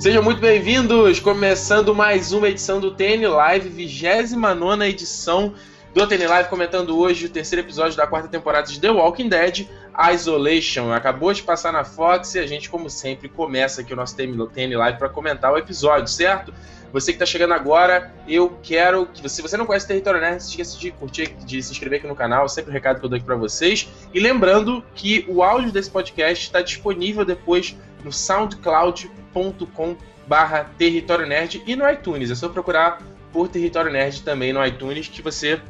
Sejam 0.00 0.22
muito 0.22 0.40
bem-vindos, 0.40 1.20
começando 1.20 1.94
mais 1.94 2.32
uma 2.32 2.48
edição 2.48 2.80
do 2.80 2.90
TN 2.90 3.28
Live, 3.28 3.68
29 3.68 4.86
edição 4.86 5.52
do 5.92 6.06
TN 6.06 6.26
Live, 6.26 6.48
comentando 6.48 6.98
hoje 6.98 7.26
o 7.26 7.28
terceiro 7.28 7.66
episódio 7.66 7.98
da 7.98 8.06
quarta 8.06 8.26
temporada 8.26 8.66
de 8.66 8.80
The 8.80 8.90
Walking 8.90 9.28
Dead, 9.28 9.68
Isolation. 10.14 10.90
Acabou 10.90 11.34
de 11.34 11.42
passar 11.42 11.70
na 11.70 11.84
Fox 11.84 12.34
e 12.34 12.38
a 12.38 12.46
gente, 12.46 12.70
como 12.70 12.88
sempre, 12.88 13.28
começa 13.28 13.82
aqui 13.82 13.92
o 13.92 13.96
nosso 13.96 14.16
TN 14.16 14.74
Live 14.74 14.98
para 14.98 15.10
comentar 15.10 15.52
o 15.52 15.58
episódio, 15.58 16.08
certo? 16.08 16.50
Você 16.94 17.12
que 17.12 17.16
está 17.16 17.26
chegando 17.26 17.52
agora, 17.52 18.10
eu 18.26 18.58
quero 18.62 19.04
que 19.06 19.28
se 19.28 19.42
você 19.42 19.56
não 19.58 19.66
conhece 19.66 19.84
o 19.84 19.88
Território 19.88 20.18
Nerd, 20.18 20.32
não 20.32 20.40
se 20.40 20.48
esqueça 20.48 20.78
de 20.78 20.90
curtir, 20.92 21.36
de 21.44 21.62
se 21.62 21.72
inscrever 21.72 21.98
aqui 21.98 22.08
no 22.08 22.16
canal, 22.16 22.48
sempre 22.48 22.70
o 22.70 22.72
um 22.72 22.74
recado 22.74 22.98
que 22.98 23.04
eu 23.04 23.08
dou 23.10 23.16
aqui 23.16 23.26
para 23.26 23.36
vocês. 23.36 23.86
E 24.14 24.18
lembrando 24.18 24.82
que 24.94 25.26
o 25.28 25.42
áudio 25.42 25.70
desse 25.70 25.90
podcast 25.90 26.46
está 26.46 26.62
disponível 26.62 27.22
depois 27.22 27.76
no 28.04 28.12
soundcloud.com 28.12 29.96
barra 30.26 30.70
Território 30.78 31.26
Nerd 31.26 31.62
e 31.66 31.74
no 31.74 31.88
iTunes. 31.90 32.30
É 32.30 32.34
só 32.34 32.48
procurar 32.48 33.02
por 33.32 33.48
Território 33.48 33.90
Nerd 33.90 34.22
também 34.22 34.52
no 34.52 34.64
iTunes 34.64 35.08
que 35.08 35.22
você 35.22 35.60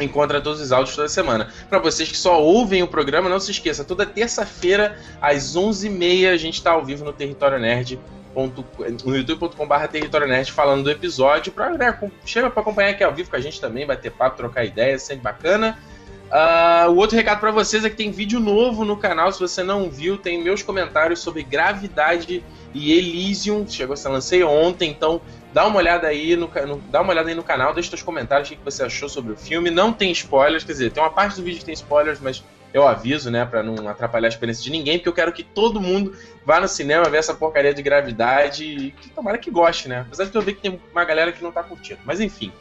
encontra 0.00 0.40
todos 0.40 0.60
os 0.60 0.72
áudios 0.72 0.96
toda 0.96 1.08
semana. 1.08 1.52
Para 1.68 1.78
vocês 1.78 2.08
que 2.08 2.16
só 2.16 2.42
ouvem 2.42 2.82
o 2.82 2.88
programa, 2.88 3.28
não 3.28 3.38
se 3.38 3.50
esqueça, 3.50 3.84
toda 3.84 4.04
terça-feira 4.04 4.98
às 5.20 5.56
11h30 5.56 6.32
a 6.32 6.36
gente 6.36 6.54
está 6.54 6.72
ao 6.72 6.84
vivo 6.84 7.04
no 7.04 7.12
Território 7.12 7.58
Nerd 7.58 7.98
no 8.34 8.50
Território 9.88 10.26
Nerd 10.26 10.50
falando 10.50 10.84
do 10.84 10.90
episódio. 10.90 11.52
Pra, 11.52 11.70
né, 11.70 11.96
chega 12.24 12.50
para 12.50 12.60
acompanhar 12.60 12.90
aqui 12.90 13.04
ao 13.04 13.14
vivo 13.14 13.30
com 13.30 13.36
a 13.36 13.40
gente 13.40 13.60
também, 13.60 13.86
bater 13.86 14.10
papo, 14.10 14.36
trocar 14.36 14.64
ideias, 14.64 15.02
sempre 15.02 15.22
bacana. 15.22 15.78
Uh, 16.34 16.90
o 16.90 16.96
outro 16.96 17.16
recado 17.16 17.38
para 17.38 17.52
vocês 17.52 17.84
é 17.84 17.90
que 17.90 17.94
tem 17.94 18.10
vídeo 18.10 18.40
novo 18.40 18.84
no 18.84 18.96
canal. 18.96 19.30
Se 19.30 19.38
você 19.38 19.62
não 19.62 19.88
viu, 19.88 20.18
tem 20.18 20.42
meus 20.42 20.64
comentários 20.64 21.20
sobre 21.20 21.44
gravidade 21.44 22.42
e 22.74 22.92
Elysium. 22.92 23.64
Chegou, 23.68 23.96
se 23.96 24.08
lancei 24.08 24.42
ontem, 24.42 24.90
então 24.90 25.20
dá 25.52 25.64
uma 25.64 25.76
olhada 25.76 26.08
aí 26.08 26.34
no, 26.34 26.50
no, 26.66 26.78
dá 26.90 27.02
uma 27.02 27.12
olhada 27.12 27.28
aí 27.28 27.36
no 27.36 27.44
canal, 27.44 27.72
deixa 27.72 27.90
seus 27.90 28.02
comentários 28.02 28.50
o 28.50 28.56
que 28.56 28.64
você 28.64 28.82
achou 28.82 29.08
sobre 29.08 29.32
o 29.32 29.36
filme. 29.36 29.70
Não 29.70 29.92
tem 29.92 30.10
spoilers, 30.10 30.64
quer 30.64 30.72
dizer, 30.72 30.90
tem 30.90 31.00
uma 31.00 31.10
parte 31.10 31.36
do 31.36 31.42
vídeo 31.44 31.60
que 31.60 31.66
tem 31.66 31.74
spoilers, 31.74 32.18
mas 32.18 32.42
eu 32.72 32.84
aviso, 32.84 33.30
né, 33.30 33.44
para 33.44 33.62
não 33.62 33.88
atrapalhar 33.88 34.26
a 34.26 34.28
experiência 34.28 34.64
de 34.64 34.70
ninguém, 34.72 34.98
porque 34.98 35.08
eu 35.08 35.12
quero 35.12 35.32
que 35.32 35.44
todo 35.44 35.80
mundo 35.80 36.16
vá 36.44 36.58
no 36.58 36.66
cinema 36.66 37.08
ver 37.08 37.18
essa 37.18 37.32
porcaria 37.32 37.72
de 37.72 37.80
gravidade 37.80 38.64
e 38.64 38.90
que 38.90 39.08
tomara 39.10 39.38
que 39.38 39.52
goste, 39.52 39.88
né? 39.88 40.00
Apesar 40.00 40.24
de 40.24 40.34
eu 40.34 40.42
ver 40.42 40.54
que 40.54 40.62
tem 40.62 40.80
uma 40.90 41.04
galera 41.04 41.30
que 41.30 41.44
não 41.44 41.52
tá 41.52 41.62
curtindo. 41.62 42.00
Mas 42.04 42.20
enfim. 42.20 42.52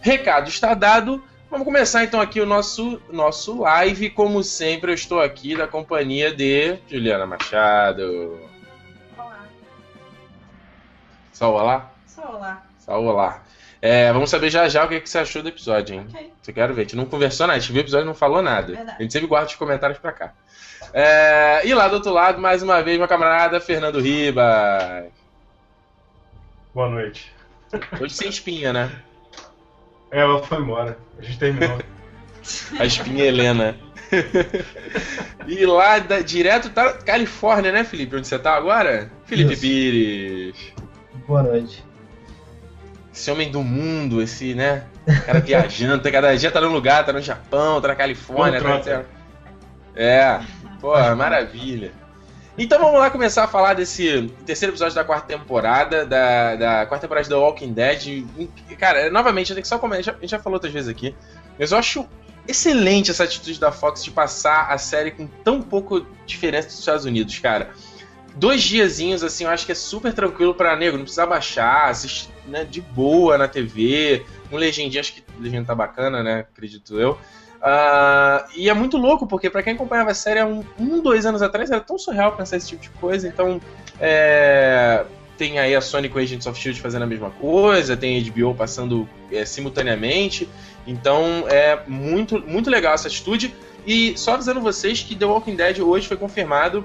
Recado 0.00 0.48
está 0.48 0.74
dado. 0.74 1.22
Vamos 1.52 1.66
começar 1.66 2.02
então 2.02 2.18
aqui 2.18 2.40
o 2.40 2.46
nosso, 2.46 2.98
nosso 3.10 3.60
live. 3.60 4.08
Como 4.08 4.42
sempre, 4.42 4.90
eu 4.90 4.94
estou 4.94 5.20
aqui 5.20 5.54
na 5.54 5.66
companhia 5.66 6.34
de 6.34 6.78
Juliana 6.88 7.26
Machado. 7.26 8.40
Olá. 9.18 9.44
Só 11.30 11.52
olá? 11.52 11.92
Só 12.06 12.22
olá. 12.22 12.62
Só 12.78 12.98
olá. 12.98 13.42
É, 13.82 14.10
vamos 14.14 14.30
saber 14.30 14.48
já 14.48 14.66
já 14.66 14.82
o 14.82 14.88
que, 14.88 14.98
que 14.98 15.10
você 15.10 15.18
achou 15.18 15.42
do 15.42 15.50
episódio, 15.50 15.94
hein? 15.94 16.06
Ok. 16.08 16.32
Você 16.40 16.52
quer 16.54 16.72
ver? 16.72 16.80
A 16.80 16.84
gente 16.84 16.96
não 16.96 17.04
conversou 17.04 17.46
nada, 17.46 17.58
a 17.58 17.60
gente 17.60 17.70
viu 17.70 17.82
o 17.82 17.84
episódio 17.84 18.06
e 18.06 18.08
não 18.08 18.14
falou 18.14 18.40
nada. 18.40 18.72
Verdade. 18.72 18.96
A 18.98 19.02
gente 19.02 19.12
sempre 19.12 19.28
guarda 19.28 19.48
os 19.48 19.54
comentários 19.54 19.98
pra 19.98 20.12
cá. 20.12 20.32
É, 20.94 21.66
e 21.66 21.74
lá 21.74 21.86
do 21.86 21.96
outro 21.96 22.14
lado, 22.14 22.40
mais 22.40 22.62
uma 22.62 22.82
vez, 22.82 22.96
meu 22.96 23.06
camarada 23.06 23.60
Fernando 23.60 24.00
Ribas. 24.00 25.04
Boa 26.74 26.88
noite. 26.88 27.30
Hoje 28.00 28.14
sem 28.14 28.30
espinha, 28.30 28.72
né? 28.72 28.90
É, 30.12 30.20
ela 30.20 30.42
foi 30.42 30.58
embora. 30.58 30.96
A 31.18 31.22
gente 31.22 31.38
terminou. 31.38 31.78
A 32.78 32.84
espinha 32.84 33.24
Helena. 33.24 33.76
e 35.46 35.64
lá, 35.64 35.98
da- 36.00 36.20
direto 36.20 36.68
da 36.68 36.92
Califórnia, 36.92 37.72
né, 37.72 37.82
Felipe? 37.84 38.16
Onde 38.16 38.26
você 38.28 38.38
tá 38.38 38.54
agora? 38.54 39.10
Felipe 39.24 39.52
Isso. 39.52 39.62
Pires. 39.62 40.56
Boa 41.26 41.42
noite. 41.42 41.82
Esse 43.14 43.30
homem 43.30 43.50
do 43.50 43.62
mundo, 43.62 44.20
esse, 44.20 44.54
né? 44.54 44.84
Cara 45.26 45.40
viajando, 45.40 46.10
cada 46.10 46.36
dia 46.36 46.50
tá 46.50 46.60
num 46.60 46.72
lugar, 46.72 47.04
tá 47.04 47.12
no 47.12 47.20
Japão, 47.20 47.80
tá 47.80 47.88
na 47.88 47.94
Califórnia, 47.94 48.60
tá 48.60 48.68
Trota. 48.68 49.06
É, 49.94 50.40
pô, 50.80 50.92
maravilha. 51.16 51.92
Então 52.56 52.78
vamos 52.78 53.00
lá 53.00 53.10
começar 53.10 53.44
a 53.44 53.48
falar 53.48 53.72
desse 53.72 54.30
terceiro 54.44 54.72
episódio 54.72 54.94
da 54.94 55.02
quarta 55.02 55.26
temporada, 55.26 56.04
da, 56.04 56.56
da 56.56 56.86
quarta 56.86 57.06
temporada 57.06 57.26
The 57.26 57.34
Walking 57.34 57.72
Dead. 57.72 58.26
Cara, 58.78 59.10
novamente, 59.10 59.50
eu 59.50 59.54
tenho 59.54 59.62
que 59.62 59.68
só 59.68 59.78
comentar, 59.78 60.14
a 60.14 60.20
gente 60.20 60.30
já 60.30 60.38
falou 60.38 60.56
outras 60.56 60.72
vezes 60.72 60.88
aqui, 60.88 61.14
mas 61.58 61.72
eu 61.72 61.78
acho 61.78 62.06
excelente 62.46 63.10
essa 63.10 63.24
atitude 63.24 63.58
da 63.58 63.72
Fox 63.72 64.04
de 64.04 64.10
passar 64.10 64.70
a 64.70 64.76
série 64.76 65.12
com 65.12 65.26
tão 65.26 65.62
pouco 65.62 66.06
diferença 66.26 66.68
dos 66.68 66.78
Estados 66.78 67.04
Unidos, 67.06 67.38
cara. 67.38 67.70
Dois 68.34 68.62
diazinhos, 68.62 69.22
assim, 69.22 69.44
eu 69.44 69.50
acho 69.50 69.64
que 69.64 69.72
é 69.72 69.74
super 69.74 70.12
tranquilo 70.12 70.54
pra 70.54 70.76
nego, 70.76 70.96
não 70.96 71.04
precisa 71.04 71.26
baixar, 71.26 71.88
assistir 71.88 72.28
né, 72.46 72.64
de 72.64 72.80
boa 72.80 73.38
na 73.38 73.48
TV, 73.48 74.24
um 74.56 74.58
legendinho, 74.58 75.00
acho 75.00 75.14
que 75.14 75.24
legenda 75.40 75.66
tá 75.66 75.74
bacana, 75.74 76.22
né, 76.22 76.40
acredito 76.40 76.98
eu. 76.98 77.18
Ah, 77.64 78.44
e 78.56 78.68
é 78.68 78.74
muito 78.74 78.96
louco, 78.96 79.26
porque 79.26 79.48
pra 79.48 79.62
quem 79.62 79.74
acompanhava 79.74 80.10
a 80.10 80.14
série 80.14 80.40
há 80.40 80.46
um, 80.46 80.64
um, 80.78 81.00
dois 81.00 81.24
anos 81.24 81.42
atrás, 81.42 81.70
era 81.70 81.80
tão 81.80 81.96
surreal 81.96 82.32
pensar 82.32 82.56
esse 82.56 82.68
tipo 82.68 82.82
de 82.82 82.90
coisa. 82.90 83.28
Então, 83.28 83.60
é, 84.00 85.04
tem 85.38 85.60
aí 85.60 85.74
a 85.74 85.80
Sony 85.80 86.08
com 86.08 86.18
Agents 86.18 86.46
of 86.46 86.58
S.H.I.E.L.D. 86.58 86.82
fazendo 86.82 87.02
a 87.02 87.06
mesma 87.06 87.30
coisa, 87.30 87.96
tem 87.96 88.18
a 88.18 88.30
HBO 88.30 88.54
passando 88.54 89.08
é, 89.30 89.44
simultaneamente. 89.44 90.48
Então, 90.84 91.44
é 91.48 91.80
muito, 91.86 92.40
muito 92.40 92.68
legal 92.68 92.94
essa 92.94 93.06
atitude. 93.06 93.54
E 93.86 94.16
só 94.18 94.34
avisando 94.34 94.60
vocês 94.60 95.00
que 95.02 95.14
The 95.14 95.24
Walking 95.24 95.54
Dead 95.54 95.78
hoje 95.78 96.08
foi 96.08 96.16
confirmado 96.16 96.84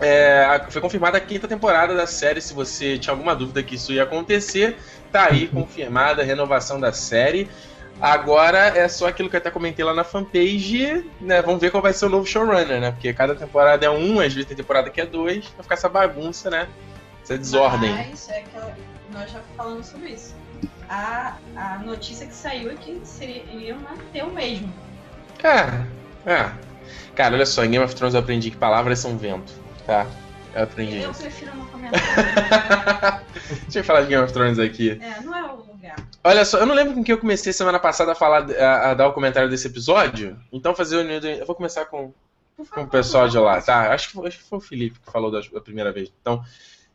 é, 0.00 0.66
foi 0.68 0.80
confirmada 0.80 1.16
a 1.16 1.20
quinta 1.20 1.48
temporada 1.48 1.94
da 1.94 2.06
série. 2.06 2.40
Se 2.40 2.52
você 2.52 2.98
tinha 2.98 3.12
alguma 3.12 3.34
dúvida 3.34 3.62
que 3.62 3.76
isso 3.76 3.92
ia 3.92 4.02
acontecer, 4.02 4.76
tá 5.16 5.28
aí 5.30 5.48
confirmada 5.48 6.20
a 6.20 6.24
renovação 6.24 6.78
da 6.78 6.92
série. 6.92 7.48
Agora 7.98 8.58
é 8.58 8.86
só 8.86 9.08
aquilo 9.08 9.30
que 9.30 9.36
eu 9.36 9.38
até 9.38 9.50
comentei 9.50 9.82
lá 9.82 9.94
na 9.94 10.04
fanpage, 10.04 11.06
né? 11.18 11.40
Vamos 11.40 11.58
ver 11.62 11.70
qual 11.70 11.82
vai 11.82 11.94
ser 11.94 12.04
o 12.04 12.08
novo 12.10 12.26
showrunner, 12.26 12.78
né? 12.78 12.90
Porque 12.90 13.10
cada 13.14 13.34
temporada 13.34 13.86
é 13.86 13.90
um, 13.90 14.20
às 14.20 14.34
vezes 14.34 14.46
tem 14.46 14.54
temporada 14.54 14.90
que 14.90 15.00
é 15.00 15.06
dois, 15.06 15.46
vai 15.46 15.62
ficar 15.62 15.74
essa 15.76 15.88
bagunça, 15.88 16.50
né? 16.50 16.68
Essa 17.22 17.38
desordem. 17.38 17.90
Mas 17.90 18.28
é 18.28 18.42
que 18.42 19.14
nós 19.14 19.32
já 19.32 19.40
falamos 19.56 19.86
sobre 19.86 20.10
isso. 20.10 20.34
A, 20.90 21.36
a 21.56 21.78
notícia 21.78 22.26
que 22.26 22.34
saiu 22.34 22.70
é 22.70 22.74
que 22.74 23.00
seria, 23.02 23.42
iriam 23.50 23.78
manter 23.78 24.22
o 24.22 24.30
mesmo. 24.30 24.70
É, 25.42 26.30
é. 26.30 26.50
Cara, 27.14 27.34
olha 27.34 27.46
só, 27.46 27.64
em 27.64 27.70
Game 27.70 27.84
of 27.84 27.94
Thrones 27.94 28.14
eu 28.14 28.20
aprendi 28.20 28.50
que 28.50 28.56
palavras 28.58 28.98
são 28.98 29.16
vento, 29.16 29.54
tá? 29.86 30.06
Eu 30.54 30.64
aprendi 30.64 31.00
Eu 31.00 31.12
prefiro 31.12 31.56
não. 31.56 31.65
Deixa 33.64 33.78
eu 33.80 33.84
falar 33.84 34.02
de 34.02 34.08
Game 34.08 34.22
of 34.24 34.32
Thrones 34.32 34.58
aqui. 34.58 35.00
é, 35.02 35.20
não 35.20 35.34
é 35.36 35.42
o 35.52 35.56
lugar. 35.56 35.96
Olha 36.24 36.44
só, 36.44 36.58
eu 36.58 36.66
não 36.66 36.74
lembro 36.74 36.94
com 36.94 37.04
quem 37.04 37.12
eu 37.12 37.18
comecei 37.18 37.52
semana 37.52 37.78
passada 37.78 38.12
a 38.12 38.14
falar, 38.14 38.50
a, 38.50 38.90
a 38.90 38.94
dar 38.94 39.08
o 39.08 39.12
comentário 39.12 39.48
desse 39.48 39.66
episódio. 39.68 40.38
Então 40.52 40.74
fazer 40.74 40.96
o 40.96 41.00
Eu 41.26 41.46
vou 41.46 41.54
começar 41.54 41.84
com, 41.86 42.12
com 42.74 42.80
o 42.82 42.86
pessoal 42.88 43.28
de 43.28 43.38
lá, 43.38 43.60
tá? 43.60 43.92
Acho 43.92 44.08
que, 44.08 44.14
foi, 44.14 44.28
acho 44.28 44.38
que 44.38 44.44
foi 44.48 44.58
o 44.58 44.62
Felipe 44.62 44.98
que 44.98 45.10
falou 45.12 45.30
da, 45.30 45.40
da 45.52 45.60
primeira 45.60 45.92
vez. 45.92 46.12
Então, 46.20 46.42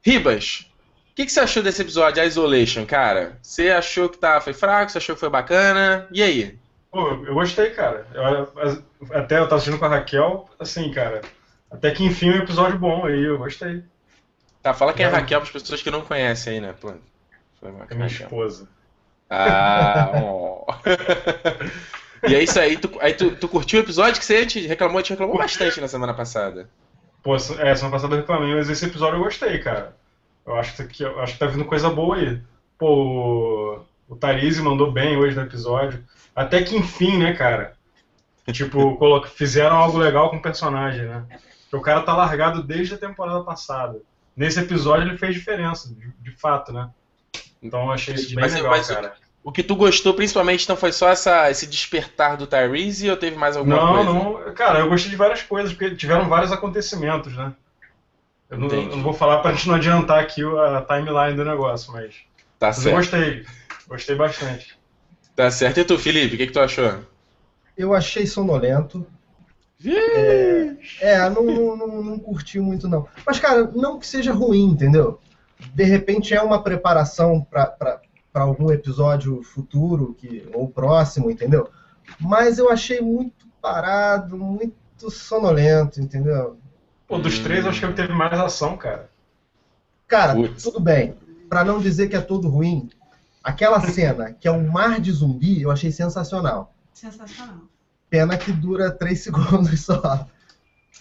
Ribas, 0.03 0.65
o 1.11 1.15
que, 1.15 1.25
que 1.25 1.31
você 1.31 1.39
achou 1.39 1.61
desse 1.63 1.81
episódio, 1.81 2.21
a 2.21 2.25
Isolation, 2.25 2.85
cara? 2.85 3.37
Você 3.41 3.69
achou 3.69 4.09
que 4.09 4.17
tá, 4.17 4.41
foi 4.41 4.53
fraco? 4.53 4.91
Você 4.91 4.97
achou 4.97 5.15
que 5.15 5.19
foi 5.21 5.29
bacana? 5.29 6.07
E 6.11 6.21
aí? 6.21 6.57
Pô, 6.91 7.07
eu 7.25 7.33
gostei, 7.33 7.69
cara. 7.69 8.05
Eu- 8.13 8.83
até 9.13 9.37
eu 9.39 9.43
tava 9.43 9.55
assistindo 9.55 9.79
com 9.79 9.85
a 9.85 9.89
Raquel, 9.89 10.49
assim, 10.59 10.91
cara. 10.91 11.21
Até 11.71 11.91
que 11.91 12.03
enfim 12.03 12.31
um 12.31 12.35
episódio 12.35 12.77
bom 12.77 13.05
aí, 13.05 13.23
eu 13.23 13.37
gostei. 13.37 13.81
Tá, 14.61 14.73
fala 14.73 14.93
quem 14.93 15.05
é. 15.05 15.09
Raquel 15.09 15.39
para 15.39 15.47
as 15.47 15.53
pessoas 15.53 15.81
que 15.81 15.91
não 15.91 16.01
conhecem 16.01 16.53
aí, 16.53 16.61
né? 16.61 16.75
Pô, 16.79 16.93
É 17.89 17.95
minha 17.95 18.07
esposa. 18.07 18.67
Ah, 19.29 20.11
ó. 20.15 20.65
E 22.27 22.35
é 22.35 22.43
isso 22.43 22.59
aí, 22.59 22.77
tu, 22.77 22.91
aí 22.99 23.13
tu, 23.13 23.35
tu 23.35 23.47
curtiu 23.47 23.79
o 23.79 23.83
episódio 23.83 24.19
que 24.19 24.25
você 24.25 24.45
te 24.45 24.67
reclamou, 24.67 25.01
te 25.01 25.09
reclamou 25.09 25.37
bastante 25.37 25.81
na 25.81 25.87
semana 25.87 26.13
passada. 26.13 26.69
Pô, 27.23 27.35
é, 27.35 27.39
semana 27.39 27.91
passada 27.91 28.13
eu 28.13 28.19
reclamei, 28.19 28.53
mas 28.53 28.69
esse 28.69 28.85
episódio 28.85 29.17
eu 29.17 29.23
gostei, 29.23 29.57
cara. 29.59 29.95
Eu 30.45 30.55
acho 30.55 30.87
que, 30.87 31.03
eu 31.03 31.19
acho 31.19 31.33
que 31.33 31.39
tá 31.39 31.47
vindo 31.47 31.65
coisa 31.65 31.89
boa 31.89 32.17
aí. 32.17 32.39
Pô, 32.77 33.85
o, 34.07 34.13
o 34.13 34.15
Tarizi 34.15 34.61
mandou 34.61 34.91
bem 34.91 35.17
hoje 35.17 35.35
no 35.35 35.43
episódio. 35.43 36.03
Até 36.35 36.61
que 36.61 36.75
enfim, 36.75 37.17
né, 37.17 37.33
cara? 37.33 37.73
Tipo, 38.51 38.99
fizeram 39.33 39.75
algo 39.75 39.97
legal 39.97 40.29
com 40.29 40.37
o 40.37 40.41
personagem, 40.41 41.07
né? 41.07 41.25
Porque 41.63 41.75
o 41.75 41.81
cara 41.81 42.03
tá 42.03 42.15
largado 42.15 42.61
desde 42.61 42.93
a 42.93 42.99
temporada 42.99 43.43
passada. 43.43 43.99
Nesse 44.35 44.59
episódio 44.59 45.07
ele 45.07 45.17
fez 45.17 45.33
diferença, 45.33 45.89
de, 45.93 46.11
de 46.19 46.31
fato, 46.37 46.71
né? 46.71 46.89
Então 47.61 47.83
eu 47.85 47.91
achei 47.91 48.15
isso 48.15 48.27
bem 48.33 48.43
Mas- 48.43 48.53
legal, 48.53 48.71
mas- 48.71 48.87
cara. 48.87 49.13
O 49.43 49.51
que 49.51 49.63
tu 49.63 49.75
gostou 49.75 50.13
principalmente 50.13 50.63
então 50.63 50.75
foi 50.75 50.91
só 50.91 51.09
essa, 51.09 51.49
esse 51.49 51.65
despertar 51.65 52.37
do 52.37 52.45
Tyrese 52.45 53.09
ou 53.09 53.17
teve 53.17 53.35
mais 53.35 53.57
alguma 53.57 53.75
Não, 53.75 53.93
coisa? 53.95 54.13
não, 54.13 54.53
cara, 54.53 54.79
eu 54.79 54.87
gostei 54.89 55.09
de 55.09 55.15
várias 55.15 55.41
coisas, 55.41 55.73
porque 55.73 55.95
tiveram 55.95 56.29
vários 56.29 56.51
acontecimentos, 56.51 57.35
né? 57.35 57.51
Eu 58.51 58.59
não, 58.59 58.67
eu 58.67 58.95
não 58.97 59.01
vou 59.01 59.13
falar 59.13 59.39
pra 59.39 59.51
gente 59.53 59.67
não 59.67 59.75
adiantar 59.75 60.19
aqui 60.19 60.43
a 60.43 60.81
timeline 60.81 61.35
do 61.35 61.43
negócio, 61.43 61.91
mas, 61.91 62.13
Tá 62.59 62.67
mas 62.67 62.77
eu 62.77 62.83
certo. 62.83 62.95
gostei. 62.97 63.45
Gostei 63.87 64.15
bastante. 64.15 64.77
Tá 65.35 65.49
certo. 65.49 65.79
E 65.79 65.85
tu, 65.85 65.97
Felipe, 65.97 66.35
o 66.35 66.37
que, 66.37 66.45
que 66.47 66.53
tu 66.53 66.59
achou? 66.59 66.99
Eu 67.75 67.95
achei 67.95 68.27
sonolento. 68.27 69.07
É, 71.01 71.29
não, 71.29 71.43
não, 71.43 71.75
não, 71.77 72.03
não 72.03 72.19
curti 72.19 72.59
muito, 72.59 72.87
não. 72.87 73.07
Mas, 73.25 73.39
cara, 73.39 73.71
não 73.73 73.99
que 73.99 74.07
seja 74.07 74.31
ruim, 74.31 74.65
entendeu? 74.65 75.19
de 75.73 75.83
repente 75.83 76.33
é 76.33 76.41
uma 76.41 76.61
preparação 76.61 77.45
para 77.49 78.01
algum 78.33 78.71
episódio 78.71 79.43
futuro 79.43 80.15
que, 80.17 80.49
ou 80.53 80.67
próximo, 80.67 81.29
entendeu? 81.29 81.69
Mas 82.19 82.57
eu 82.57 82.69
achei 82.69 82.99
muito 82.99 83.47
parado, 83.61 84.37
muito 84.37 85.09
sonolento, 85.09 86.01
entendeu? 86.01 86.57
Pô, 87.07 87.17
dos 87.17 87.39
três, 87.39 87.63
eu 87.63 87.69
acho 87.69 87.79
que 87.79 87.85
ele 87.85 87.93
teve 87.93 88.13
mais 88.13 88.33
ação, 88.39 88.75
cara. 88.77 89.09
Cara, 90.07 90.35
Putz. 90.35 90.63
tudo 90.63 90.79
bem. 90.79 91.15
Pra 91.47 91.63
não 91.63 91.79
dizer 91.79 92.07
que 92.07 92.15
é 92.15 92.21
todo 92.21 92.49
ruim, 92.49 92.89
aquela 93.43 93.79
cena 93.81 94.33
que 94.33 94.47
é 94.47 94.51
um 94.51 94.67
mar 94.69 94.99
de 94.99 95.11
zumbi, 95.11 95.61
eu 95.61 95.71
achei 95.71 95.91
sensacional. 95.91 96.73
Sensacional. 96.93 97.61
Pena 98.11 98.37
que 98.37 98.51
dura 98.51 98.91
três 98.91 99.21
segundos 99.23 99.79
só. 99.79 100.27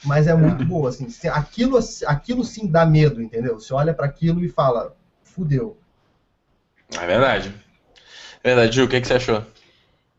Mas 0.05 0.27
é 0.27 0.35
muito 0.35 0.65
boa, 0.65 0.89
assim. 0.89 1.09
Aquilo, 1.29 1.79
aquilo 2.07 2.43
sim 2.45 2.67
dá 2.69 2.87
medo, 2.87 3.21
entendeu? 3.21 3.61
Você 3.61 3.75
olha 3.75 3.93
pra 3.93 4.07
aquilo 4.07 4.43
e 4.43 4.49
fala, 4.49 4.97
fudeu. 5.25 5.77
É 6.99 7.07
verdade. 7.07 7.53
É 8.43 8.49
verdade, 8.55 8.75
Ju, 8.77 8.85
o 8.85 8.89
que, 8.89 9.01
que 9.01 9.07
você 9.07 9.15
achou? 9.15 9.45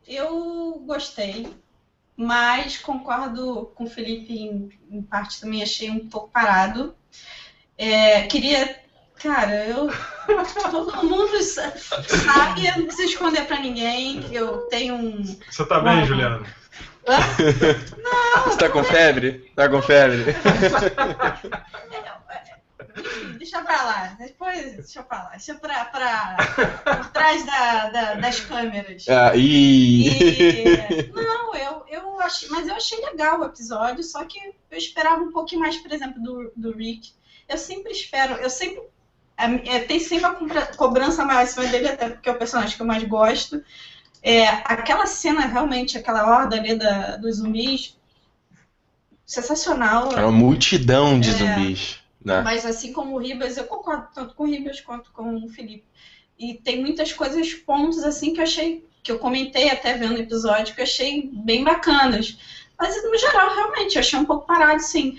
Eu 0.08 0.84
gostei, 0.86 1.56
mas 2.18 2.78
concordo 2.78 3.72
com 3.74 3.86
o 3.86 3.90
Felipe 3.90 4.34
em, 4.34 4.70
em 4.92 5.02
parte 5.02 5.40
também, 5.40 5.64
achei 5.64 5.90
um 5.90 6.08
pouco 6.10 6.30
parado. 6.30 6.94
É, 7.78 8.24
queria. 8.24 8.80
Cara, 9.16 9.66
eu. 9.66 9.88
Todo 10.70 11.04
mundo 11.08 11.42
sa- 11.42 11.74
sabe, 11.78 12.68
eu 12.68 12.78
não 12.80 12.86
preciso 12.88 13.10
esconder 13.10 13.46
pra 13.46 13.60
ninguém. 13.60 14.20
que 14.22 14.36
Eu 14.36 14.68
tenho 14.68 14.96
um. 14.96 15.24
Você 15.50 15.66
tá 15.66 15.80
bem, 15.80 16.02
Uhum. 16.12 16.44
Juliano? 17.08 17.82
Você 18.46 18.58
tá 18.58 18.70
com 18.70 18.84
febre? 18.84 19.52
Tá 19.56 19.68
com 19.70 19.82
febre? 19.82 20.36
Deixa 23.38 23.62
pra 23.64 23.84
lá. 23.84 24.16
Depois, 24.20 24.74
deixa 24.74 25.02
pra 25.04 25.18
lá. 25.24 25.30
Deixa 25.32 25.56
pra. 25.56 25.86
pra 25.86 26.38
por 26.98 27.08
trás 27.12 27.46
da, 27.46 27.90
da- 27.90 28.14
das 28.16 28.40
câmeras. 28.42 29.06
Ah, 29.10 29.32
e... 29.36 30.08
E, 30.10 31.12
não, 31.14 31.56
eu, 31.56 31.84
eu 31.90 32.20
achei, 32.22 32.50
mas 32.50 32.68
eu 32.68 32.76
achei 32.76 33.00
legal 33.06 33.40
o 33.40 33.46
episódio, 33.46 34.04
só 34.04 34.24
que 34.26 34.38
eu 34.70 34.78
esperava 34.78 35.22
um 35.22 35.32
pouquinho 35.32 35.62
mais, 35.62 35.78
por 35.78 35.92
exemplo, 35.92 36.22
do, 36.22 36.52
do 36.56 36.72
Rick. 36.78 37.12
Eu 37.48 37.58
sempre 37.58 37.92
espero, 37.92 38.36
eu 38.36 38.50
sempre. 38.50 38.82
é, 39.38 39.76
é, 39.78 39.80
tem 39.80 40.00
sempre 40.00 40.26
uma 40.26 40.36
cobra- 40.36 40.66
cobrança 40.76 41.26
maior 41.26 41.44
em 41.44 41.48
cima 41.48 41.66
dele, 41.68 41.88
até 41.90 42.10
porque 42.10 42.30
é 42.30 42.32
o 42.32 42.38
personagem 42.38 42.76
que 42.76 42.82
eu 42.82 42.88
mais 42.88 43.04
gosto. 43.04 43.64
É, 44.24 44.46
aquela 44.66 45.06
cena, 45.06 45.42
realmente, 45.48 45.98
aquela 45.98 46.28
horda 46.28 46.56
ali 46.56 46.76
da, 46.76 47.18
dos 47.18 47.38
zumbis, 47.38 47.98
sensacional. 49.26 50.12
É 50.12 50.22
uma 50.22 50.32
multidão 50.32 51.20
de 51.20 51.30
É. 51.30 51.34
zumbis. 51.34 52.00
Né? 52.24 52.42
Mas 52.42 52.66
assim 52.66 52.94
como 52.94 53.16
o 53.16 53.18
Ribas, 53.18 53.58
eu 53.58 53.64
concordo 53.64 54.08
tanto 54.14 54.36
com 54.36 54.44
o 54.44 54.48
Ribas 54.48 54.80
quanto 54.80 55.12
com 55.12 55.44
o 55.44 55.50
Felipe. 55.50 55.86
E 56.38 56.54
tem 56.54 56.80
muitas 56.82 57.12
coisas, 57.14 57.54
pontos 57.54 58.04
assim 58.04 58.34
que 58.34 58.40
eu 58.40 58.44
achei, 58.44 58.88
que 59.02 59.12
eu 59.12 59.18
comentei 59.18 59.72
até 59.72 59.96
vendo 59.98 60.16
o 60.16 60.22
episódio, 60.22 60.76
que 60.76 60.82
eu 60.82 60.86
achei 60.86 61.30
bem 61.34 61.64
bacanas. 61.64 62.38
Mas 62.78 63.04
no 63.04 63.18
geral, 63.18 63.56
realmente, 63.56 63.96
eu 63.96 64.02
achei 64.02 64.20
um 64.20 64.26
pouco 64.26 64.46
parado, 64.46 64.82
sim. 64.82 65.18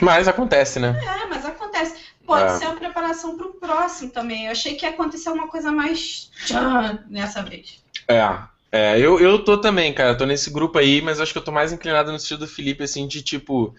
Mas 0.00 0.26
acontece, 0.28 0.78
né? 0.80 0.98
É, 1.04 1.26
mas 1.26 1.44
acontece. 1.44 1.94
Pode 2.26 2.44
É. 2.52 2.58
ser 2.58 2.66
uma 2.66 2.76
preparação 2.76 3.36
para 3.36 3.46
o 3.46 3.54
próximo 3.54 4.10
também. 4.10 4.46
Eu 4.46 4.52
achei 4.52 4.74
que 4.74 4.84
ia 4.86 4.90
acontecer 4.92 5.30
uma 5.30 5.48
coisa 5.48 5.72
mais 5.72 6.30
tchan 6.46 7.04
nessa 7.08 7.42
vez. 7.42 7.82
É. 8.08 8.22
É, 8.74 8.98
eu, 8.98 9.20
eu 9.20 9.44
tô 9.44 9.58
também, 9.58 9.92
cara. 9.92 10.14
Tô 10.16 10.24
nesse 10.24 10.48
grupo 10.50 10.78
aí, 10.78 11.02
mas 11.02 11.20
acho 11.20 11.30
que 11.32 11.38
eu 11.38 11.44
tô 11.44 11.52
mais 11.52 11.72
inclinado 11.72 12.10
no 12.10 12.16
estilo 12.16 12.40
do 12.40 12.46
Felipe, 12.48 12.82
assim, 12.84 13.06
de 13.06 13.20
tipo. 13.22 13.74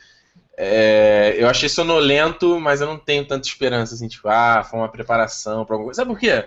é, 0.56 1.36
eu 1.38 1.50
achei 1.50 1.68
sonolento, 1.68 2.60
mas 2.60 2.80
eu 2.80 2.86
não 2.88 2.98
tenho 3.00 3.26
tanta 3.26 3.48
esperança, 3.48 3.96
assim, 3.96 4.08
tipo, 4.08 4.28
ah, 4.30 4.64
foi 4.64 4.80
uma 4.80 4.90
preparação 4.90 5.66
pra 5.66 5.74
alguma 5.76 5.88
coisa. 5.88 6.02
Sabe 6.02 6.12
por 6.12 6.20
quê? 6.20 6.46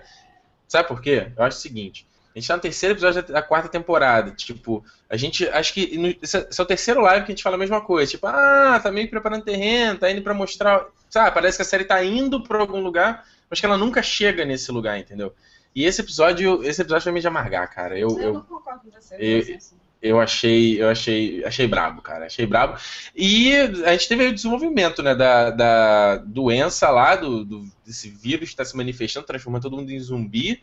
Sabe 0.69 0.87
por 0.89 1.01
quê? 1.03 1.33
Eu 1.37 1.43
acho 1.45 1.59
o 1.59 1.61
seguinte. 1.61 2.07
A 2.35 2.39
gente 2.39 2.49
tá 2.49 2.55
no 2.57 2.63
terceiro 2.63 2.95
episódio 2.95 3.23
da 3.23 3.41
quarta 3.43 3.69
temporada. 3.69 4.31
Tipo, 4.33 4.85
a 5.09 5.17
gente. 5.17 5.49
Acho 5.49 5.73
que. 5.73 5.97
no- 5.99 6.15
esse 6.23 6.37
é 6.37 6.47
é 6.57 6.63
o 6.63 6.67
terceiro 6.67 7.01
live 7.01 7.25
que 7.25 7.33
a 7.33 7.35
gente 7.35 7.43
fala 7.43 7.57
a 7.57 7.59
mesma 7.59 7.81
coisa. 7.81 8.11
Tipo, 8.11 8.27
ah, 8.27 8.79
tá 8.81 8.93
meio 8.93 9.09
preparando 9.09 9.43
terreno, 9.43 9.99
tá 9.99 10.11
indo 10.11 10.23
pra 10.23 10.35
mostrar. 10.35 10.85
Sabe, 11.17 11.33
parece 11.33 11.57
que 11.57 11.63
a 11.63 11.65
série 11.65 11.85
tá 11.85 12.05
indo 12.05 12.43
pra 12.43 12.59
algum 12.59 12.79
lugar, 12.81 13.25
mas 13.49 13.59
que 13.59 13.65
ela 13.65 13.79
nunca 13.79 14.03
chega 14.03 14.45
nesse 14.45 14.71
lugar, 14.71 14.99
entendeu? 14.99 15.35
E 15.75 15.85
esse 15.85 16.03
episódio, 16.03 16.63
esse 16.63 16.83
episódio 16.83 17.05
foi 17.05 17.13
meio 17.13 17.23
de 17.23 17.29
amargar, 17.29 17.71
cara. 17.73 17.99
Eu, 17.99 18.11
Eu, 18.11 18.21
eu, 18.21 18.33
não 18.35 18.43
concordo 18.43 18.81
com 18.83 18.91
você. 18.91 19.15
eu- 19.19 19.39
mas, 19.39 19.57
assim, 19.57 19.77
eu 20.03 20.21
achei, 20.21 20.83
eu 20.83 20.91
achei, 20.91 21.43
achei 21.43 21.67
brabo, 21.67 22.03
cara. 22.03 22.27
Achei 22.27 22.45
brabo. 22.45 22.79
E 23.15 23.51
a 23.87 23.93
gente 23.93 24.09
teve 24.09 24.27
o 24.27 24.35
desenvolvimento, 24.35 25.03
né, 25.03 25.15
da, 25.15 25.51
da 25.51 26.17
doença 26.19 26.91
lá, 26.91 27.17
do, 27.17 27.45
do- 27.47 27.67
desse 27.85 28.11
vírus 28.11 28.49
que 28.51 28.55
está 28.55 28.65
se 28.67 28.77
manifestando, 28.77 29.25
transformando 29.27 29.63
todo 29.63 29.77
mundo 29.79 29.91
em 29.91 29.99
zumbi. 29.99 30.63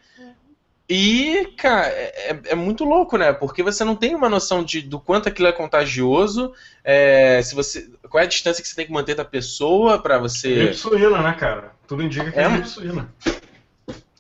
E, 0.89 1.53
cara, 1.57 1.87
é, 1.87 2.31
é- 2.31 2.41
é 2.47 2.55
muito 2.55 2.83
louco, 2.83 3.17
né? 3.17 3.31
Porque 3.31 3.63
você 3.63 3.83
não 3.83 3.95
tem 3.95 4.13
uma 4.15 4.27
noção 4.29 4.63
de, 4.63 4.81
do 4.81 4.99
quanto 4.99 5.29
aquilo 5.29 5.47
é 5.47 5.51
contagioso, 5.53 6.53
é, 6.83 7.41
se 7.41 7.55
você, 7.55 7.89
qual 8.09 8.21
é 8.21 8.25
a 8.25 8.29
distância 8.29 8.61
que 8.61 8.67
você 8.67 8.75
tem 8.75 8.85
que 8.85 8.91
manter 8.91 9.15
da 9.15 9.23
pessoa 9.25 10.01
pra 10.01 10.17
você. 10.17 10.53
Gripe 10.55 10.75
suína, 10.75 11.21
né, 11.21 11.33
cara? 11.33 11.71
Tudo 11.87 12.03
indica 12.03 12.29
que 12.31 12.37
é, 12.37 12.43
É? 12.43 12.49
gripe 12.49 12.67
suína. 12.67 13.13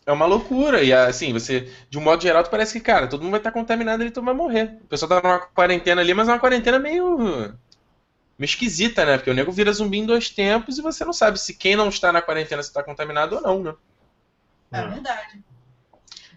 É 0.05 0.11
uma 0.11 0.25
loucura. 0.25 0.81
E 0.83 0.91
assim, 0.93 1.31
você, 1.33 1.69
de 1.89 1.97
um 1.97 2.01
modo 2.01 2.21
geral, 2.23 2.43
parece 2.45 2.73
que, 2.73 2.79
cara, 2.79 3.07
todo 3.07 3.21
mundo 3.21 3.31
vai 3.31 3.39
estar 3.41 3.51
contaminado 3.51 4.03
e 4.03 4.11
tu 4.11 4.21
vai 4.21 4.33
morrer. 4.33 4.77
O 4.83 4.87
pessoal 4.87 5.09
tá 5.09 5.21
numa 5.21 5.39
quarentena 5.39 6.01
ali, 6.01 6.13
mas 6.13 6.27
é 6.27 6.31
uma 6.31 6.39
quarentena 6.39 6.79
meio. 6.79 7.17
meio 7.19 7.55
esquisita, 8.39 9.05
né? 9.05 9.17
Porque 9.17 9.29
o 9.29 9.33
nego 9.33 9.51
vira 9.51 9.71
zumbi 9.71 9.99
em 9.99 10.05
dois 10.05 10.29
tempos 10.29 10.77
e 10.77 10.81
você 10.81 11.03
não 11.05 11.13
sabe 11.13 11.39
se 11.39 11.53
quem 11.53 11.75
não 11.75 11.89
está 11.89 12.11
na 12.11 12.21
quarentena 12.21 12.63
se 12.63 12.71
tá 12.73 12.81
contaminado 12.83 13.35
ou 13.35 13.41
não, 13.41 13.63
né? 13.63 13.73
É 14.73 14.79
É. 14.79 14.87
verdade. 14.87 15.43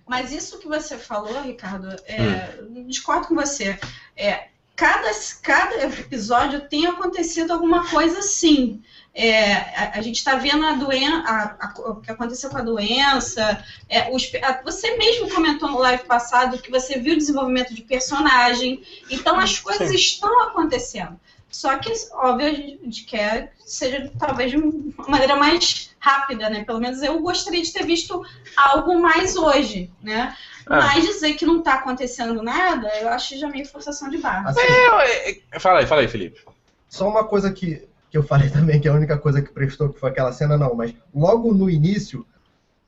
Mas 0.07 0.33
isso 0.33 0.59
que 0.59 0.69
você 0.69 0.97
falou, 0.97 1.43
Ricardo, 1.43 1.89
é, 2.07 2.59
discordo 2.87 3.27
com 3.29 3.35
você. 3.35 3.79
É, 4.17 4.49
cada, 4.77 5.11
cada 5.43 5.83
episódio 5.85 6.69
tem 6.69 6.87
acontecido 6.87 7.53
alguma 7.53 7.89
coisa 7.91 8.21
assim. 8.21 8.83
É, 9.13 9.55
a, 9.55 9.93
a 9.99 10.01
gente 10.03 10.17
está 10.17 10.37
vendo 10.37 10.65
a 10.65 10.73
doença, 10.75 11.59
o 11.79 11.97
que 11.97 12.11
aconteceu 12.13 12.51
com 12.51 12.59
a 12.59 12.63
doença. 12.63 13.65
é, 13.89 14.15
os 14.15 14.31
a- 14.43 14.63
você 14.63 14.97
mesmo 14.97 15.29
comentou 15.31 15.71
no 15.71 15.79
live 15.79 16.05
passado 16.05 16.59
que 16.63 16.71
você 16.71 16.99
viu 17.01 17.15
o 17.15 17.19
desenvolvimento 17.19 17.75
de 17.75 17.83
personagem. 17.83 18.83
Então 19.11 19.39
as 19.39 19.59
coisas 19.59 19.91
estão 19.93 20.43
acontecendo. 20.43 21.19
Só 21.51 21.79
que, 21.79 21.91
óbvio, 22.13 22.47
a 22.49 22.53
gente 22.53 23.05
quer 23.05 23.53
que 23.57 23.71
seja 23.71 24.11
talvez 24.19 24.51
de 24.51 24.57
uma 24.59 25.09
maneira 25.09 25.37
mais 25.37 25.95
rápida, 25.99 26.51
né? 26.51 26.65
Pelo 26.65 26.81
menos 26.81 27.03
eu 27.03 27.21
gostaria 27.21 27.63
de 27.63 27.73
ter 27.73 27.85
visto 27.87 28.23
algo 28.57 29.01
mais 29.01 29.37
hoje, 29.37 29.91
né? 30.03 30.35
Ah. 30.67 30.77
Mas 30.81 31.05
dizer 31.05 31.35
que 31.35 31.47
não 31.47 31.63
tá 31.63 31.75
acontecendo 31.75 32.43
nada, 32.43 32.89
eu 33.01 33.09
acho 33.09 33.39
já 33.39 33.49
meio 33.49 33.65
forçação 33.67 34.11
de 34.11 34.19
barra. 34.19 34.51
Assim, 34.51 34.61
É, 34.61 35.31
é, 35.53 35.59
Fala 35.59 35.81
aí, 35.81 35.87
fala 35.87 36.01
aí, 36.03 36.09
Felipe. 36.09 36.41
Só 36.89 37.09
uma 37.09 37.25
coisa 37.25 37.51
que, 37.53 37.89
que 38.11 38.19
eu 38.19 38.23
falei 38.23 38.49
também, 38.51 38.81
que 38.81 38.89
é 38.89 38.91
a 38.91 38.95
única 38.95 39.17
coisa 39.17 39.41
que 39.41 39.51
prestou, 39.53 39.89
que 39.93 40.01
foi 40.01 40.11
aquela 40.11 40.33
cena, 40.33 40.57
não, 40.59 40.75
mas 40.75 40.93
logo 41.15 41.55
no 41.55 41.71
início, 41.71 42.27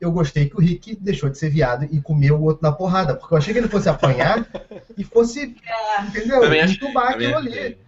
eu 0.00 0.12
gostei 0.12 0.48
que 0.48 0.56
o 0.56 0.60
Rick 0.60 0.96
deixou 0.96 1.28
de 1.30 1.38
ser 1.38 1.48
viado 1.50 1.84
e 1.90 2.00
comeu 2.00 2.36
o 2.36 2.42
outro 2.44 2.62
na 2.62 2.72
porrada, 2.72 3.14
porque 3.14 3.32
eu 3.34 3.38
achei 3.38 3.52
que 3.52 3.60
ele 3.60 3.68
fosse 3.68 3.88
apanhar 3.88 4.46
e 4.96 5.02
fosse, 5.04 5.56
entendeu, 6.08 6.40
Também 6.40 6.60
acho- 6.60 6.74
entubar 6.74 7.12
Também 7.12 7.26
aquilo 7.34 7.38
ali. 7.38 7.78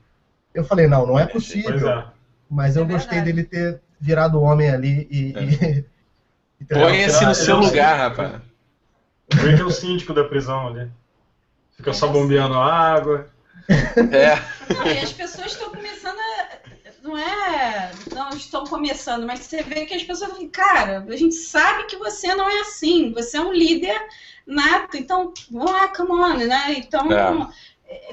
Eu 0.55 0.65
falei, 0.65 0.87
não, 0.87 1.07
não 1.07 1.19
é 1.19 1.27
Pois 1.27 1.45
possível, 1.45 1.89
é. 1.89 2.07
mas 2.49 2.77
eu 2.77 2.85
É 2.85 2.87
gostei 2.87 3.21
dele 3.21 3.45
ter 3.45 3.81
virado 4.01 4.41
homem 4.41 4.71
ali 4.71 5.07
e... 5.11 5.33
É. 5.37 5.43
e- 5.43 5.85
e 6.61 6.65
ter- 6.65 6.75
Põe-se 6.75 7.25
no 7.25 7.35
seu 7.35 7.57
é 7.57 7.61
lugar, 7.61 7.97
rapaz. 7.99 8.43
O 9.33 9.37
Rick 9.37 9.61
é 9.61 9.65
o 9.65 9.71
síndico 9.71 10.13
da 10.13 10.25
prisão 10.25 10.69
ali. 10.69 10.91
Fica 11.77 11.93
só 11.93 12.09
é 12.09 12.13
bombeando 12.13 12.55
a 12.55 12.73
água. 12.73 13.29
É. 13.69 14.35
Não, 14.75 14.87
e 14.87 14.99
as 14.99 15.13
pessoas 15.13 15.53
estão 15.53 15.71
começando 15.71 16.19
a. 16.19 16.61
Não 17.03 17.17
é. 17.17 17.93
Não 18.13 18.29
estão 18.31 18.65
começando, 18.67 19.27
mas 19.27 19.41
você 19.41 19.63
vê 19.63 19.87
que 19.87 19.95
as 19.95 20.03
pessoas 20.03 20.31
falam, 20.33 20.49
cara, 20.49 21.07
a 21.09 21.17
gente 21.17 21.35
sabe 21.35 21.85
que 21.85 21.97
você 21.97 22.35
não 22.35 22.51
é 22.51 22.61
assim, 22.61 23.13
você 23.15 23.39
é 23.39 23.41
um 23.41 23.53
líder 23.53 23.99
nato, 24.47 24.97
então, 24.97 25.33
vamos 25.51 25.71
lá, 25.71 25.89
come 25.89 26.13
on, 26.13 26.37
né? 26.47 26.75
Então. 26.77 27.11
é, 27.11 27.49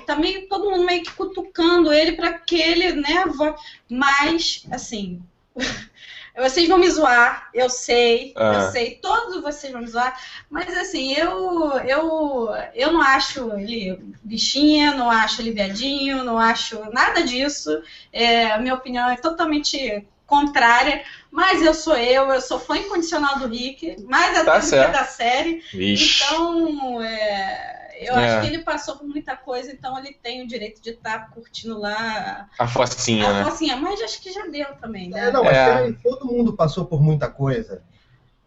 Tá 0.06 0.16
meio 0.16 0.48
todo 0.48 0.70
mundo 0.72 0.86
meio 0.86 1.04
que 1.04 1.12
cutucando 1.12 1.92
ele 1.94 2.14
para 2.14 2.34
que 2.34 2.60
ele, 2.60 2.94
né, 2.94 3.26
vá- 3.36 3.56
mas 3.90 4.66
assim, 4.72 5.22
vocês 6.36 6.68
vão 6.68 6.78
me 6.78 6.90
zoar, 6.90 7.50
eu 7.54 7.70
sei, 7.70 8.32
Ah. 8.36 8.54
eu 8.56 8.72
sei, 8.72 8.96
todos 9.02 9.42
vocês 9.42 9.72
vão 9.74 9.82
me 9.82 9.88
zoar, 9.88 10.16
mas 10.50 10.76
assim, 10.78 11.14
eu 11.14 11.72
eu 11.80 12.50
eu 12.74 12.94
não 12.94 13.02
acho 13.02 13.52
ele 13.58 14.00
bichinha, 14.24 14.94
não 14.96 15.10
acho 15.10 15.42
ele 15.42 15.52
viadinho, 15.52 16.24
não 16.24 16.38
acho 16.38 16.80
nada 16.92 17.24
disso. 17.24 17.82
É, 18.14 18.52
a 18.52 18.60
minha 18.60 18.76
opinião 18.76 19.10
é 19.10 19.16
totalmente 19.18 20.06
contrária, 20.28 21.04
mas 21.32 21.62
eu 21.62 21.74
sou 21.74 21.96
eu, 21.98 22.30
eu 22.32 22.42
sou 22.42 22.60
fã 22.60 22.78
incondicional 22.78 23.40
do 23.40 23.48
Rick, 23.48 23.96
mais 24.04 24.36
até 24.38 24.44
Tá 24.46 24.58
do 24.60 24.66
certo. 24.66 24.92
que 24.92 24.98
da 24.98 25.06
série. 25.06 25.64
Vixe. 25.74 26.24
Então, 26.24 27.02
é, 27.02 27.77
eu 28.00 28.16
É. 28.16 28.26
acho 28.38 28.42
que 28.42 28.54
ele 28.54 28.64
passou 28.64 28.98
por 28.98 29.08
muita 29.08 29.36
coisa, 29.36 29.72
então 29.72 29.98
ele 29.98 30.14
tem 30.22 30.44
o 30.44 30.48
direito 30.48 30.82
de 30.82 30.92
estar 30.92 31.30
curtindo 31.32 31.78
lá 31.80 32.48
A 32.60 32.68
focinha, 32.68 33.28
a 33.28 33.34
né? 33.34 33.44
focinha, 33.44 33.76
mas 33.78 34.02
acho 34.02 34.22
que 34.22 34.32
já 34.32 34.46
deu 34.48 34.76
também, 34.76 35.10
né? 35.10 35.28
É, 35.28 35.32
não, 35.32 35.44
mas 35.44 35.56
É. 35.58 35.92
todo 36.04 36.26
mundo 36.26 36.54
passou 36.54 36.86
por 36.86 37.02
muita 37.02 37.28
coisa. 37.30 37.82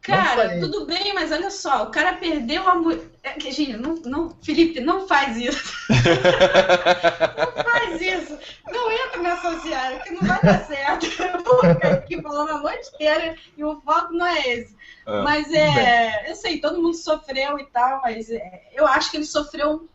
Cara, 0.03 0.59
tudo 0.59 0.87
bem, 0.87 1.13
mas 1.13 1.31
olha 1.31 1.51
só, 1.51 1.85
o 1.85 1.91
cara 1.91 2.15
perdeu 2.15 2.67
a 2.67 2.75
mulher. 2.75 3.05
Gente, 3.39 3.75
não, 3.75 3.97
não, 3.97 4.37
Felipe, 4.43 4.81
não 4.81 5.07
faz 5.07 5.37
isso. 5.37 5.75
não 5.91 7.65
faz 7.65 8.01
isso. 8.01 8.39
Não 8.67 8.91
entra 8.91 9.23
nessa 9.23 9.49
associar, 9.51 10.03
que 10.03 10.11
não 10.13 10.23
vai 10.23 10.41
dar 10.41 10.65
certo. 10.65 11.07
Eu 11.23 11.43
vou 11.45 11.61
ficar 11.61 11.93
aqui 11.93 12.23
falando 12.23 12.51
a 12.51 12.59
noite 12.61 12.89
inteira 12.95 13.37
e 13.57 13.63
o 13.63 13.81
foco 13.83 14.15
não 14.15 14.27
é 14.27 14.41
esse. 14.49 14.75
Ah, 15.07 15.23
mas 15.23 15.53
é. 15.53 16.31
Eu 16.31 16.35
sei, 16.35 16.61
todo 16.61 16.81
mundo 16.81 16.97
sofreu 16.97 17.59
e 17.59 17.67
tal, 17.67 18.01
mas 18.03 18.31
é, 18.31 18.63
eu 18.73 18.87
acho 18.87 19.11
que 19.11 19.19
ele 19.19 19.27
sofreu 19.27 19.87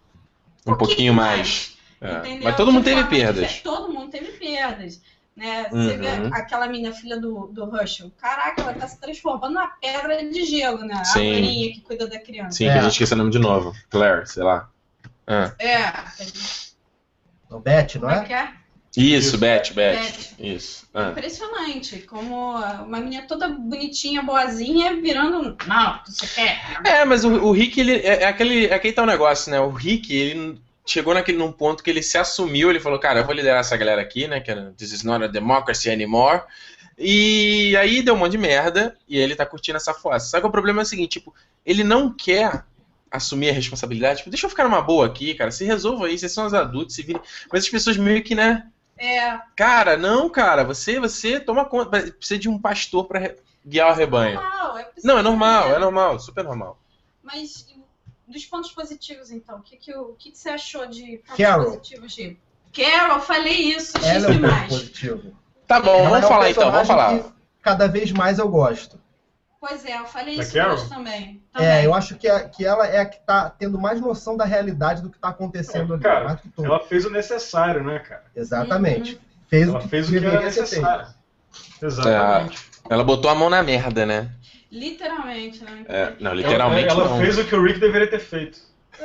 Um 0.67 0.75
pouquinho 0.75 1.13
mais. 1.13 1.75
É. 1.99 2.17
Entendeu? 2.17 2.43
Mas 2.43 2.55
todo 2.55 2.71
mundo 2.71 2.83
teve 2.83 3.03
perdas. 3.05 3.61
Todo 3.61 3.91
mundo 3.91 4.11
teve 4.11 4.33
perdas. 4.33 5.01
Né? 5.35 5.67
Você 5.69 5.97
vê 5.97 6.07
Uhum. 6.07 6.33
aquela 6.33 6.65
menina 6.67 6.93
filha 6.93 7.19
do, 7.19 7.47
do 7.47 7.65
Russell. 7.65 8.09
Caraca, 8.21 8.61
ela 8.61 8.73
tá 8.73 8.87
se 8.87 8.99
transformando 9.01 9.53
numa 9.53 9.67
pedra 9.67 10.23
de 10.29 10.45
gelo, 10.45 10.79
né? 10.85 11.03
Sim. 11.03 11.19
A 11.19 11.31
loirinha 11.33 11.73
que 11.73 11.81
cuida 11.81 12.07
da 12.07 12.17
criança. 12.19 12.51
Sim, 12.57 12.67
É. 12.69 12.71
que 12.73 12.77
a 12.79 12.81
gente 12.83 12.91
esqueceu 12.93 13.15
o 13.15 13.17
nome 13.17 13.31
de 13.31 13.39
novo. 13.39 13.73
Claire, 13.89 14.25
sei 14.27 14.43
lá. 14.43 14.69
Ah. 15.27 15.51
É. 15.59 15.91
No 17.49 17.59
Bet, 17.59 17.95
não 17.99 18.07
Como 18.07 18.13
é 18.13 18.23
é? 18.23 18.25
que 18.25 18.33
é? 18.33 18.49
Isso, 18.97 19.27
Isso. 19.31 19.37
Beth, 19.39 19.73
Beth. 19.73 19.97
Beth. 19.99 20.35
Isso. 20.39 20.87
Ah. 20.93 21.09
Impressionante. 21.09 21.97
Como 22.03 22.51
uma 22.55 22.99
menina 23.01 23.27
toda 23.27 23.49
bonitinha, 23.49 24.21
boazinha, 24.23 24.95
virando. 25.01 25.57
Não, 25.67 25.99
você 26.07 26.25
quer. 26.27 26.79
É, 26.85 27.03
mas 27.03 27.25
o, 27.25 27.29
o 27.43 27.51
Rick, 27.51 27.77
ele 27.77 27.97
é, 27.97 28.23
é 28.23 28.25
aquele, 28.25 28.67
é 28.67 28.73
aquele 28.73 28.93
tal 28.93 29.05
negócio, 29.05 29.51
né? 29.51 29.59
O 29.59 29.69
Rick, 29.69 30.15
ele 30.15 30.61
chegou 30.85 31.13
naquele 31.13 31.37
num 31.37 31.51
ponto 31.51 31.83
que 31.83 31.89
ele 31.89 32.03
se 32.03 32.17
assumiu, 32.17 32.69
ele 32.69 32.79
falou, 32.79 32.99
cara, 32.99 33.19
eu 33.19 33.25
vou 33.25 33.33
liderar 33.33 33.59
essa 33.59 33.75
galera 33.75 34.01
aqui, 34.01 34.27
né? 34.27 34.39
Que 34.39 34.51
era, 34.51 34.71
This 34.77 34.91
is 34.91 35.03
not 35.03 35.23
a 35.23 35.27
democracy 35.27 35.89
anymore. 35.89 36.43
E 36.97 37.75
aí 37.77 38.01
deu 38.01 38.13
um 38.13 38.17
monte 38.17 38.31
de 38.33 38.37
merda 38.37 38.95
e 39.07 39.17
ele 39.17 39.35
tá 39.35 39.45
curtindo 39.45 39.77
essa 39.77 39.93
fossa. 39.93 40.27
Só 40.27 40.39
que 40.39 40.47
o 40.47 40.51
problema 40.51 40.81
é 40.81 40.83
o 40.83 40.85
seguinte, 40.85 41.19
tipo, 41.19 41.33
ele 41.65 41.83
não 41.83 42.11
quer 42.13 42.63
assumir 43.11 43.49
a 43.49 43.53
responsabilidade. 43.53 44.19
Tipo, 44.19 44.29
deixa 44.29 44.45
eu 44.45 44.49
ficar 44.49 44.63
numa 44.63 44.81
boa 44.81 45.05
aqui, 45.05 45.33
cara. 45.33 45.51
Se 45.51 45.65
resolva 45.65 46.05
aí, 46.07 46.17
vocês 46.17 46.31
são 46.31 46.45
os 46.45 46.53
adultos, 46.53 46.95
se 46.95 47.03
virem. 47.03 47.21
Mas 47.51 47.63
as 47.63 47.69
pessoas 47.69 47.97
meio 47.97 48.23
que, 48.23 48.33
né? 48.35 48.67
É. 48.97 49.37
Cara, 49.57 49.97
não, 49.97 50.29
cara, 50.29 50.63
você, 50.63 50.99
você 50.99 51.37
toma 51.39 51.65
conta. 51.65 51.99
Precisa 52.13 52.39
de 52.39 52.47
um 52.47 52.57
pastor 52.57 53.05
pra 53.05 53.19
re- 53.19 53.35
guiar 53.65 53.91
o 53.91 53.95
rebanho. 53.95 54.35
Normal, 54.35 54.77
é 54.77 54.87
Não, 55.03 55.17
é 55.17 55.21
normal, 55.21 55.57
possível. 55.63 55.75
é 55.75 55.79
normal, 55.79 56.19
super 56.19 56.43
normal. 56.45 56.79
Mas 57.21 57.65
dos 58.27 58.45
pontos 58.45 58.71
positivos, 58.71 59.31
então, 59.31 59.57
o 59.59 59.61
que, 59.61 59.77
que, 59.77 59.93
o 59.95 60.13
que, 60.17 60.31
que 60.31 60.37
você 60.37 60.49
achou 60.49 60.85
de 60.87 61.17
pontos 61.25 61.37
Carol. 61.37 61.65
positivos, 61.65 62.13
Gi? 62.13 62.39
Carol, 62.75 63.19
falei 63.21 63.73
isso, 63.75 63.97
X 63.97 64.05
Ela 64.05 64.25
é 64.27 64.29
um 64.29 64.33
demais. 64.33 64.67
positivo. 64.73 65.35
Tá 65.67 65.79
bom, 65.79 65.95
Ela 65.95 66.05
é 66.05 66.09
vamos 66.09 66.25
um 66.25 66.27
falar 66.29 66.49
então, 66.51 66.71
vamos 66.71 66.87
falar. 66.87 67.19
que 67.19 67.29
Cada 67.61 67.87
vez 67.87 68.11
mais 68.11 68.37
eu 68.39 68.47
gosto. 68.49 68.99
Pois 69.59 69.83
é, 69.85 69.97
eu 69.97 70.05
falei 70.05 70.35
Da 70.37 70.43
isso 70.43 70.59
hoje 70.59 70.89
também. 70.89 71.41
também. 71.51 71.67
É, 71.67 71.85
eu 71.85 71.93
acho 71.95 72.15
que, 72.17 72.27
a- 72.27 72.47
que 72.47 72.63
ela 72.63 72.85
é 72.85 72.99
a 72.99 73.05
que 73.05 73.17
tá 73.25 73.49
tendo 73.49 73.79
mais 73.79 73.99
noção 73.99 74.37
da 74.37 74.45
realidade 74.45 75.01
do 75.01 75.09
que 75.09 75.17
tá 75.17 75.29
acontecendo 75.29 75.95
ali. 75.95 76.03
Cara, 76.03 76.25
mais 76.25 76.41
que 76.41 76.49
tudo. 76.49 76.65
Ela 76.65 76.79
fez 76.81 77.03
o 77.05 77.09
necessário, 77.09 77.83
né, 77.83 77.97
cara? 77.99 78.25
Exatamente. 78.35 79.19
Fez 79.49 79.67
Ela 79.67 79.79
o 79.79 79.81
que 79.81 79.87
fez 79.87 80.07
o 80.07 80.11
que 80.11 80.17
era 80.23 80.41
necessário. 80.41 81.07
Exatamente. 81.81 82.63
Ela 82.89 83.03
botou 83.03 83.29
a 83.31 83.35
mão 83.35 83.49
na 83.49 83.63
merda, 83.63 84.05
né? 84.05 84.29
Literalmente, 84.75 85.63
né? 85.63 85.85
É, 85.87 86.13
não, 86.19 86.31
Ela- 86.31 86.41
literalmente 86.41 86.89
ela 86.89 87.07
não. 87.07 87.17
fez 87.19 87.37
o 87.39 87.45
que 87.45 87.55
o 87.55 87.63
Rick 87.63 87.79
deveria 87.79 88.09
ter 88.09 88.19
feito. 88.19 88.59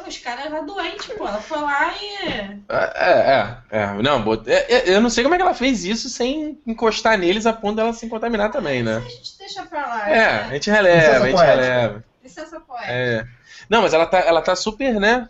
Os 0.06 0.18
caras 0.18 0.46
eram 0.46 0.64
doentes, 0.66 1.06
pô. 1.16 1.26
Ela 1.26 1.40
foi 1.40 1.58
lá 1.60 1.92
e. 2.00 2.26
É, 2.26 2.60
é, 2.68 3.56
é. 3.70 3.92
Não, 4.02 4.22
bot- 4.22 4.48
é, 4.48 4.66
é, 4.72 4.94
eu 4.94 5.00
não 5.00 5.10
sei 5.10 5.22
como 5.24 5.34
é 5.34 5.38
que 5.38 5.42
ela 5.42 5.54
fez 5.54 5.84
isso 5.84 6.08
sem 6.08 6.58
encostar 6.66 7.18
neles 7.18 7.44
a 7.46 7.52
ponto 7.52 7.76
dela 7.76 7.92
se 7.92 8.08
contaminar 8.08 8.50
também, 8.52 8.82
né? 8.84 8.96
A 8.98 9.08
gente 9.08 9.38
deixa 9.38 9.62
pra 9.64 9.86
lá. 9.86 10.08
É, 10.10 10.24
a 10.24 10.46
né? 10.46 10.52
gente 10.54 10.70
releva, 10.70 10.96
Licença 10.96 11.16
a 11.16 11.26
gente 11.26 11.34
poética. 11.36 11.62
releva. 11.62 12.04
Licença 12.22 12.60
poética. 12.60 12.92
É. 12.92 13.26
Não, 13.68 13.82
mas 13.82 13.92
ela 13.94 14.06
tá, 14.06 14.18
ela 14.20 14.42
tá 14.42 14.54
super, 14.54 14.94
né? 15.00 15.28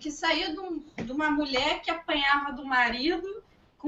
Que 0.00 0.10
saiu 0.12 0.52
de, 0.52 0.58
um- 0.60 0.82
de 1.04 1.12
uma 1.12 1.30
mulher 1.30 1.80
que 1.82 1.90
apanhava 1.90 2.52
do 2.52 2.64
marido 2.64 3.26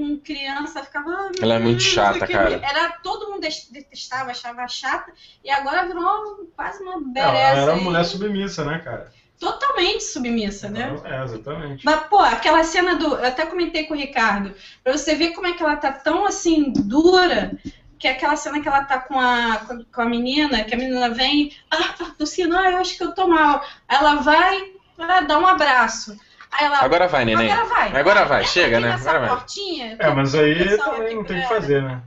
com 0.01 0.19
criança, 0.19 0.83
ficava. 0.83 1.11
"Ah, 1.11 1.31
Ela 1.41 1.55
é 1.55 1.59
muito 1.59 1.83
chata, 1.83 2.27
cara. 2.27 2.61
Era, 2.63 2.91
todo 3.03 3.31
mundo 3.31 3.41
detestava, 3.71 4.31
achava 4.31 4.67
chata, 4.69 5.13
e 5.45 5.51
agora 5.51 5.87
virou 5.87 6.03
uma- 6.03 6.47
quase 6.57 6.83
uma 6.83 6.95
Ela 6.95 7.03
bereza. 7.33 7.61
era 7.61 7.73
uma 7.75 7.83
mulher 7.83 8.05
submissa, 8.05 8.65
né, 8.65 8.79
cara? 8.79 9.13
Totalmente 9.39 10.05
submissa, 10.05 10.69
né? 10.69 10.95
É, 11.05 11.25
exatamente. 11.25 11.85
Mas, 11.85 12.01
pô, 12.09 12.19
aquela 12.19 12.63
cena 12.63 12.95
do. 12.97 13.07
Eu 13.17 13.27
até 13.27 13.47
comentei 13.47 13.85
com 13.85 13.95
o 13.95 13.97
Ricardo, 13.97 14.55
pra 14.85 14.93
você 14.97 15.15
ver 15.15 15.31
como 15.33 15.47
é 15.47 15.53
que 15.53 15.63
ela 15.63 15.77
tá 15.77 15.91
tão 15.93 16.27
assim, 16.27 16.71
dura, 16.73 17.59
que 17.99 18.07
é 18.07 18.13
aquela 18.13 18.37
cena 18.37 18.61
que 18.61 18.69
ela 18.69 18.85
tá 18.85 18.99
com 18.99 19.19
a, 19.19 19.61
com 19.95 20.03
a 20.03 20.07
menina, 20.07 20.65
que 20.65 20.75
a 20.75 20.79
menina 20.79 21.09
vem, 21.11 21.53
ah, 21.71 21.95
ah, 22.01 22.71
eu 22.71 22.79
acho 22.79 22.97
que 22.99 23.05
eu 23.05 23.13
tô 23.15 23.27
mal. 23.29 23.63
Ela 23.89 24.17
vai, 24.17 24.73
ela 24.99 25.21
dá 25.21 25.39
um 25.39 25.47
abraço. 25.47 26.17
Aí 26.53 26.65
ela. 26.67 26.79
Agora 26.81 27.07
vai, 27.09 27.25
neném. 27.25 27.51
Agora 27.51 27.67
vai. 27.69 27.97
Agora 28.01 28.25
vai, 28.25 28.45
chega, 28.45 28.81
né? 28.81 28.93
Agora 28.93 29.21
vai. 29.21 29.29
portinha, 29.29 29.97
É, 29.99 30.11
mas 30.11 30.35
aí 30.35 30.77
também 30.77 31.17
não 31.17 31.25
tem 31.25 31.39
o 31.39 31.43
que 31.43 31.49
fazer, 31.49 31.83
né? 31.83 32.03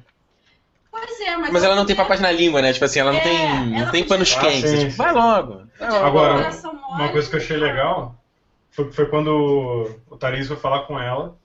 Pois 0.92 1.20
é, 1.22 1.36
mas. 1.38 1.52
Mas 1.52 1.64
ela 1.64 1.76
não 1.76 1.86
tem 1.86 1.96
papas 1.96 2.20
na 2.20 2.32
língua, 2.32 2.62
né? 2.62 2.72
Tipo 2.72 2.86
assim, 2.86 3.00
ela 3.00 3.12
não 3.12 3.20
É, 3.20 3.24
tem, 3.24 3.48
não 3.72 3.78
ela 3.80 3.92
tem 3.92 4.04
podia- 4.04 4.08
panos 4.10 4.36
Ah, 4.38 4.42
quentes. 4.42 4.70
sim, 4.70 4.80
tipo, 4.90 4.98
vai 4.98 5.12
logo. 5.12 5.64
Vai 5.80 5.90
logo. 5.90 6.06
Agora, 6.06 6.50
Uma 6.90 7.10
coisa 7.10 7.30
que 7.30 7.36
eu 7.36 7.40
achei 7.40 7.58
legal 7.58 8.16
foi, 8.72 8.92
foi 8.92 9.06
quando 9.08 9.90
o 10.10 10.18
Thaís 10.18 10.48
foi 10.48 10.58
falar 10.58 10.82
com 10.82 11.00
ela. 11.00 11.36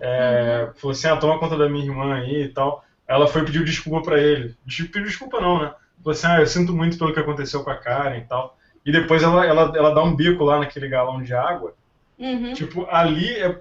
É, 0.00 0.64
Uhum. 0.66 0.74
Falou 0.74 0.92
assim: 0.92 1.08
ah, 1.08 1.16
toma 1.16 1.38
conta 1.38 1.56
da 1.56 1.68
minha 1.68 1.84
irmã 1.84 2.14
aí 2.14 2.42
e 2.44 2.48
tal. 2.48 2.84
Ela 3.08 3.26
foi 3.26 3.44
pedir 3.44 3.64
desculpa 3.64 4.02
pra 4.10 4.18
ele. 4.20 4.54
Pediu 4.66 5.04
desculpa, 5.04 5.40
não, 5.40 5.60
né? 5.62 5.72
Falou 6.02 6.12
assim: 6.12 6.26
ah, 6.26 6.40
eu 6.40 6.46
sinto 6.46 6.72
muito 6.74 6.98
pelo 6.98 7.12
que 7.14 7.20
aconteceu 7.20 7.62
com 7.64 7.70
a 7.70 7.76
Karen 7.76 8.18
e 8.18 8.24
tal. 8.26 8.56
E 8.84 8.92
depois 8.92 9.22
ela, 9.22 9.44
ela, 9.46 9.72
ela 9.74 9.94
dá 9.94 10.02
um 10.02 10.14
bico 10.14 10.44
lá 10.44 10.58
naquele 10.58 10.88
galão 10.88 11.22
de 11.22 11.32
água. 11.34 11.74
Uhum. 12.20 12.52
Tipo, 12.52 12.86
ali, 12.90 13.34
é, 13.36 13.58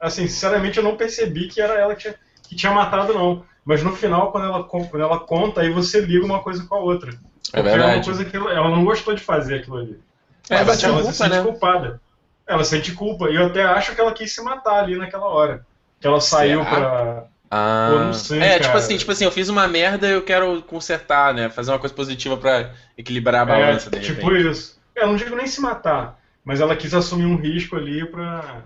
assim, 0.00 0.26
sinceramente 0.26 0.78
eu 0.78 0.82
não 0.84 0.96
percebi 0.96 1.46
que 1.48 1.60
era 1.60 1.74
ela 1.74 1.94
que 1.94 2.02
tinha, 2.02 2.14
que 2.48 2.56
tinha 2.56 2.72
matado, 2.72 3.12
não. 3.12 3.44
Mas 3.64 3.82
no 3.82 3.94
final, 3.94 4.32
quando 4.32 4.46
ela, 4.46 4.64
quando 4.64 5.00
ela 5.00 5.20
conta, 5.20 5.60
aí 5.60 5.70
você 5.70 6.00
liga 6.00 6.24
uma 6.24 6.42
coisa 6.42 6.64
com 6.64 6.74
a 6.74 6.78
outra. 6.78 7.10
É 7.52 7.60
Porque 7.60 7.60
uma 7.60 7.62
verdade. 7.86 8.04
coisa 8.04 8.24
que 8.24 8.36
ela, 8.36 8.52
ela 8.52 8.70
não 8.70 8.84
gostou 8.84 9.14
de 9.14 9.22
fazer 9.22 9.56
aquilo 9.56 9.76
ali. 9.76 10.00
É, 10.48 10.56
assim, 10.56 10.78
tinha 10.78 10.88
ela 10.90 10.98
culpa, 10.98 11.12
se 11.12 11.18
sente 11.18 11.36
né? 11.36 11.42
culpada. 11.42 12.00
Ela 12.46 12.64
sente 12.64 12.92
culpa. 12.92 13.30
E 13.30 13.36
eu 13.36 13.46
até 13.46 13.62
acho 13.62 13.94
que 13.94 14.00
ela 14.00 14.12
quis 14.12 14.32
se 14.32 14.42
matar 14.42 14.82
ali 14.82 14.96
naquela 14.96 15.26
hora. 15.26 15.64
Que 16.00 16.06
ela 16.06 16.20
saiu 16.20 16.64
Será? 16.64 16.76
pra. 16.76 17.24
Ah, 17.50 17.88
Pô, 17.90 17.98
não 17.98 18.12
sei, 18.12 18.38
é, 18.40 18.52
tipo 18.54 18.66
cara. 18.66 18.78
assim, 18.78 18.96
tipo 18.96 19.10
assim, 19.10 19.24
eu 19.24 19.32
fiz 19.32 19.48
uma 19.48 19.66
merda 19.66 20.06
eu 20.06 20.22
quero 20.22 20.62
consertar, 20.62 21.34
né? 21.34 21.50
Fazer 21.50 21.72
uma 21.72 21.80
coisa 21.80 21.94
positiva 21.94 22.36
pra 22.36 22.70
equilibrar 22.96 23.42
a 23.42 23.44
balança 23.44 23.88
é, 23.88 23.90
de 23.90 23.96
repente. 23.98 24.14
tipo 24.14 24.32
isso. 24.36 24.80
Eu 24.94 25.08
não 25.08 25.16
digo 25.16 25.34
nem 25.34 25.48
se 25.48 25.60
matar, 25.60 26.19
mas 26.50 26.60
ela 26.60 26.74
quis 26.74 26.92
assumir 26.92 27.26
um 27.26 27.36
risco 27.36 27.76
ali 27.76 28.04
pra. 28.04 28.64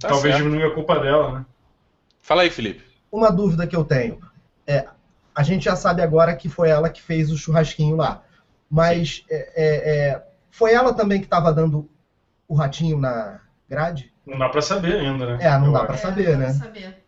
Tá 0.00 0.08
talvez 0.08 0.34
certo. 0.34 0.44
diminuir 0.44 0.66
a 0.66 0.74
culpa 0.74 0.98
dela, 0.98 1.38
né? 1.38 1.46
Fala 2.20 2.42
aí, 2.42 2.50
Felipe. 2.50 2.82
Uma 3.12 3.30
dúvida 3.30 3.64
que 3.64 3.76
eu 3.76 3.84
tenho 3.84 4.18
é, 4.66 4.84
a 5.32 5.42
gente 5.44 5.66
já 5.66 5.76
sabe 5.76 6.02
agora 6.02 6.34
que 6.34 6.48
foi 6.48 6.68
ela 6.68 6.90
que 6.90 7.00
fez 7.00 7.30
o 7.30 7.36
churrasquinho 7.38 7.94
lá, 7.94 8.24
mas 8.68 9.24
é, 9.30 9.52
é, 9.54 10.08
é, 10.08 10.22
foi 10.50 10.72
ela 10.72 10.92
também 10.92 11.20
que 11.20 11.26
estava 11.26 11.52
dando 11.52 11.88
o 12.48 12.54
ratinho 12.56 12.98
na 12.98 13.38
grade? 13.70 14.12
Não 14.26 14.36
dá 14.36 14.48
pra 14.48 14.60
saber 14.60 14.96
ainda, 14.98 15.36
né? 15.36 15.46
É, 15.46 15.56
não 15.58 15.66
Eu 15.66 15.72
dá 15.74 15.78
acho. 15.78 15.86
pra 15.86 15.96
saber, 15.96 16.30
É, 16.30 16.36
né? 16.36 16.52
saber. 16.54 17.04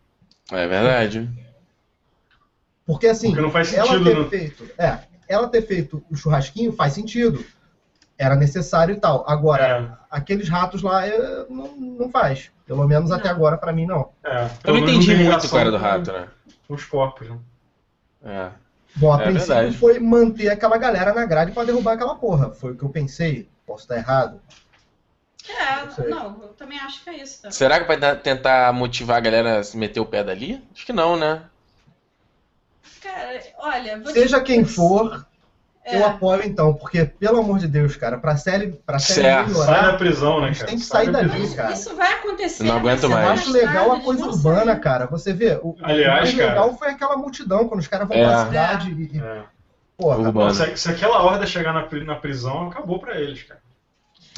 É 0.53 0.65
verdade. 0.65 1.29
Porque 2.85 3.07
assim, 3.07 3.27
Porque 3.27 3.41
não 3.41 3.51
faz 3.51 3.73
ela 3.73 3.85
sentido, 3.85 4.05
ter 4.05 4.17
né? 4.17 4.29
feito, 4.29 4.71
é, 4.77 4.99
ela 5.27 5.49
ter 5.49 5.61
feito 5.61 6.01
o 6.09 6.15
churrasquinho 6.15 6.71
faz 6.71 6.93
sentido. 6.93 7.43
Era 8.19 8.35
necessário 8.35 8.93
e 8.93 8.99
tal. 8.99 9.23
Agora, 9.27 9.63
É, 9.63 9.97
aqueles 10.11 10.49
ratos 10.49 10.81
lá 10.83 11.07
é, 11.07 11.45
não, 11.49 11.73
não 11.75 12.09
faz. 12.09 12.51
Pelo 12.67 12.85
menos 12.87 13.11
até 13.11 13.29
Não. 13.29 13.35
agora 13.35 13.57
pra 13.57 13.71
mim 13.73 13.85
não. 13.87 14.09
é. 14.23 14.49
Eu 14.65 14.73
não 14.73 14.81
entendi 14.81 15.15
muito 15.15 15.49
qual 15.49 15.61
era 15.61 15.71
do 15.71 15.77
rato, 15.77 16.11
né? 16.11 16.27
Os 16.67 16.83
corpos, 16.83 17.29
né? 17.29 17.39
É. 18.23 18.49
Bom, 18.97 19.13
a 19.13 19.21
É 19.21 19.23
princípio 19.25 19.55
verdade. 19.55 19.77
foi 19.77 19.99
manter 19.99 20.49
aquela 20.49 20.77
galera 20.77 21.13
na 21.13 21.25
grade 21.25 21.51
pra 21.53 21.63
derrubar 21.63 21.93
aquela 21.93 22.13
porra. 22.15 22.51
Foi 22.51 22.73
o 22.73 22.75
que 22.75 22.83
eu 22.83 22.89
pensei. 22.89 23.47
Posso 23.65 23.83
estar 23.83 23.95
errado. 23.95 24.41
Não. 25.47 25.55
É, 26.05 26.07
não, 26.09 26.25
eu 26.43 26.49
também 26.49 26.77
acho 26.79 27.01
que 27.03 27.09
é 27.09 27.23
isso. 27.23 27.41
Tá? 27.41 27.49
Será 27.51 27.79
que 27.79 27.87
vai 27.87 28.15
tentar 28.17 28.71
motivar 28.73 29.17
a 29.17 29.21
galera 29.21 29.59
a 29.59 29.63
se 29.63 29.77
meter 29.77 29.99
o 30.01 30.05
pé 30.05 30.23
dali? 30.23 30.61
Acho 30.75 30.85
que 30.85 30.91
não, 30.93 31.15
né? 31.15 31.41
Cara, 33.01 33.41
olha, 33.57 33.97
vou 33.99 34.11
Seja 34.11 34.39
te- 34.39 34.45
quem 34.45 34.65
for, 34.65 35.25
É. 35.89 35.99
eu 36.01 36.05
apoio 36.07 36.43
então, 36.45 36.73
porque, 36.73 37.05
pelo 37.05 37.39
amor 37.39 37.59
de 37.59 37.67
Deus, 37.67 37.95
cara, 37.95 38.17
pra 38.17 38.35
série, 38.37 38.67
pra 38.85 38.99
série 38.99 39.21
Certo. 39.21 39.53
Sai 39.53 39.65
da 39.65 39.73
melhorar, 39.81 39.97
prisão, 39.97 40.41
né, 40.41 40.53
cara? 40.53 40.67
têm 40.67 40.77
que 40.77 40.83
Sai 40.85 41.05
sair 41.05 41.11
da 41.13 41.19
dali, 41.21 41.29
prisão. 41.31 41.55
cara. 41.55 41.71
Isso 41.73 41.95
vai 41.95 42.13
acontecer. 42.13 42.63
Não 42.63 42.77
aguento 42.77 43.09
mais. 43.09 43.25
Eu 43.25 43.31
acho 43.33 43.51
legal 43.51 43.91
a 43.93 43.99
coisa 44.01 44.25
urbana, 44.25 44.65
sair. 44.73 44.79
cara. 44.81 45.05
Você 45.07 45.33
vê, 45.33 45.59
o, 45.63 45.75
Aliás, 45.81 46.07
o 46.07 46.21
mais 46.23 46.35
cara- 46.35 46.49
legal 46.49 46.77
foi 46.77 46.87
aquela 46.89 47.17
multidão, 47.17 47.67
quando 47.67 47.79
os 47.79 47.87
caras 47.87 48.07
vão 48.07 48.17
É. 48.17 48.23
pra 48.25 48.45
cidade 48.45 48.91
e, 48.91 49.17
e 49.17 49.19
É. 49.21 49.41
porra. 49.97 50.53
Se, 50.53 50.77
se 50.77 50.89
aquela 50.91 51.21
horda 51.23 51.45
chegar 51.45 51.73
na, 51.73 51.87
na 52.05 52.15
prisão, 52.15 52.67
acabou 52.67 52.99
pra 52.99 53.19
eles, 53.19 53.43
cara. 53.43 53.59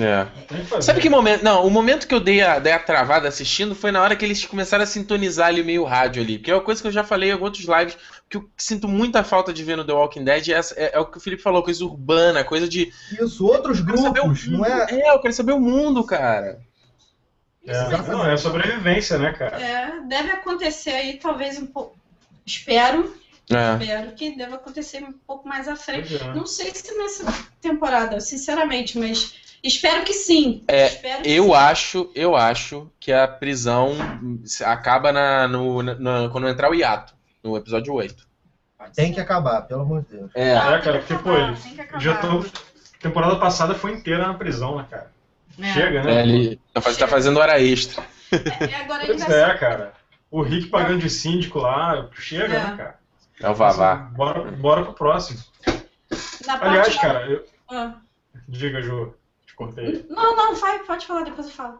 É. 0.02 0.82
Sabe 0.82 1.00
que 1.02 1.10
momento. 1.10 1.44
Não, 1.44 1.66
o 1.66 1.70
momento 1.70 2.08
que 2.08 2.16
eu 2.16 2.20
dei 2.20 2.42
a, 2.42 2.58
dei 2.60 2.74
a 2.74 2.80
travada 2.80 3.28
assistindo 3.28 3.76
foi 3.76 3.92
na 3.92 4.02
hora 4.02 4.16
que 4.16 4.26
eles 4.26 4.44
começaram 4.46 4.84
a 4.84 4.88
sintonizar 4.88 5.48
ali 5.48 5.64
meio 5.64 5.84
rádio 5.84 6.22
ali. 6.24 6.40
Que 6.40 6.50
é 6.50 6.56
uma 6.56 6.62
coisa 6.64 6.82
que 6.82 6.88
eu 6.88 6.92
já 6.92 7.04
falei 7.04 7.32
em 7.32 7.36
outros 7.36 7.66
lives, 7.66 7.98
que 8.30 8.38
eu 8.38 8.50
sinto 8.58 8.88
muita 8.88 9.24
falta 9.24 9.54
de 9.54 9.64
ver 9.64 9.76
no 9.78 9.86
The 9.86 9.94
Walking 9.94 10.24
Dead. 10.24 10.50
É, 10.50 10.54
essa- 10.54 10.76
é- 10.80 10.92
é 10.96 11.00
o 11.00 11.06
que 11.06 11.18
o 11.18 11.22
Felipe 11.22 11.42
falou, 11.44 11.62
coisa 11.64 11.84
urbana, 11.86 12.44
coisa 12.44 12.68
de. 12.68 12.92
Isso, 13.22 13.46
outros 13.46 13.80
Eu 13.80 13.86
quero 13.86 13.98
saber 14.00 14.20
o 14.20 14.24
grupos, 14.24 14.48
mundo. 14.48 14.58
não 14.58 14.66
é? 14.66 14.88
É, 14.92 15.12
eu 15.12 15.20
quero 15.20 15.34
saber 15.34 15.52
o 15.54 15.60
mundo, 15.60 16.04
cara. 16.04 16.60
É, 17.68 17.90
não, 18.08 18.26
é 18.26 18.36
sobrevivência, 18.38 19.18
né, 19.20 19.34
cara? 19.34 19.62
É, 19.62 20.00
deve 20.08 20.32
acontecer 20.32 20.92
aí, 20.92 21.20
talvez 21.22 21.60
um 21.60 21.68
pouco. 21.68 21.96
Espero, 22.44 23.16
É. 23.52 23.84
espero 23.84 24.12
que 24.14 24.36
deva 24.36 24.56
acontecer 24.56 25.04
um 25.04 25.14
pouco 25.14 25.48
mais 25.48 25.68
à 25.68 25.76
frente. 25.76 26.16
É. 26.16 26.34
Não 26.34 26.48
sei 26.48 26.72
se 26.74 26.92
nessa 26.98 27.24
temporada, 27.62 28.20
sinceramente, 28.20 28.98
mas 28.98 29.36
espero 29.64 30.04
que 30.04 30.14
sim. 30.14 30.64
É, 30.68 30.88
Espero 30.88 31.24
que 31.24 31.30
Eu 31.32 31.44
sim. 31.46 31.54
acho, 31.54 32.12
eu 32.16 32.36
acho 32.36 32.92
que 33.00 33.12
a 33.12 33.28
prisão 33.28 33.94
acaba 34.66 35.12
na, 35.12 35.48
no, 35.48 35.82
na- 35.84 36.30
quando 36.30 36.48
entrar 36.48 36.70
o 36.70 36.76
hiato, 36.76 37.14
no 37.44 37.56
episódio 37.58 37.94
8. 37.94 38.28
Pode 38.78 38.94
Tem 38.96 39.14
que 39.14 39.20
acabar, 39.20 39.62
pelo 39.64 39.82
amor 39.82 40.02
de 40.04 40.18
Deus. 40.18 40.32
É. 40.36 40.50
É, 40.50 40.56
Não, 40.56 40.62
cara, 40.82 41.00
tem 41.04 41.18
que 41.18 41.24
porque, 41.24 41.82
acabar. 41.82 42.00
Já 42.00 42.18
tô. 42.18 42.46
Temporada 43.00 43.36
passada 43.38 43.74
foi 43.76 43.94
inteira 43.94 44.28
na 44.28 44.34
prisão, 44.36 44.78
né, 44.78 44.86
cara? 44.90 45.12
É. 45.60 45.74
Chega, 45.74 46.04
né? 46.04 46.16
É, 46.16 46.22
ele 46.22 46.60
tá, 46.74 46.82
faz- 46.82 46.98
tá 46.98 47.08
fazendo 47.08 47.40
hora 47.40 47.60
extra. 47.62 48.04
É, 48.32 48.76
agora 48.76 49.04
ele 49.04 49.14
Pois 49.14 49.26
vai 49.26 49.52
é, 49.52 49.58
cara. 49.58 49.94
O 50.30 50.42
Rick 50.42 50.68
pagando 50.68 51.00
de 51.00 51.10
síndico 51.10 51.60
lá, 51.60 52.08
chega, 52.14 52.46
É. 52.56 52.64
né, 52.64 52.76
cara? 52.78 53.00
É 53.42 53.50
o 53.50 53.54
Vavá. 53.56 53.96
Bora, 53.96 54.52
bora 54.52 54.84
pro 54.84 54.94
próximo. 54.94 55.40
Na 56.46 56.60
Aliás, 56.62 56.96
da- 56.96 57.02
cara, 57.02 57.26
eu... 57.30 57.46
Ah. 57.70 57.96
diga, 58.48 58.82
Ju, 58.82 59.14
te 59.52 59.56
cortei. 59.56 60.06
Não, 60.10 60.36
não, 60.36 60.56
vai, 60.56 60.80
pode 60.80 61.06
falar, 61.06 61.24
depois 61.24 61.48
eu 61.48 61.54
falo. 61.54 61.80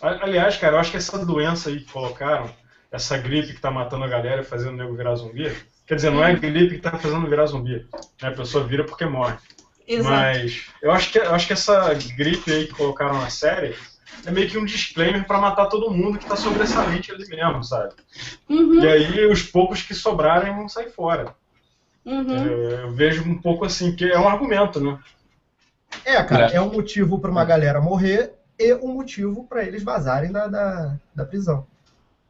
Aliás, 0.00 0.56
cara, 0.56 0.76
eu 0.76 0.80
acho 0.80 0.90
que 0.92 0.96
essa 0.96 1.24
doença 1.24 1.70
aí 1.70 1.80
que 1.80 1.92
colocaram, 1.92 2.48
essa 2.92 3.18
gripe 3.18 3.54
que 3.54 3.60
tá 3.60 3.70
matando 3.70 4.04
a 4.04 4.08
galera 4.08 4.42
e 4.42 4.44
fazendo 4.44 4.74
o 4.74 4.76
nego 4.76 4.94
virar 4.94 5.16
zumbi, 5.16 5.52
quer 5.86 5.96
dizer, 5.96 6.10
não 6.10 6.22
é 6.22 6.30
a 6.30 6.34
gripe 6.34 6.76
que 6.76 6.82
tá 6.82 6.96
fazendo 6.96 7.28
virar 7.28 7.46
zumbi. 7.46 7.86
Né? 8.22 8.28
A 8.28 8.32
pessoa 8.32 8.64
vira 8.64 8.84
porque 8.84 9.04
morre. 9.06 9.36
Exato. 9.86 10.14
Mas 10.14 10.66
eu 10.82 10.92
acho, 10.92 11.10
que, 11.10 11.18
eu 11.18 11.34
acho 11.34 11.46
que 11.46 11.52
essa 11.54 11.92
gripe 12.16 12.52
aí 12.52 12.66
que 12.66 12.74
colocaram 12.74 13.14
na 13.20 13.30
série 13.30 13.74
é 14.24 14.30
meio 14.30 14.48
que 14.48 14.58
um 14.58 14.64
disclaimer 14.64 15.26
pra 15.26 15.38
matar 15.40 15.66
todo 15.66 15.90
mundo 15.90 16.18
que 16.18 16.26
tá 16.26 16.36
sobressalente 16.36 17.10
ali 17.10 17.26
mesmo, 17.28 17.64
sabe? 17.64 17.94
Uhum, 18.48 18.80
E 18.80 18.86
aí 18.86 19.26
os 19.26 19.42
poucos 19.42 19.82
que 19.82 19.94
sobrarem 19.94 20.54
vão 20.54 20.68
sair 20.68 20.90
fora. 20.90 21.34
uhum. 22.04 22.36
É, 22.36 22.84
Eu 22.84 22.90
vejo 22.92 23.22
um 23.24 23.40
pouco 23.40 23.64
assim, 23.64 23.96
que 23.96 24.04
é 24.04 24.18
um 24.18 24.28
argumento, 24.28 24.80
né? 24.80 24.98
É, 26.04 26.22
cara, 26.22 26.50
É. 26.52 26.56
é 26.56 26.60
um 26.60 26.72
motivo 26.72 27.18
pra 27.18 27.30
uma 27.30 27.44
galera 27.44 27.80
morrer 27.80 28.32
e 28.58 28.74
um 28.74 28.88
motivo 28.94 29.44
pra 29.44 29.62
eles 29.64 29.82
vazarem 29.82 30.30
da, 30.32 30.46
da, 30.46 30.96
da 31.14 31.24
prisão. 31.24 31.66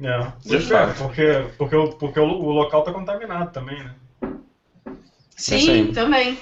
É, 0.01 0.33
De 0.45 0.73
é, 0.75 0.87
porque, 0.97 1.45
porque, 1.59 1.75
o, 1.77 1.93
porque 1.95 2.21
o, 2.21 2.25
o 2.25 2.51
local 2.53 2.83
tá 2.85 2.93
contaminado 2.93 3.51
também, 3.53 3.83
né? 3.83 3.95
Sim, 5.37 5.93
também. 5.93 6.39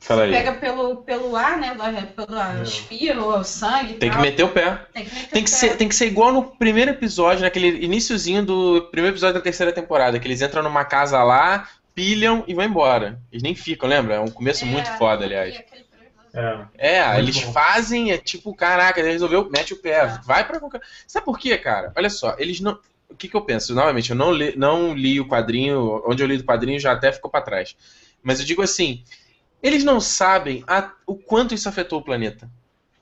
Fala 0.00 0.24
aí. 0.24 0.30
Pega 0.32 0.52
pelo, 0.54 0.96
pelo 0.98 1.34
ar, 1.34 1.56
né? 1.58 1.74
Pelo 2.14 2.38
É. 2.38 2.62
espirro, 2.62 3.26
o 3.38 3.44
sangue. 3.44 3.94
Tem 3.94 4.10
que 4.10 4.18
meter 4.18 4.42
o 4.42 4.48
pé. 4.50 4.78
Tem 4.92 5.04
que 5.04 5.14
meter 5.14 5.28
Tem 5.30 5.42
o 5.42 5.44
que, 5.46 5.50
pé. 5.50 5.56
ser, 5.56 5.76
tem 5.76 5.88
que 5.88 5.94
ser 5.94 6.06
igual 6.06 6.30
no 6.32 6.42
primeiro 6.42 6.90
episódio, 6.90 7.42
naquele 7.42 7.82
iniciozinho 7.84 8.44
do 8.44 8.82
primeiro 8.90 9.14
episódio 9.14 9.34
da 9.36 9.40
terceira 9.40 9.72
temporada, 9.72 10.18
que 10.18 10.26
eles 10.26 10.42
entram 10.42 10.62
numa 10.62 10.84
casa 10.84 11.22
lá, 11.22 11.68
pilham 11.94 12.44
e 12.46 12.52
vão 12.52 12.64
embora. 12.66 13.18
Eles 13.32 13.42
nem 13.42 13.54
ficam, 13.54 13.88
lembra? 13.88 14.16
É 14.16 14.20
um 14.20 14.28
começo 14.28 14.64
É, 14.64 14.68
muito 14.68 14.90
foda, 14.98 15.24
aliás. 15.24 15.54
e 15.54 15.58
aquele. 15.58 15.83
É. 16.34 16.66
É, 16.76 17.18
eles 17.18 17.38
bom. 17.40 17.52
fazem, 17.52 18.10
é 18.10 18.18
tipo, 18.18 18.52
caraca, 18.54 18.98
ele 19.00 19.12
resolveu, 19.12 19.48
mete 19.50 19.72
o 19.72 19.76
pé, 19.80 19.90
É. 20.00 20.18
vai 20.24 20.44
pra 20.46 20.58
qualquer. 20.58 20.80
Sabe 21.06 21.24
por 21.24 21.38
quê, 21.38 21.56
cara? 21.56 21.92
Olha 21.96 22.10
só, 22.10 22.34
eles 22.38 22.60
não. 22.60 22.78
O 23.08 23.14
que, 23.14 23.28
que 23.28 23.36
eu 23.36 23.42
penso? 23.42 23.74
Novamente, 23.74 24.10
eu 24.10 24.16
não 24.16 24.32
li, 24.32 24.54
não 24.56 24.92
li 24.94 25.20
o 25.20 25.28
quadrinho, 25.28 26.02
onde 26.06 26.22
eu 26.22 26.26
li 26.26 26.36
do 26.36 26.44
quadrinho 26.44 26.80
já 26.80 26.90
até 26.92 27.12
ficou 27.12 27.30
pra 27.30 27.40
trás. 27.40 27.76
Mas 28.22 28.40
eu 28.40 28.46
digo 28.46 28.62
assim, 28.62 29.04
eles 29.62 29.84
não 29.84 30.00
sabem 30.00 30.64
a- 30.66 30.90
o 31.06 31.14
quanto 31.14 31.54
isso 31.54 31.68
afetou 31.68 32.00
o 32.00 32.04
planeta. 32.04 32.50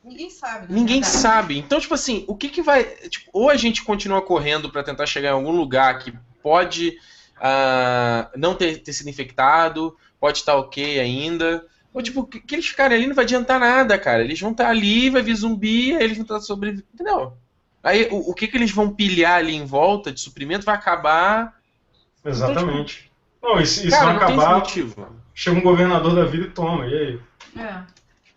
Ninguém 0.05 0.29
sabe. 0.29 0.67
na 0.69 0.75
Ninguém 0.75 1.01
verdade. 1.01 1.17
sabe. 1.23 1.59
Então, 1.59 1.81
tipo 1.81 1.95
assim, 1.95 2.25
o 2.29 2.37
que 2.37 2.49
que 2.51 2.61
vai. 2.61 2.85
Tipo, 2.85 3.31
ou 3.33 3.49
a 3.49 3.57
gente 3.57 3.83
continua 3.85 4.21
correndo 4.21 4.69
pra 4.71 4.83
tentar 4.83 5.07
chegar 5.07 5.31
em 5.31 5.33
algum 5.33 5.53
lugar 5.53 6.01
que 6.01 6.13
pode 6.43 6.99
ah, 7.41 8.31
não 8.37 8.55
ter, 8.55 8.79
ter 8.83 8.93
sido 8.93 9.09
infectado, 9.09 9.97
pode 10.21 10.39
estar 10.39 10.57
ok 10.57 11.01
ainda. 11.01 11.65
Ou, 11.93 12.03
tipo, 12.03 12.29
eles 12.51 12.67
ficarem 12.67 12.97
ali 12.97 13.07
não 13.07 13.15
vai 13.15 13.25
adiantar 13.25 13.61
nada, 13.61 13.99
cara. 13.99 14.23
Eles 14.25 14.41
vão 14.41 14.53
estar 14.53 14.69
ali, 14.69 15.11
vai 15.11 15.23
vir 15.23 15.35
zumbi, 15.37 15.95
aí 15.95 16.05
eles 16.05 16.17
vão 16.17 16.23
estar 16.23 16.41
sobrevivendo. 16.41 16.89
Entendeu? 16.95 17.37
Aí 17.83 18.09
o, 18.11 18.31
o 18.31 18.35
que 18.35 18.47
que 18.49 18.57
eles 18.57 18.71
vão 18.71 18.95
pilhar 18.95 19.37
ali 19.39 19.55
em 19.55 19.65
volta 19.67 20.13
de 20.13 20.21
suprimento 20.21 20.65
vai 20.65 20.75
acabar. 20.75 21.61
Exatamente. 22.25 23.11
E 23.43 23.63
e 23.63 23.91
se 23.91 23.91
cara, 23.91 24.07
não 24.07 24.13
não 24.15 24.25
tem 24.27 24.37
esse 24.37 24.45
acabar, 24.45 24.59
motivo. 24.61 25.09
chega 25.35 25.59
um 25.59 25.63
governador 25.63 26.15
da 26.15 26.25
vida 26.25 26.47
e 26.47 26.51
toma. 26.51 26.87
E 26.87 26.95
aí? 26.95 27.21
É. 27.63 27.83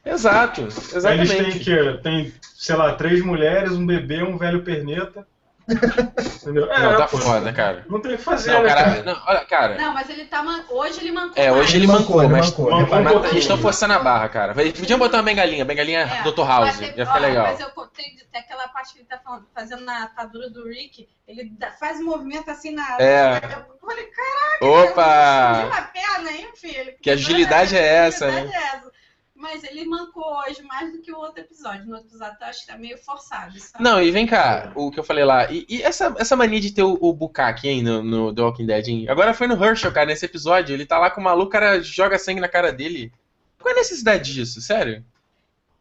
Exato, 0.06 0.62
Aí 0.62 0.68
eles 0.68 0.94
exatamente. 0.94 1.36
têm 1.36 1.60
que 1.60 1.98
tem, 2.04 2.34
sei 2.56 2.76
lá, 2.76 2.94
três 2.94 3.24
mulheres, 3.24 3.72
um 3.72 3.86
bebê, 3.86 4.22
um 4.24 4.38
velho 4.38 4.64
perneta. 4.64 5.28
Entendeu? 5.68 6.72
É, 6.72 6.80
Não, 6.80 6.98
tá 6.98 7.08
pô, 7.08 7.18
foda, 7.18 7.52
cara. 7.52 7.86
Não 7.90 8.00
tem 8.00 8.14
o 8.14 8.18
que 8.18 8.24
fazer, 8.24 8.52
Não, 8.52 8.62
né, 8.64 8.70
cara, 8.70 8.84
cara? 8.84 9.04
não, 9.04 9.22
olha, 9.26 9.46
cara. 9.46 9.78
Não, 9.78 9.94
mas 9.94 10.10
ele 10.10 10.26
tá. 10.26 10.44
Man... 10.44 10.64
Hoje 10.70 11.00
ele 11.02 11.12
mancou. 11.12 11.44
É, 11.44 11.52
hoje 11.52 11.78
ele 11.78 11.86
Ele 11.86 11.92
mancou, 11.92 12.18
mancou, 12.18 12.30
mas 12.30 12.50
mancou. 12.50 12.72
Mancou 12.72 13.02
Mas 13.02 13.12
pouquinho. 13.12 13.32
eles 13.34 13.44
estão 13.44 13.58
forçando 13.58 13.94
a 13.94 14.00
barra, 14.00 14.30
cara. 14.30 14.54
Podiam 14.54 15.00
botar 15.00 15.18
uma 15.18 15.24
bengalinha, 15.24 15.66
bengalinha 15.66 16.02
É, 16.02 16.22
Dr. 16.24 16.46
House. 16.46 16.66
mas 16.68 16.78
tem- 16.80 16.90
Ia 16.96 17.06
ficar 17.06 17.18
ó, 17.18 17.22
legal. 17.22 17.46
Mas 17.48 17.60
eu 17.60 17.70
contei 17.72 18.06
até 18.30 18.40
aquela 18.40 18.68
parte 18.68 18.94
que 18.94 19.00
ele 19.00 19.08
tá 19.08 19.18
falando- 19.18 19.46
fazendo 19.54 19.84
na 19.84 20.04
atadura 20.04 20.50
do 20.50 20.68
Rick. 20.68 21.08
Ele 21.28 21.52
faz 21.80 22.00
um 22.00 22.06
movimento 22.06 22.50
assim 22.52 22.72
na. 22.72 22.98
É. 23.00 23.38
Eu 23.38 23.80
falei, 23.80 24.06
caraca, 24.06 24.66
Opa! 24.66 25.56
subiu 25.56 25.74
a 25.74 25.82
perna, 25.82 26.32
hein, 26.32 26.48
filho? 26.56 26.94
Que 27.02 27.10
agilidade 27.10 27.76
é 27.76 27.84
essa, 27.84 28.28
agilidade 28.28 28.56
é 28.56 28.68
essa? 28.68 28.95
Mas 29.36 29.66
ele 29.66 29.84
mancou 29.86 30.24
hoje 30.40 30.62
mais 30.64 30.94
do 30.94 31.02
que 31.02 31.12
o 31.12 31.18
outro 31.18 31.42
episódio. 31.42 31.86
No 31.86 31.96
outro 31.96 32.08
episódio 32.08 32.38
eu 32.40 32.48
acho 32.48 32.62
que 32.62 32.68
tá 32.68 32.78
meio 32.78 32.98
forçado. 32.98 33.60
sabe? 33.60 33.84
Não, 33.84 34.02
e 34.02 34.10
vem 34.10 34.26
cá, 34.26 34.72
o 34.76 34.90
que 34.90 34.98
eu 35.00 35.04
falei 35.04 35.26
lá. 35.26 35.52
E, 35.52 35.66
e 35.68 35.84
essa, 35.84 36.16
essa 36.18 36.36
mania 36.38 36.60
de 36.62 36.72
ter 36.72 36.84
o, 36.84 36.98
o 37.02 37.12
Bukaki, 37.12 37.68
hein, 37.68 37.84
no, 37.84 38.02
no 38.02 38.34
The 38.34 38.42
Walking 38.42 38.66
Dead, 38.66 38.88
hein? 38.88 39.06
Agora 39.10 39.34
foi 39.34 39.48
no 39.48 39.62
Herschel, 39.64 39.92
cara, 39.92 40.06
nesse 40.06 40.26
episódio. 40.26 40.74
Ele 40.74 40.86
tá 40.86 40.98
lá 40.98 41.12
com 41.12 41.20
o 41.20 41.24
maluco, 41.24 41.48
o 41.48 41.52
cara 41.52 41.82
joga 41.82 42.18
sangue 42.18 42.40
na 42.40 42.48
cara 42.48 42.72
dele. 42.72 43.12
Qual 43.62 43.74
é 43.74 43.78
a 43.78 43.82
necessidade 43.82 44.34
disso, 44.34 44.62
sério? 44.62 45.04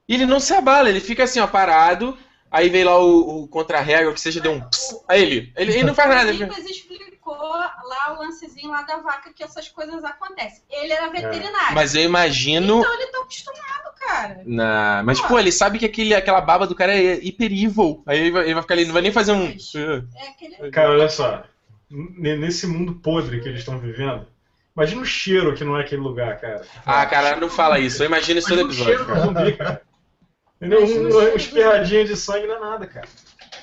E 0.09 0.15
ele 0.15 0.27
não 0.27 0.41
se 0.41 0.53
abala, 0.53 0.89
ele 0.91 1.01
fica 1.01 1.23
assim, 1.23 1.39
ó, 1.39 1.47
parado. 1.47 2.19
Aí 2.51 2.69
vem 2.69 2.85
lá 2.85 2.99
o, 2.99 3.43
o 3.45 3.49
contra-regra, 3.49 4.13
que 4.13 4.21
seja, 4.21 4.41
deu 4.41 4.53
um 4.53 4.61
pss. 4.61 5.01
Aí 5.09 5.23
ele, 5.23 5.53
ele, 5.57 5.73
ele 5.73 5.85
não 5.85 5.95
faz 5.95 6.09
nada. 6.11 6.31
O 6.31 6.35
ele- 6.35 6.45
explicou 6.71 7.35
lá 7.37 8.15
o 8.17 8.19
lancezinho 8.23 8.71
lá 8.71 8.83
da 8.83 8.99
vaca 8.99 9.33
que 9.33 9.43
essas 9.43 9.69
coisas 9.69 10.05
acontecem. 10.05 10.63
Ele 10.71 10.93
era 10.93 11.09
veterinário. 11.09 11.75
Mas 11.75 11.95
eu 11.95 12.03
imagino. 12.03 12.79
Então 12.81 12.95
ele 12.95 13.11
acostumado, 13.25 13.95
cara. 14.01 14.43
Na... 14.47 15.03
Mas, 15.05 15.21
pô, 15.21 15.39
ele 15.39 15.51
sabe 15.53 15.79
que 15.79 15.85
aquele, 15.87 16.15
aquela 16.15 16.41
baba 16.41 16.67
do 16.67 16.75
cara 16.75 16.95
é 16.95 17.15
hiper 17.23 17.51
evil. 17.53 18.03
Aí 18.07 18.19
ele 18.21 18.31
vai, 18.31 18.45
ele 18.45 18.55
vai 18.55 18.63
ficar 18.63 18.75
ali, 18.75 18.85
não 18.85 18.93
vai 18.93 19.03
nem 19.03 19.13
fazer 19.13 19.33
um. 19.33 19.47
É 19.49 20.29
aquele. 20.29 20.71
Cara, 20.71 20.91
olha 20.91 21.09
só. 21.09 21.43
N- 21.91 22.37
Nesse 22.39 22.67
mundo 22.67 22.95
podre 22.95 23.41
que 23.41 23.49
eles 23.49 23.61
estão 23.61 23.79
vivendo, 23.79 24.27
imagina 24.77 25.03
o 25.03 25.07
cheiro 25.07 25.55
que 25.55 25.65
não 25.65 25.77
é 25.79 25.83
aquele 25.83 26.01
lugar, 26.03 26.41
cara. 26.41 26.63
Ah, 26.87 27.05
cara, 27.07 27.37
não 27.37 27.49
fala 27.51 27.79
isso. 27.79 28.03
Eu 28.03 28.07
imagino 28.07 28.39
isso 28.39 28.49
todo 28.49 28.61
Imagina 28.63 28.89
o 28.89 28.93
episódio, 28.93 29.05
cheiro 29.05 29.07
cara. 29.07 29.21
do 29.21 29.39
zumbi, 29.41 29.53
cara. 29.57 29.83
Entendeu? 30.57 30.85
Um, 30.85 31.07
um 31.07 31.09
do 31.11 31.37
espirradinho 31.37 32.05
de 32.07 32.17
sangue 32.17 32.47
não 32.47 32.57
é 32.57 32.61
nada, 32.61 32.87
cara. 32.87 33.09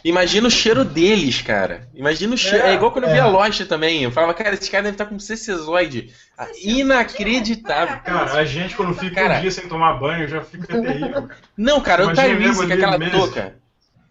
Imagina 0.04 0.48
o 0.48 0.52
cheiro 0.52 0.84
deles, 0.84 1.42
cara. 1.42 1.88
Imagina 1.94 2.34
o 2.34 2.38
cheiro. 2.38 2.66
É, 2.66 2.72
É, 2.72 2.74
igual 2.74 2.92
quando 2.92 3.06
eu 3.06 3.12
é. 3.12 3.14
via 3.14 3.26
Lost 3.28 3.66
também. 3.66 4.04
Eu 4.04 4.12
falava, 4.12 4.34
cara, 4.34 4.56
esse 4.56 4.70
cara 4.70 4.84
deve 4.84 4.96
estar 4.96 5.06
com 5.06 5.20
cecesoide. 5.20 6.12
Ah, 6.38 6.48
Inacreditável. 6.64 8.00
Cara, 8.04 8.34
a 8.34 8.44
gente 8.46 8.76
quando 8.76 8.94
fica 8.96 9.16
Cara. 9.22 9.38
um 9.38 9.42
dia 9.42 9.52
sem 9.52 9.68
tomar 9.68 9.94
banho 9.94 10.28
já 10.28 10.42
fica 10.42 10.66
terrível, 10.82 11.12
cara. 11.24 11.38
Não, 11.56 11.80
cara, 11.82 12.02
o 12.02 12.06
Imagina 12.12 12.28
Tyrese 12.28 12.48
mesmo 12.48 12.68
com 12.68 12.74
aquela 12.74 13.00
touca. 13.12 13.56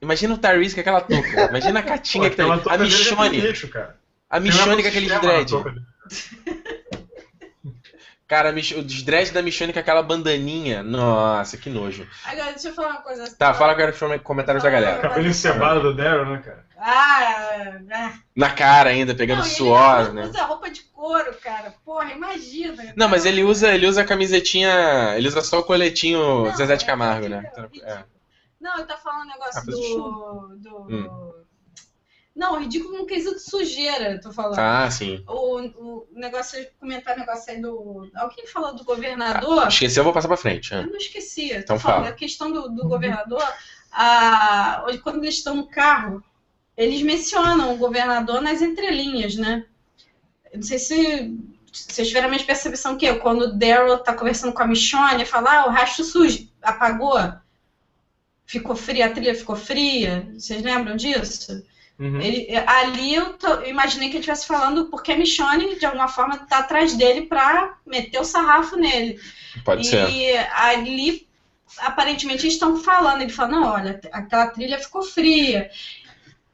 Imagina 0.03 0.35
o 0.35 0.38
Tyrese 0.38 0.74
com 0.74 0.81
aquela 0.81 1.00
touca. 1.00 1.48
Imagina 1.50 1.81
a 1.81 1.83
Catinga 1.83 2.31
que 2.31 2.37
tá 2.37 2.44
touca 2.44 2.74
A 2.74 2.79
tem 2.79 2.87
Michonne. 2.87 3.40
lixo, 3.40 3.68
cara. 3.68 3.96
A 4.29 4.38
Michonne 4.38 4.83
com 4.83 4.88
na 5.09 5.18
dread. 5.18 5.53
Cara, 8.30 8.54
os 8.54 9.02
dread 9.02 9.32
da 9.32 9.42
Michonne 9.42 9.72
com 9.72 9.80
aquela 9.80 10.04
bandaninha. 10.04 10.84
Nossa, 10.84 11.56
que 11.56 11.68
nojo. 11.68 12.06
Agora, 12.24 12.52
deixa 12.52 12.68
eu 12.68 12.74
falar 12.74 12.90
uma 12.90 13.02
coisa. 13.02 13.36
Tá, 13.36 13.52
fala 13.52 13.72
agora 13.72 13.90
os 13.90 14.22
comentários 14.22 14.62
da 14.62 14.70
galera. 14.70 15.00
Cabelo 15.00 15.26
encebado 15.26 15.80
do 15.82 15.96
Daryl, 15.96 16.26
né, 16.26 16.38
cara? 16.38 16.64
Ah, 16.78 17.80
ah. 17.92 18.12
Na 18.36 18.50
cara 18.50 18.90
ainda, 18.90 19.16
pegando 19.16 19.38
Não, 19.40 19.44
suor, 19.44 20.02
ele 20.02 20.12
né? 20.12 20.26
usa 20.26 20.44
roupa 20.44 20.70
de 20.70 20.80
couro, 20.82 21.34
cara. 21.42 21.74
Porra, 21.84 22.12
imagina. 22.12 22.92
Não, 22.94 23.08
mas 23.08 23.26
ele 23.26 23.42
usa, 23.42 23.74
ele 23.74 23.88
usa 23.88 24.02
a 24.02 24.06
camisetinha. 24.06 25.16
Ele 25.16 25.26
usa 25.26 25.40
só 25.42 25.58
o 25.58 25.64
coletinho 25.64 26.44
Não, 26.44 26.54
Zezé 26.56 26.76
de 26.76 26.84
é 26.84 26.86
Camargo, 26.86 27.28
né? 27.28 27.40
ridículo, 27.40 27.84
É. 27.84 28.04
Não, 28.60 28.74
ele 28.76 28.84
tá 28.84 28.96
falando 28.96 29.22
um 29.24 29.26
negócio 29.32 29.58
Ah, 29.60 29.64
faz 29.64 29.76
do. 29.76 30.56
do 30.60 30.86
Hum. 30.88 31.32
Não, 32.34 32.60
ridículo 32.60 32.98
no 32.98 33.06
quesito 33.06 33.38
sujeira, 33.38 34.20
tô 34.20 34.32
falando. 34.32 34.58
Ah, 34.58 34.90
sim. 34.90 35.22
O, 35.28 35.60
o 35.60 36.06
negócio, 36.12 36.64
comentar 36.78 37.16
o 37.16 37.20
negócio 37.20 37.52
aí 37.52 37.60
do. 37.60 38.08
Alguém 38.14 38.46
falou 38.46 38.74
do 38.74 38.84
governador. 38.84 39.66
Esqueci, 39.66 39.98
eu 39.98 40.04
vou 40.04 40.12
passar 40.12 40.28
pra 40.28 40.36
frente. 40.36 40.72
Eu 40.72 40.82
né? 40.82 40.88
não 40.88 40.96
esqueci. 40.96 41.52
Então 41.52 41.78
fala. 41.78 42.08
A 42.08 42.12
questão 42.12 42.52
do, 42.52 42.68
do 42.68 42.88
governador, 42.88 43.42
a, 43.92 44.86
quando 45.02 45.24
eles 45.24 45.36
estão 45.36 45.56
no 45.56 45.66
carro, 45.66 46.22
eles 46.76 47.02
mencionam 47.02 47.74
o 47.74 47.76
governador 47.76 48.40
nas 48.40 48.62
entrelinhas, 48.62 49.34
né? 49.34 49.66
Eu 50.52 50.58
não 50.58 50.62
sei 50.62 50.78
se 50.78 51.36
vocês 51.72 52.08
tiveram 52.08 52.28
a 52.28 52.30
mesma 52.30 52.46
percepção 52.46 52.96
que 52.96 53.06
eu. 53.06 53.18
Quando 53.20 53.42
o 53.42 53.52
Daryl 53.58 53.98
tá 53.98 54.14
conversando 54.14 54.52
com 54.52 54.62
a 54.62 54.66
Michonne, 54.66 55.26
fala, 55.26 55.62
ah, 55.62 55.66
o 55.66 55.70
rastro 55.70 56.04
sujo, 56.04 56.48
apagou? 56.62 57.18
Ficou 58.46 58.74
fria, 58.74 59.06
a 59.06 59.10
trilha 59.10 59.34
ficou 59.34 59.56
fria? 59.56 60.28
Vocês 60.36 60.62
lembram 60.62 60.96
disso? 60.96 61.64
Uhum. 62.00 62.18
Ele, 62.18 62.48
ali 62.66 63.14
eu, 63.14 63.34
tô- 63.34 63.56
eu 63.56 63.68
imaginei 63.68 64.08
que 64.08 64.14
ele 64.14 64.20
estivesse 64.20 64.46
falando 64.46 64.86
porque 64.86 65.12
a 65.12 65.18
Michonne, 65.18 65.78
de 65.78 65.84
alguma 65.84 66.08
forma, 66.08 66.38
tá 66.38 66.60
atrás 66.60 66.94
dele 66.94 67.26
pra 67.26 67.74
meter 67.86 68.18
o 68.18 68.24
sarrafo 68.24 68.74
nele. 68.76 69.20
Pode 69.62 69.82
e 69.82 69.84
ser. 69.84 70.48
ali, 70.54 71.28
aparentemente, 71.78 72.44
eles 72.44 72.54
estão 72.54 72.78
falando. 72.78 73.20
Ele 73.20 73.30
fala, 73.30 73.50
não, 73.50 73.64
olha, 73.64 74.00
aquela 74.12 74.46
trilha 74.46 74.78
ficou 74.78 75.02
fria. 75.02 75.70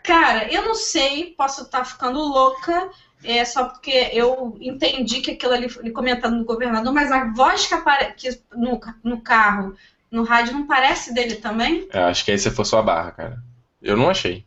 Cara, 0.03 0.53
eu 0.53 0.65
não 0.65 0.75
sei, 0.75 1.35
posso 1.37 1.63
estar 1.63 1.85
ficando 1.85 2.19
louca, 2.19 2.91
é 3.23 3.45
só 3.45 3.67
porque 3.67 4.11
eu 4.13 4.57
entendi 4.61 5.21
que 5.21 5.33
aquilo 5.33 5.53
ali, 5.53 5.69
ele 5.79 5.91
comentando 5.91 6.37
no 6.37 6.45
governador, 6.45 6.93
mas 6.93 7.11
a 7.13 7.33
voz 7.33 7.67
que 7.67 7.75
aparece 7.75 8.43
no, 8.53 8.81
no 9.03 9.21
carro, 9.21 9.77
no 10.11 10.23
rádio, 10.23 10.55
não 10.55 10.67
parece 10.67 11.13
dele 11.13 11.37
também? 11.37 11.89
É, 11.93 12.05
acho 12.05 12.25
que 12.25 12.31
aí 12.33 12.39
você 12.39 12.51
forçou 12.51 12.79
a 12.79 12.83
barra, 12.83 13.11
cara. 13.13 13.39
Eu 13.83 13.97
não 13.97 14.09
achei. 14.09 14.46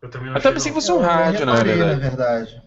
Eu 0.00 0.10
também 0.10 0.28
não 0.30 0.36
Até 0.36 0.52
pensei 0.52 0.70
que 0.70 0.76
não. 0.76 0.80
fosse 0.80 0.92
um 0.92 0.96
Eu 0.96 1.00
rádio, 1.02 1.44
na 1.46 1.52
reparei, 1.54 1.74
verdade. 1.76 2.00
na 2.00 2.08
verdade. 2.08 2.62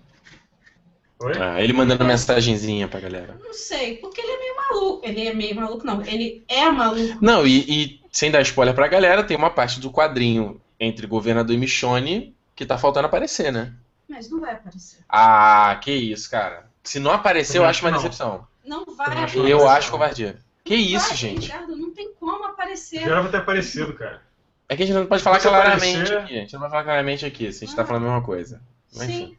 Oi? 1.20 1.34
Ah, 1.40 1.62
ele 1.62 1.72
mandando 1.74 2.04
mensagenzinha 2.04 2.88
pra 2.88 3.00
galera. 3.00 3.38
Não 3.44 3.54
sei, 3.54 3.98
porque 3.98 4.20
ele 4.20 4.32
é 4.32 4.40
meio 4.40 4.56
maluco. 4.58 5.06
Ele 5.06 5.28
é 5.28 5.34
meio 5.34 5.56
maluco, 5.56 5.86
não. 5.86 6.02
Ele 6.04 6.44
é 6.48 6.70
maluco. 6.72 7.18
Não, 7.22 7.46
e, 7.46 7.60
e 7.70 8.02
sem 8.12 8.32
dar 8.32 8.42
spoiler 8.42 8.74
pra 8.74 8.88
galera, 8.88 9.24
tem 9.24 9.38
uma 9.38 9.52
parte 9.52 9.80
do 9.80 9.92
quadrinho 9.92 10.60
entre 10.80 11.06
governador 11.06 11.56
e 11.56 11.60
Michonne 11.60 12.36
que 12.56 12.66
tá 12.66 12.78
faltando 12.78 13.06
aparecer, 13.06 13.52
né? 13.52 13.72
Mas 14.10 14.30
não 14.30 14.42
vai 14.42 14.54
aparecer. 14.54 15.00
Ah, 15.08 15.80
que 15.82 15.92
isso, 15.92 16.30
cara. 16.30 16.66
Se 16.84 17.00
não 17.00 17.12
aparecer, 17.12 17.58
eu 17.58 17.62
Também 17.62 17.70
acho 17.70 17.86
uma 17.86 17.92
que 17.92 17.98
decepção. 17.98 18.48
Não 18.66 18.84
vai 18.96 19.08
aparecer. 19.08 19.48
Eu 19.48 19.70
acho 19.70 19.92
covardia. 19.92 20.40
Que 20.64 20.76
Não 20.76 20.84
isso, 20.84 21.08
vai, 21.10 21.18
gente? 21.18 21.42
Ricardo, 21.46 21.76
não 21.78 21.92
tem 21.92 22.12
como 22.20 22.44
aparecer. 22.46 23.02
Já 23.02 23.22
pra 23.22 23.30
ter 23.30 23.38
aparecido, 23.38 23.94
cara. 23.94 24.22
É 24.72 24.76
que 24.78 24.84
a 24.84 24.86
gente 24.86 24.96
não 24.96 25.06
pode 25.06 25.22
falar 25.22 25.40
claramente 25.40 25.96
aparecer- 25.98 26.18
aqui. 26.20 26.38
A 26.38 26.42
gente 26.42 26.54
não 26.54 26.60
vai 26.62 26.70
falar 26.70 26.84
claramente 26.84 27.26
aqui, 27.26 27.52
se 27.52 27.64
a 27.64 27.68
gente 27.68 27.76
tá 27.76 27.82
Ah. 27.82 27.86
falando 27.86 28.04
a 28.04 28.06
mesma 28.08 28.22
coisa. 28.24 28.62
Mas, 28.96 29.06
Sim, 29.08 29.24
enfim. 29.24 29.38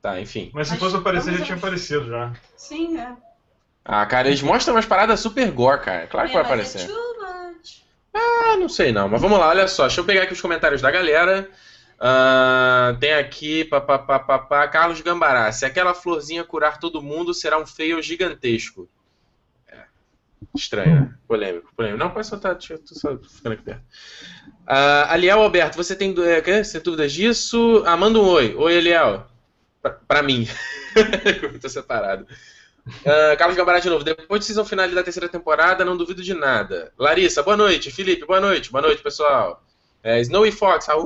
Tá, 0.00 0.20
enfim. 0.20 0.50
Mas 0.54 0.68
se 0.68 0.76
fosse 0.76 0.94
aparecer, 0.94 1.34
já 1.36 1.44
tinha 1.44 1.56
aparecido 1.58 2.06
já. 2.08 2.32
sim, 2.56 2.96
é. 2.96 3.12
Ah, 3.84 4.06
cara, 4.06 4.28
eles 4.28 4.40
mostram 4.42 4.76
umas 4.76 4.86
paradas 4.86 5.18
super 5.18 5.50
gore, 5.50 5.80
cara. 5.80 6.06
Claro 6.06 6.28
que 6.28 6.34
vai 6.34 6.42
É, 6.42 6.46
aparecer. 6.46 6.82
É 6.82 6.86
too 6.86 6.94
much. 6.94 7.82
Ah, 8.14 8.56
não 8.56 8.68
sei 8.68 8.92
não, 8.92 9.08
mas 9.08 9.20
vamos 9.20 9.38
lá, 9.38 9.48
olha 9.48 9.66
só. 9.66 9.86
Deixa 9.86 10.00
eu 10.00 10.04
pegar 10.04 10.22
aqui 10.22 10.32
os 10.34 10.40
comentários 10.40 10.80
da 10.80 10.90
galera. 10.92 11.48
Ah, 11.98 12.96
tem 13.00 13.14
aqui, 13.14 13.64
papapá, 13.64 14.20
papá, 14.20 14.68
Carlos 14.68 15.00
Gambará. 15.00 15.50
Se 15.50 15.64
aquela 15.66 15.92
florzinha 15.94 16.44
curar 16.44 16.78
todo 16.78 17.02
mundo, 17.02 17.34
será 17.34 17.58
um 17.58 17.66
fail 17.66 18.00
gigantesco. 18.00 18.88
Estranho, 20.54 21.00
né? 21.00 21.14
Polêmico, 21.26 21.72
polêmico. 21.76 21.98
Não, 21.98 22.10
pode 22.10 22.26
soltar, 22.26 22.56
tô 22.56 22.94
só 22.94 23.16
ficando 23.18 23.52
aqui 23.52 23.62
perto. 23.62 23.82
Ah, 24.66 25.12
Aliel 25.12 25.40
Alberto, 25.40 25.76
você 25.76 25.94
tem, 25.94 26.14
é? 26.20 26.64
Você 26.64 26.72
tem 26.74 26.82
dúvidas 26.82 27.12
disso? 27.12 27.82
Ah, 27.86 27.96
manda 27.96 28.18
um 28.18 28.26
oi. 28.26 28.54
Oi, 28.54 28.78
Aliel. 28.78 29.26
Pra, 29.80 29.90
pra 29.90 30.22
mim. 30.22 30.46
eu 31.42 31.58
tô 31.60 31.68
separado. 31.68 32.26
Ah, 33.04 33.36
Carlos 33.36 33.56
Gambará 33.56 33.78
de 33.78 33.88
novo. 33.88 34.04
Depois 34.04 34.40
de 34.40 34.46
season 34.46 34.64
final 34.64 34.88
da 34.88 35.02
terceira 35.02 35.28
temporada, 35.28 35.84
não 35.84 35.96
duvido 35.96 36.22
de 36.22 36.34
nada. 36.34 36.92
Larissa, 36.98 37.42
boa 37.42 37.56
noite. 37.56 37.90
Felipe, 37.90 38.26
boa 38.26 38.40
noite. 38.40 38.70
Boa 38.70 38.82
noite, 38.82 39.02
pessoal. 39.02 39.62
É, 40.02 40.20
Snowy 40.20 40.52
Fox, 40.52 40.88
au! 40.88 41.04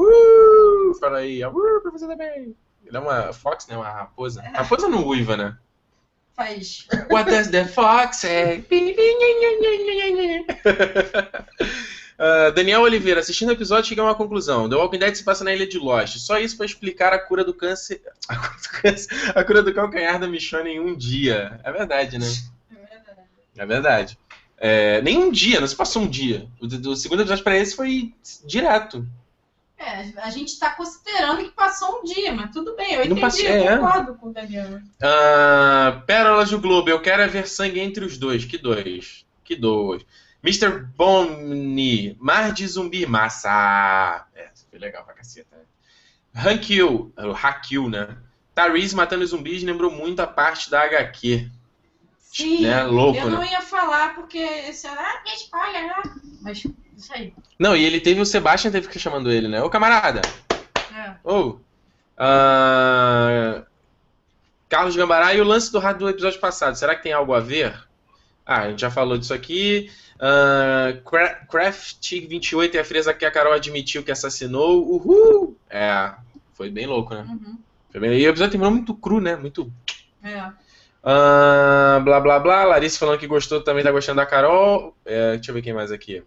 Fala 1.00 1.18
aí, 1.18 1.42
au, 1.42 1.52
pra 1.82 1.90
você 1.90 2.06
também. 2.06 2.54
Ele 2.84 2.96
é 2.96 3.00
uma 3.00 3.32
Fox, 3.32 3.66
né? 3.66 3.76
Uma 3.76 3.88
raposa. 3.88 4.42
Raposa 4.42 4.88
não 4.88 5.06
uiva, 5.06 5.36
né? 5.36 5.56
Faz. 6.36 6.86
What 7.10 7.30
does 7.30 7.50
the 7.50 7.64
fox 7.66 8.18
say? 8.18 8.64
Ah, 12.24 12.50
Daniel 12.50 12.82
Oliveira, 12.82 13.18
assistindo 13.18 13.48
o 13.48 13.52
episódio, 13.52 13.88
cheguei 13.88 14.04
a 14.04 14.06
uma 14.06 14.14
conclusão. 14.14 14.68
The 14.68 14.76
Walking 14.76 14.98
Dead 15.00 15.12
se 15.16 15.24
passa 15.24 15.42
na 15.42 15.52
ilha 15.52 15.66
de 15.66 15.76
Lost. 15.76 16.18
Só 16.18 16.38
isso 16.38 16.56
pra 16.56 16.64
explicar 16.64 17.12
a 17.12 17.18
cura 17.18 17.44
do 17.44 17.52
câncer. 17.52 18.00
A 18.28 18.36
cura 18.36 18.54
do, 18.62 18.68
câncer, 18.68 19.32
a 19.34 19.44
cura 19.44 19.62
do 19.62 19.74
calcanhar 19.74 20.20
da 20.20 20.28
Michonne 20.28 20.70
em 20.70 20.80
um 20.80 20.94
dia. 20.94 21.58
É 21.64 21.72
verdade, 21.72 22.18
né? 22.18 22.26
É 22.70 22.76
verdade. 22.76 23.28
É 23.56 23.66
verdade. 23.66 24.18
É, 24.56 25.02
nem 25.02 25.18
um 25.18 25.32
dia, 25.32 25.58
não 25.58 25.66
se 25.66 25.74
passou 25.74 26.02
um 26.02 26.08
dia. 26.08 26.46
O 26.60 26.68
do, 26.68 26.78
do 26.78 26.94
segundo 26.94 27.22
episódio 27.22 27.42
pra 27.42 27.58
esse 27.58 27.74
foi 27.74 28.14
direto. 28.46 29.04
É, 29.84 30.12
a 30.22 30.30
gente 30.30 30.58
tá 30.58 30.70
considerando 30.70 31.42
que 31.42 31.50
passou 31.50 32.00
um 32.00 32.04
dia, 32.04 32.32
mas 32.32 32.50
tudo 32.52 32.76
bem, 32.76 32.92
eu 32.92 32.98
Não 33.08 33.16
entendi, 33.16 33.20
passou- 33.20 33.44
eu 33.46 33.52
é. 33.68 33.76
concordo 33.78 34.14
com 34.14 34.28
o 34.28 34.32
Daniel. 34.32 34.80
Ah, 35.02 36.02
Pérolas 36.06 36.50
do 36.50 36.60
Globo, 36.60 36.88
eu 36.88 37.00
quero 37.00 37.20
é 37.22 37.26
ver 37.26 37.48
sangue 37.48 37.80
entre 37.80 38.04
os 38.04 38.16
dois. 38.16 38.44
Que 38.44 38.56
dois? 38.58 39.26
Que 39.44 39.56
dois? 39.56 40.04
Mr. 40.44 40.70
Bonnie, 40.96 42.16
Mar 42.20 42.52
de 42.52 42.66
Zumbi, 42.66 43.06
massa. 43.06 44.26
É, 44.34 44.50
isso 44.54 44.66
foi 44.70 44.78
legal 44.78 45.04
pra 45.04 45.14
caceta. 45.14 45.56
Hankil, 46.34 47.12
o 47.16 47.32
Hakil, 47.32 47.88
né? 47.90 48.16
Tyrese 48.54 48.94
matando 48.94 49.26
zumbis 49.26 49.62
lembrou 49.62 49.90
muito 49.90 50.20
a 50.20 50.26
parte 50.26 50.70
da 50.70 50.82
HQ. 50.82 51.50
Sim, 52.32 52.62
Né? 52.62 52.82
Louco, 52.84 53.18
eu 53.18 53.30
não 53.30 53.40
né? 53.40 53.50
ia 53.52 53.60
falar 53.60 54.14
porque 54.14 54.38
esse 54.38 54.86
era, 54.86 55.00
ah, 55.00 55.22
spoiler, 55.36 55.86
né? 55.86 56.02
Mas 56.40 56.64
isso 56.96 57.12
aí. 57.12 57.34
Não, 57.58 57.76
e 57.76 57.84
ele 57.84 58.00
teve 58.00 58.20
o 58.20 58.26
Sebastian 58.26 58.70
teve 58.70 58.88
que 58.88 58.98
chamando 58.98 59.30
ele, 59.30 59.48
né? 59.48 59.62
Ô 59.62 59.68
camarada, 59.68 60.22
É. 60.94 61.14
Ou. 61.22 61.60
ah, 62.16 63.62
Carlos 64.68 64.96
Gambará 64.96 65.34
e 65.34 65.40
o 65.40 65.44
lance 65.44 65.70
do 65.70 65.78
rádio 65.78 66.00
do 66.00 66.08
episódio 66.08 66.40
passado. 66.40 66.74
Será 66.76 66.94
que 66.96 67.02
tem 67.02 67.12
algo 67.12 67.34
a 67.34 67.40
ver? 67.40 67.78
Ah, 68.46 68.62
a 68.62 68.70
gente 68.70 68.80
já 68.80 68.90
falou 68.90 69.18
disso 69.18 69.34
aqui. 69.34 69.90
Ah, 70.18 70.94
Cra- 71.04 71.46
Craft28 71.50 72.74
é 72.76 72.80
a 72.80 72.84
fresa 72.84 73.12
que 73.12 73.24
a 73.26 73.30
Carol 73.30 73.52
admitiu 73.52 74.02
que 74.02 74.10
assassinou. 74.10 74.82
Uhul! 74.88 75.56
É, 75.68 76.12
foi 76.54 76.70
bem 76.70 76.86
louco, 76.86 77.14
né? 77.14 77.26
Uhum. 77.28 77.58
Foi 77.90 78.00
bem- 78.00 78.12
E 78.18 78.26
o 78.26 78.30
episódio 78.30 78.52
terminou 78.52 78.70
muito 78.72 78.94
cru, 78.94 79.20
né? 79.20 79.36
Muito. 79.36 79.70
É. 80.24 80.50
Ah, 81.02 82.00
blá 82.04 82.20
blá 82.20 82.38
blá. 82.38 82.64
Larissa 82.64 82.98
falando 82.98 83.18
que 83.18 83.26
gostou, 83.26 83.62
também 83.62 83.82
tá 83.82 83.90
gostando 83.90 84.16
da 84.16 84.26
Carol. 84.26 84.96
É, 85.04 85.34
deixa 85.34 85.50
eu 85.50 85.54
ver 85.54 85.62
quem 85.62 85.72
mais 85.72 85.90
aqui. 85.90 86.22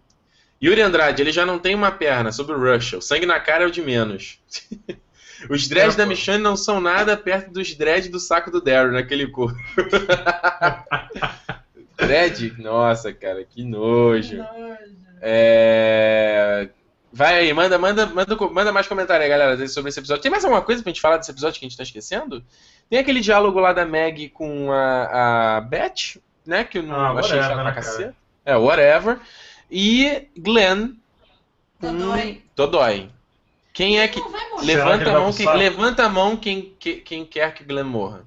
Yuri 0.62 0.80
Andrade, 0.80 1.22
ele 1.22 1.32
já 1.32 1.44
não 1.44 1.58
tem 1.58 1.74
uma 1.74 1.90
perna 1.90 2.32
sobre 2.32 2.54
o 2.54 2.74
Russell. 2.74 3.00
Sangue 3.00 3.26
na 3.26 3.38
cara 3.38 3.64
é 3.64 3.66
o 3.66 3.70
de 3.70 3.82
menos. 3.82 4.38
Os 5.50 5.68
dreads 5.68 5.94
É, 5.94 5.98
da. 5.98 6.06
Michonne 6.06 6.42
não 6.42 6.56
são 6.56 6.80
nada 6.80 7.14
perto 7.14 7.50
dos 7.50 7.74
dreads 7.74 8.10
do 8.10 8.18
saco 8.18 8.50
do 8.50 8.60
Daryl 8.60 8.92
naquele 8.92 9.26
corpo. 9.26 9.56
Dread? 11.96 12.54
Nossa, 12.58 13.12
cara, 13.12 13.44
que 13.44 13.62
nojo. 13.62 14.38
É... 15.20 16.68
Vai 17.16 17.38
aí, 17.38 17.52
manda, 17.54 17.78
manda, 17.78 18.04
manda, 18.04 18.36
manda 18.36 18.72
mais 18.74 18.86
comentário 18.86 19.22
aí, 19.22 19.28
galera, 19.30 19.66
sobre 19.68 19.88
esse 19.88 19.98
episódio. 19.98 20.20
Tem 20.22 20.30
mais 20.30 20.44
alguma 20.44 20.60
coisa 20.60 20.82
pra 20.82 20.90
gente 20.90 21.00
falar 21.00 21.16
desse 21.16 21.30
episódio 21.30 21.58
que 21.58 21.64
a 21.64 21.68
gente 21.68 21.76
tá 21.78 21.82
esquecendo? 21.82 22.44
Tem 22.90 22.98
aquele 22.98 23.20
diálogo 23.20 23.58
lá 23.58 23.72
da 23.72 23.86
Meg 23.86 24.28
com 24.28 24.70
a, 24.70 25.56
a 25.56 25.60
Beth, 25.62 26.20
né? 26.44 26.62
Que 26.62 26.76
eu 26.76 26.82
não 26.82 26.94
Ah, 26.94 27.18
achei 27.18 27.38
chato 27.40 27.54
pra 27.54 27.64
né, 27.64 27.72
cacete. 27.72 28.14
É, 28.44 28.54
whatever. 28.54 29.18
E 29.70 30.28
Glenn. 30.36 30.90
Dodói. 31.80 32.34
com 32.34 32.42
Dodói. 32.54 33.10
Quem 33.72 33.98
é 33.98 34.08
que. 34.08 34.20
Levanta 34.62 35.04
que 35.04 35.10
a 35.10 35.18
mão, 35.18 35.32
quem, 35.32 35.56
levanta 35.56 36.04
a 36.04 36.08
mão 36.10 36.36
quem, 36.36 36.74
que- 36.78 36.96
quem 36.96 37.24
quer 37.24 37.54
que 37.54 37.64
Glenn 37.64 37.84
morra. 37.86 38.24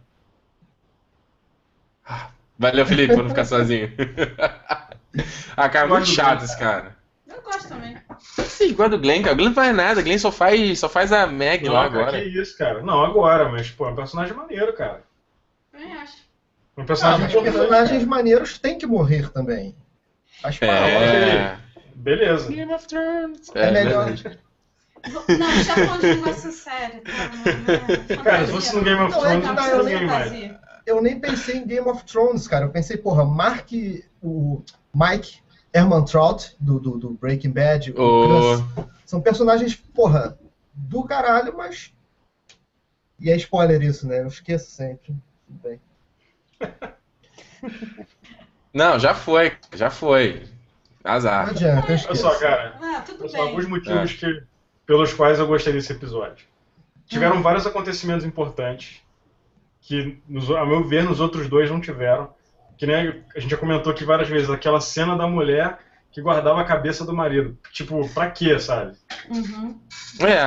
Ah, 2.07 2.31
Valeu, 2.57 2.87
Felipe, 2.87 3.13
por 3.13 3.21
não 3.21 3.29
ficar 3.29 3.45
sozinho. 3.45 3.91
ah, 5.55 5.69
cara, 5.69 5.87
muito 5.87 6.07
chato 6.07 6.43
esse 6.43 6.57
cara. 6.57 6.97
Eu 7.49 7.53
gosto 7.53 7.69
também. 7.69 7.97
Sim, 8.19 8.73
gosta 8.73 8.97
do 8.97 8.99
Glenn, 9.01 9.21
cara. 9.21 9.33
O 9.33 9.37
Glenn 9.37 9.47
não 9.49 9.55
faz 9.55 9.75
nada, 9.75 9.99
o 9.99 10.03
Glenn 10.03 10.17
só 10.19 10.31
faz, 10.31 10.79
só 10.79 10.87
faz 10.89 11.11
a 11.11 11.25
Meg 11.27 11.65
Não, 11.65 11.73
lá 11.73 11.89
cara, 11.89 12.01
agora. 12.01 12.21
que 12.21 12.27
isso, 12.27 12.57
cara. 12.57 12.81
Não, 12.83 13.03
agora, 13.03 13.49
mas, 13.49 13.69
pô, 13.71 13.87
é 13.87 13.91
um 13.91 13.95
personagem 13.95 14.35
maneiro, 14.35 14.73
cara. 14.73 15.03
Eu 15.73 15.79
acho. 15.99 16.17
Um 16.77 16.83
Ah, 16.83 16.85
personagem 16.85 17.21
mas 17.21 17.31
importante, 17.31 17.53
personagens 17.55 17.97
cara. 18.03 18.09
maneiros 18.09 18.57
têm 18.59 18.77
que 18.77 18.85
morrer 18.85 19.29
também. 19.31 19.75
Faz 20.41 20.57
parte. 20.57 20.71
É. 20.73 21.57
Beleza. 21.95 22.49
Game 22.51 22.73
of 22.73 22.87
Thrones. 22.87 23.51
É 23.55 23.71
melhor. 23.71 24.05
verdade. 24.05 24.39
Não, 25.11 25.21
a 25.47 25.51
gente 25.51 25.67
tá 25.67 25.75
falando 25.75 26.01
de 26.01 26.07
negócio 26.07 26.51
sério. 26.51 27.01
Tá? 27.01 27.11
Não 28.07 28.15
é 28.15 28.17
Cara, 28.23 28.45
se 28.45 28.51
fosse 28.51 28.75
no 28.75 28.83
Game 28.83 29.01
of 29.01 29.11
Não, 29.11 29.25
é 29.25 29.29
Thrones, 29.29 29.41
que 29.41 29.47
não 29.47 29.55
tá, 29.55 29.69
eu 29.69 29.83
nem. 29.83 30.59
Eu 30.85 31.01
nem 31.01 31.19
pensei 31.19 31.57
em 31.57 31.67
Game 31.67 31.87
of 31.87 32.03
Thrones, 32.05 32.47
cara. 32.47 32.65
Eu 32.65 32.69
pensei, 32.71 32.97
porra, 32.97 33.23
Mark, 33.23 33.69
o 34.23 34.61
Mike 34.93 35.39
Ehrmantraut, 35.73 36.55
do, 36.59 36.79
do, 36.79 36.97
do 36.97 37.09
Breaking 37.11 37.51
Bad, 37.51 37.91
o 37.91 38.01
O- 38.01 38.27
Gus, 38.27 38.87
são 39.05 39.21
personagens, 39.21 39.75
porra, 39.75 40.37
do 40.73 41.03
caralho, 41.03 41.55
mas 41.55 41.93
E 43.19 43.29
é 43.29 43.35
spoiler 43.35 43.81
isso, 43.81 44.07
né? 44.07 44.21
Eu 44.21 44.27
esqueço 44.27 44.71
sempre. 44.71 45.13
Tudo 45.47 45.59
bem. 45.63 45.79
Não, 48.73 48.99
já 48.99 49.13
foi, 49.13 49.57
já 49.73 49.89
foi. 49.89 50.47
Não 51.03 51.11
Azar. 51.11 51.49
adianta, 51.49 51.79
eu 51.81 51.85
Olha 51.85 51.95
esqueço. 51.95 52.21
só, 52.21 52.37
cara. 52.39 52.77
Ah, 52.81 53.01
tudo 53.01 53.27
São 53.29 53.39
bem. 53.39 53.49
alguns 53.49 53.65
motivos 53.67 54.13
que, 54.13 54.43
pelos 54.85 55.13
quais 55.13 55.39
eu 55.39 55.47
gostei 55.47 55.73
desse 55.73 55.91
episódio. 55.91 56.45
Tiveram 57.07 57.37
Hum. 57.37 57.41
vários 57.41 57.65
acontecimentos 57.65 58.25
importantes 58.25 59.01
que, 59.81 60.21
nos- 60.27 60.49
a 60.51 60.65
meu 60.65 60.83
ver, 60.87 61.03
nos 61.03 61.19
outros 61.19 61.47
dois 61.49 61.69
não 61.69 61.81
tiveram. 61.81 62.33
Que 62.79 62.87
nem 62.87 62.95
a 63.35 63.39
gente 63.39 63.51
já 63.51 63.57
comentou 63.57 63.91
aqui 63.91 64.03
várias 64.05 64.29
vezes, 64.29 64.49
aquela 64.49 64.79
cena 64.81 65.15
da 65.17 65.27
mulher 65.27 65.77
que 66.11 66.21
guardava 66.21 66.61
a 66.61 66.65
cabeça 66.65 67.05
do 67.05 67.13
marido. 67.13 67.55
Tipo, 67.73 68.07
pra 68.13 68.31
quê, 68.31 68.57
sabe? 68.57 68.93
Uhum. 69.29 69.77
É. 70.21 70.39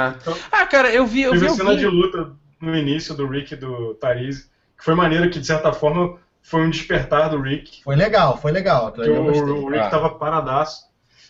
Ah, 0.51 0.67
cara, 0.67 0.91
eu 0.93 1.07
vi, 1.07 1.23
eu 1.23 1.33
vi 1.35 1.39
Teve 1.41 1.53
a 1.53 1.55
cena 1.55 1.71
alguém- 1.71 1.89
de 1.89 1.95
luta 1.95 2.33
no 2.61 2.75
início 2.75 3.15
do 3.15 3.27
Rick 3.29 3.53
e 3.53 3.57
do 3.57 3.95
Tariz, 3.95 4.51
que 4.79 4.85
foi 4.85 4.95
maneira 4.95 5.29
que, 5.29 5.39
de 5.39 5.47
certa 5.47 5.73
forma, 5.75 6.17
foi 6.43 6.63
um 6.63 6.71
despertar 6.71 7.29
do 7.29 7.39
Rick. 7.41 7.85
Foi 7.85 7.95
legal, 7.95 8.39
foi 8.39 8.51
legal. 8.51 8.93
eu 8.97 9.23
o, 9.25 9.65
o 9.65 9.69
Rick 9.69 9.85
Ah. 9.85 9.91
tava 9.91 10.11
paradaço. 10.11 10.85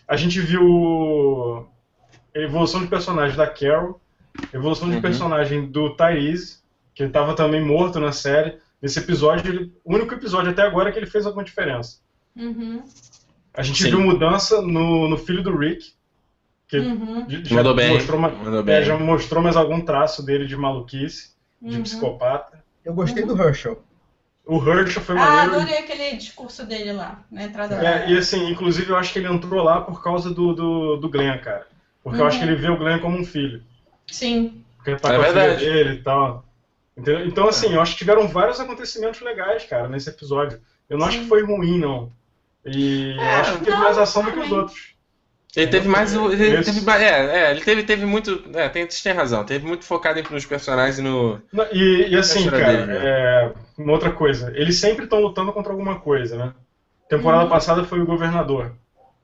A 0.07 0.15
gente 0.15 0.39
viu 0.39 1.67
a 2.35 2.39
evolução 2.39 2.81
de 2.81 2.87
personagem 2.87 3.35
da 3.37 3.45
Carol, 3.45 3.99
evolução 4.53 4.89
de 4.89 4.95
Uhum. 4.95 5.01
personagem 5.01 5.65
do 5.69 5.95
Tyrese, 5.95 6.59
que 6.95 7.03
ele 7.03 7.11
tava 7.11 7.35
também 7.35 7.61
morto 7.63 7.99
na 7.99 8.11
série. 8.11 8.57
Nesse 8.83 8.99
episódio, 8.99 9.49
ele- 9.49 9.73
o 9.85 9.95
único 9.95 10.13
episódio 10.13 10.51
até 10.51 10.61
agora 10.61 10.91
que 10.91 10.99
ele 10.99 11.05
fez 11.05 11.25
alguma 11.25 11.45
diferença. 11.45 11.99
Uhum. 12.35 12.83
A 13.53 13.63
gente 13.63 13.81
Sim. 13.81 13.91
viu 13.91 14.01
mudança 14.01 14.61
no, 14.61 15.07
no 15.07 15.17
filho 15.17 15.41
do 15.41 15.55
Rick, 15.57 15.93
que 16.67 16.79
Uhum. 16.79 17.25
de- 17.25 17.45
já 17.47 17.55
Mandou 17.55 17.73
bem. 17.75 17.93
mostrou, 17.93 18.19
é, 18.25 18.61
bem. 18.61 18.83
já 18.83 18.97
mostrou 18.97 19.41
mais 19.41 19.55
algum 19.55 19.79
traço 19.79 20.21
dele 20.25 20.45
de 20.45 20.57
maluquice, 20.57 21.31
de 21.61 21.77
Uhum. 21.77 21.83
psicopata. 21.83 22.61
Eu 22.83 22.93
gostei 22.93 23.23
do 23.25 23.41
Herschel. 23.41 23.81
O 24.45 24.57
Herschel 24.67 25.01
foi 25.01 25.15
Ah, 25.17 25.19
maneiro. 25.25 25.55
adorei 25.61 25.77
aquele 25.77 26.17
discurso 26.17 26.65
dele 26.65 26.91
lá, 26.91 27.23
na 27.31 27.43
entrada 27.43 27.75
É, 27.75 28.09
e 28.11 28.17
assim, 28.17 28.49
inclusive 28.51 28.89
eu 28.89 28.97
acho 28.97 29.13
que 29.13 29.19
ele 29.19 29.29
entrou 29.29 29.63
lá 29.63 29.79
por 29.79 30.03
causa 30.03 30.29
do, 30.33 30.53
do, 30.53 30.97
do 30.97 31.09
Glenn, 31.09 31.37
cara. 31.37 31.65
Porque 32.03 32.17
eu 32.19 32.23
Uhum. 32.23 32.27
acho 32.27 32.39
que 32.39 32.43
ele 32.45 32.55
vê 32.57 32.69
o 32.69 32.77
Glenn 32.77 32.99
como 32.99 33.17
um 33.17 33.23
filho. 33.23 33.63
Sim. 34.07 34.61
Porque 34.75 34.89
ele 34.89 34.99
tá 34.99 35.13
É 35.13 35.15
com 35.15 35.21
a 35.21 35.25
filha 35.27 35.39
verdade. 35.41 35.65
dele 35.65 35.93
e 35.99 36.03
tal. 36.03 36.43
Entendeu? 36.95 37.25
Então, 37.25 37.47
assim, 37.47 37.73
eu 37.73 37.81
acho 37.81 37.93
que 37.93 37.97
tiveram 37.99 38.27
vários 38.27 38.59
acontecimentos 38.59 39.19
legais, 39.21 39.65
cara, 39.65 39.87
nesse 39.87 40.09
episódio. 40.09 40.59
Eu 40.89 40.97
não 40.97 41.05
acho 41.07 41.17
Sim. 41.17 41.23
que 41.23 41.29
foi 41.29 41.43
ruim, 41.43 41.79
não. 41.79 42.11
E 42.65 43.15
eu 43.15 43.21
É, 43.21 43.35
acho 43.41 43.53
que 43.57 43.65
teve 43.65 43.71
não, 43.71 43.83
mais 43.83 43.97
ação 43.97 44.23
do 44.23 44.31
que 44.31 44.39
os 44.39 44.51
outros. 44.51 44.93
Ele 45.55 45.67
teve 45.67 45.87
mais. 45.87 46.13
Ele 46.13 46.57
Esse- 46.57 46.83
teve, 46.83 46.91
é, 47.03 47.05
é, 47.47 47.51
ele 47.51 47.61
teve, 47.61 47.83
teve 47.83 48.05
muito. 48.05 48.43
É, 48.55 48.69
tem, 48.69 48.83
vocês 48.89 49.01
têm 49.03 49.13
razão. 49.13 49.43
Teve 49.43 49.65
muito 49.67 49.85
focado 49.85 50.21
nos 50.31 50.45
personagens 50.45 50.97
e 50.97 51.01
no. 51.01 51.39
Não, 51.51 51.65
E, 51.71 52.07
e 52.09 52.15
assim, 52.17 52.49
cara, 52.49 52.65
dele, 52.71 52.85
né? 52.87 52.99
é, 53.03 53.53
uma 53.77 53.91
outra 53.91 54.11
coisa. 54.11 54.51
Eles 54.55 54.77
sempre 54.79 55.03
estão 55.03 55.19
lutando 55.21 55.51
contra 55.53 55.71
alguma 55.71 55.99
coisa, 55.99 56.37
né? 56.37 56.53
Temporada 57.09 57.43
Uhum. 57.43 57.49
passada 57.49 57.83
foi 57.83 57.99
o 58.01 58.05
governador. 58.05 58.73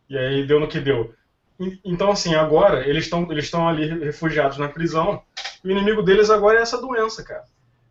E 0.09 0.17
aí 0.17 0.45
deu 0.45 0.59
no 0.59 0.67
que 0.67 0.79
deu. 0.79 1.13
E- 1.59 1.79
Então, 1.83 2.11
assim, 2.11 2.35
agora 2.35 2.87
eles 2.87 3.05
estão 3.05 3.31
eles 3.31 3.45
estão 3.45 3.67
ali 3.67 3.87
refugiados 4.03 4.57
na 4.59 4.67
prisão. 4.69 5.23
E 5.63 5.67
o 5.67 5.71
inimigo 5.71 6.03
deles 6.03 6.29
agora 6.29 6.59
é 6.59 6.61
essa 6.61 6.79
doença, 6.79 7.23
cara. 7.23 7.43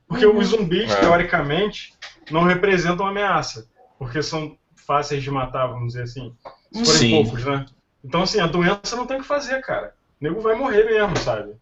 Porque 0.09 0.25
Uhum. 0.27 0.38
os 0.38 0.49
zumbis, 0.49 0.90
É. 0.90 1.01
teoricamente, 1.01 1.94
não 2.31 2.42
representam 2.42 3.07
ameaça. 3.07 3.68
Porque 3.99 4.23
são 4.23 4.57
fáceis 4.87 5.23
de 5.23 5.31
matar, 5.31 5.66
vamos 5.66 5.88
dizer 5.88 6.05
assim. 6.05 6.33
Se 6.73 6.85
forem 6.85 6.99
Sim. 7.01 7.11
poucos, 7.25 7.44
né? 7.44 7.66
Então, 8.05 8.23
assim, 8.23 8.40
a 8.40 8.47
doença 8.47 8.97
não 8.97 9.07
tem 9.07 9.18
o 9.18 9.21
que 9.21 9.27
fazer, 9.27 9.61
cara. 9.61 9.92
O 10.21 10.25
nego 10.25 10.40
vai 10.40 10.55
morrer 10.55 10.85
mesmo, 10.85 11.16
sabe? 11.18 11.53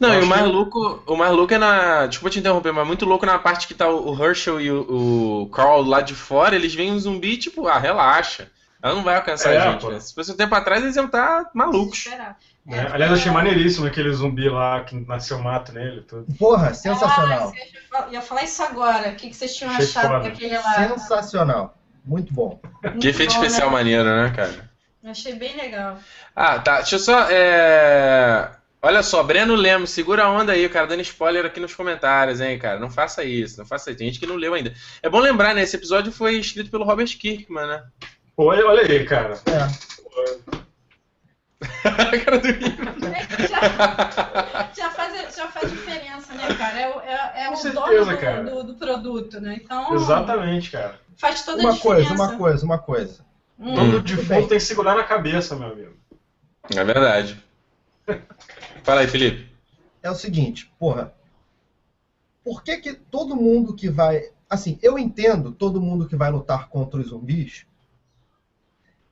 Não, 0.00 0.12
e 0.12 0.22
o 0.22 0.26
mais 0.26 0.42
que- 0.42 0.48
louco. 0.48 1.02
O 1.06 1.16
mais 1.16 1.32
louco 1.32 1.54
é 1.54 1.58
na. 1.58 2.06
Desculpa 2.06 2.30
te 2.30 2.40
interromper, 2.40 2.72
mas 2.72 2.86
muito 2.86 3.04
louco 3.04 3.24
na 3.24 3.38
parte 3.38 3.68
que 3.68 3.74
tá 3.74 3.88
o 3.88 4.12
Herschel 4.22 4.60
e 4.60 4.70
o, 4.70 5.42
o 5.42 5.48
Carl 5.50 5.82
lá 5.82 6.00
de 6.00 6.14
fora, 6.14 6.56
eles 6.56 6.74
veem 6.74 6.92
um 6.92 6.98
zumbi, 6.98 7.36
tipo, 7.36 7.68
ah, 7.68 7.78
relaxa. 7.78 8.50
Ela 8.82 8.94
não 8.94 9.04
vai 9.04 9.14
alcançar 9.16 9.52
É, 9.52 9.58
a 9.58 9.70
gente, 9.72 9.86
né? 9.86 10.00
Se 10.00 10.12
fosse 10.14 10.32
um 10.32 10.36
tempo 10.36 10.54
atrás, 10.54 10.82
eles 10.82 10.96
iam 10.96 11.04
estar 11.06 11.50
malucos. 11.54 12.08
Né? 12.66 12.78
É, 12.88 12.92
Aliás, 12.92 13.12
achei 13.12 13.32
maneiríssimo 13.32 13.86
aquele 13.86 14.12
zumbi 14.12 14.48
lá 14.48 14.82
que 14.84 14.94
nasceu 15.06 15.38
mato 15.38 15.72
nele 15.72 16.02
tudo. 16.02 16.26
Porra, 16.36 16.74
sensacional. 16.74 17.52
Ah, 17.92 18.08
ia 18.10 18.20
falar- 18.20 18.44
isso 18.44 18.62
agora. 18.62 19.10
O 19.10 19.14
que, 19.16 19.30
que 19.30 19.36
vocês 19.36 19.54
tinham 19.56 19.72
Achei 19.72 19.86
achado 19.86 20.08
foda. 20.08 20.28
daquele 20.30 20.56
lá? 20.56 20.88
Sensacional. 20.88 21.74
Muito 22.04 22.32
bom. 22.32 22.60
Que 23.00 23.08
efeito 23.08 23.34
bom, 23.34 23.42
especial 23.42 23.68
né? 23.70 23.76
maneiro, 23.76 24.04
né, 24.04 24.32
cara? 24.34 24.70
Achei 25.04 25.34
bem 25.34 25.56
legal. 25.56 25.98
Ah, 26.36 26.58
tá. 26.58 26.76
Deixa 26.78 26.96
eu 26.96 26.98
só. 27.00 27.26
É... 27.30 28.50
Olha 28.82 29.02
só, 29.02 29.22
Breno 29.22 29.54
Lemos, 29.54 29.90
segura 29.90 30.24
a 30.24 30.30
onda 30.30 30.52
aí, 30.52 30.66
cara, 30.68 30.86
dando 30.86 31.02
spoiler 31.02 31.44
aqui 31.44 31.60
nos 31.60 31.74
comentários, 31.74 32.40
hein, 32.40 32.58
cara. 32.58 32.78
Não 32.80 32.88
faça 32.90 33.22
isso, 33.22 33.58
não 33.58 33.66
faça 33.66 33.90
isso. 33.90 33.98
Tem 33.98 34.06
gente 34.06 34.18
que 34.18 34.26
não 34.26 34.36
leu 34.36 34.54
ainda. 34.54 34.72
É 35.02 35.08
bom 35.10 35.18
lembrar, 35.20 35.54
né? 35.54 35.62
Esse 35.62 35.76
episódio 35.76 36.10
foi 36.10 36.36
escrito 36.36 36.70
pelo 36.70 36.84
Robert 36.84 37.08
Kirkman, 37.18 37.66
né? 37.66 37.82
Olha, 38.36 38.66
olha 38.66 38.82
aí, 38.82 39.04
cara. 39.04 39.34
É. 39.46 40.59
A 41.84 42.18
cara 42.24 42.38
do. 42.38 42.48
É 42.48 43.46
já, 43.48 44.72
já 44.74 44.90
faz, 44.90 45.36
já 45.36 45.48
faz 45.48 45.70
diferença, 45.70 46.32
né, 46.34 46.54
cara? 46.56 46.80
É, 46.80 46.88
o- 46.96 47.00
é, 47.00 47.32
é 47.44 47.46
Com 47.48 47.54
o 47.54 47.56
certeza, 47.56 48.16
dono 48.16 48.44
do, 48.44 48.50
do, 48.50 48.72
do 48.72 48.74
produto, 48.78 49.40
né? 49.40 49.60
Então 49.62 49.94
Exatamente, 49.94 50.70
cara. 50.70 50.98
faz 51.16 51.44
toda 51.44 51.60
a 51.62 51.64
Uma 51.66 51.72
diferença. 51.74 52.06
coisa, 52.08 52.14
uma 52.24 52.36
coisa, 52.38 52.64
uma 52.64 52.78
coisa. 52.78 53.24
Hum. 53.58 53.74
Todo 53.74 53.90
tudo 54.02 54.16
defunto 54.16 54.48
tem 54.48 54.58
que 54.58 54.64
segurar 54.64 54.94
na 54.96 55.04
cabeça, 55.04 55.54
meu 55.54 55.70
amigo. 55.72 55.94
É 56.74 56.82
verdade. 56.82 57.42
Fala 58.82 59.00
aí, 59.02 59.06
Felipe. 59.06 59.50
É 60.02 60.10
o 60.10 60.14
seguinte, 60.14 60.72
porra. 60.78 61.12
Por 62.42 62.62
que 62.62 62.78
que 62.78 62.94
todo 62.94 63.36
mundo 63.36 63.74
que 63.74 63.90
vai. 63.90 64.22
Assim, 64.48 64.78
eu 64.82 64.98
entendo 64.98 65.52
todo 65.52 65.80
mundo 65.80 66.08
que 66.08 66.16
vai 66.16 66.30
lutar 66.30 66.68
contra 66.68 66.98
os 66.98 67.08
zumbis 67.08 67.66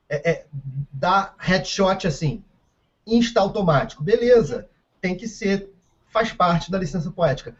é, 0.09 0.29
é, 0.31 0.45
dá 0.91 1.33
headshot 1.37 2.07
assim, 2.07 2.43
insta 3.05 3.39
automático. 3.39 4.03
Beleza, 4.03 4.67
tem 5.01 5.15
que 5.15 5.27
ser, 5.27 5.69
faz 6.11 6.31
parte 6.33 6.71
da 6.71 6.77
licença 6.77 7.09
poética. 7.11 7.55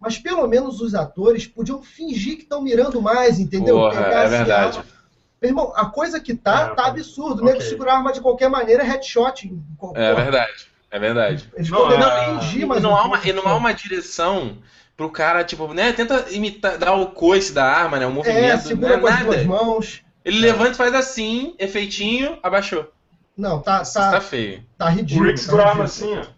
Mas 0.00 0.16
pelo 0.16 0.46
menos 0.46 0.80
os 0.80 0.94
atores 0.94 1.46
podiam 1.46 1.82
fingir 1.82 2.36
que 2.36 2.42
estão 2.42 2.62
mirando 2.62 3.02
mais, 3.02 3.40
entendeu? 3.40 3.76
Porra, 3.76 4.04
Pegar 4.04 4.22
é 4.24 4.28
verdade. 4.28 4.78
a- 4.78 4.84
Meu 5.42 5.50
irmão, 5.50 5.72
a 5.74 5.86
coisa 5.86 6.20
que 6.20 6.34
tá, 6.34 6.70
É, 6.72 6.74
tá 6.74 6.86
absurdo. 6.86 7.42
né? 7.44 7.52
ok. 7.52 7.60
Segurar 7.62 7.94
a 7.94 7.96
arma 7.98 8.12
de 8.12 8.20
qualquer 8.20 8.48
maneira 8.48 8.82
é 8.82 8.86
headshot. 8.86 9.52
É 9.94 10.14
verdade. 10.14 10.68
É 10.90 10.98
verdade. 10.98 11.48
Eles 11.54 11.68
Não, 11.68 11.78
poderiam 11.82 12.10
é- 12.10 12.40
fingir, 12.40 12.62
E 12.62 12.66
mas 12.66 12.82
não, 12.82 12.96
há 12.96 13.04
uma, 13.04 13.20
e 13.26 13.32
não 13.32 13.46
há 13.46 13.54
uma 13.56 13.72
direção 13.74 14.58
pro 14.96 15.10
cara, 15.10 15.44
tipo, 15.44 15.72
né? 15.74 15.92
Tenta 15.92 16.26
imitar, 16.30 16.78
dar 16.78 16.94
o 16.94 17.08
coice 17.08 17.52
da 17.52 17.64
arma, 17.64 17.98
né? 17.98 18.06
O 18.06 18.10
movimento. 18.10 18.38
É, 18.44 18.54
não 18.54 18.60
segura 18.62 18.94
é 18.94 18.98
com 18.98 19.06
as 19.06 19.14
nada. 19.14 19.24
duas 19.26 19.44
mãos. 19.46 20.02
Ele 20.24 20.40
levanta 20.40 20.70
e 20.72 20.74
faz 20.74 20.94
assim, 20.94 21.54
efeitinho, 21.58 22.38
abaixou. 22.42 22.90
Não, 23.36 23.60
tá, 23.60 23.82
tá 23.84 24.10
tá, 24.10 24.20
feio. 24.20 24.64
tá 24.76 24.86
O 24.86 24.88
ridículo. 24.90 25.26
Rick 25.28 25.38
tá 25.38 25.44
segura 25.44 25.62
a 25.64 25.68
arma 25.70 25.84
ridículo. 25.84 26.12
assim, 26.20 26.30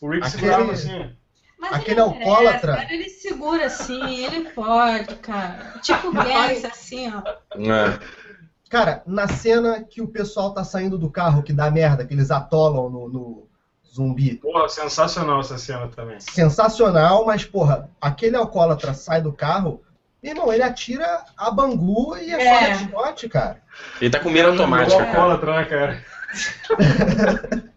ó. 0.00 0.06
O 0.06 0.10
Rick 0.10 0.26
Aquele- 0.26 0.30
segura 0.40 0.54
a 0.56 0.58
arma 0.60 0.72
assim, 0.72 0.98
ó. 1.00 1.22
Mas 1.58 1.72
Aquele 1.74 2.00
alcoólatra. 2.00 2.74
cara, 2.76 2.92
ele 2.92 3.08
segura 3.08 3.66
assim, 3.66 4.16
ele 4.24 4.50
pode, 4.50 5.14
cara. 5.16 5.78
Tipo 5.80 6.12
Gans, 6.12 6.64
assim, 6.64 7.08
ó. 7.14 7.22
É. 7.56 7.98
Cara, 8.68 9.02
na 9.06 9.28
cena 9.28 9.82
que 9.84 10.02
o 10.02 10.08
pessoal 10.08 10.52
tá 10.52 10.64
saindo 10.64 10.98
do 10.98 11.08
carro, 11.10 11.42
que 11.42 11.52
dá 11.52 11.70
merda, 11.70 12.04
que 12.04 12.14
eles 12.14 12.30
atolam 12.30 12.90
no, 12.90 13.08
no 13.08 13.46
zumbi. 13.86 14.36
Porra, 14.36 14.68
sensacional 14.68 15.40
essa 15.40 15.56
cena 15.56 15.86
também. 15.88 16.18
Sensacional, 16.18 17.24
mas, 17.26 17.44
porra, 17.44 17.88
aquele 18.00 18.34
alcoólatra 18.36 18.92
sai 18.94 19.20
do 19.22 19.32
carro, 19.32 19.82
irmão, 20.22 20.52
ele 20.52 20.62
atira 20.62 21.24
a 21.36 21.50
bangu 21.50 22.16
e 22.16 22.30
é, 22.30 22.38
só 22.38 22.44
É. 22.44 22.60
headshot, 22.74 23.28
cara. 23.28 23.62
Ele 24.00 24.10
tá 24.10 24.20
com 24.20 24.30
mira 24.30 24.48
automática, 24.48 24.96
cara. 24.98 25.08
alcoólatra, 25.08 25.56
né, 25.56 25.64
cara? 25.64 26.04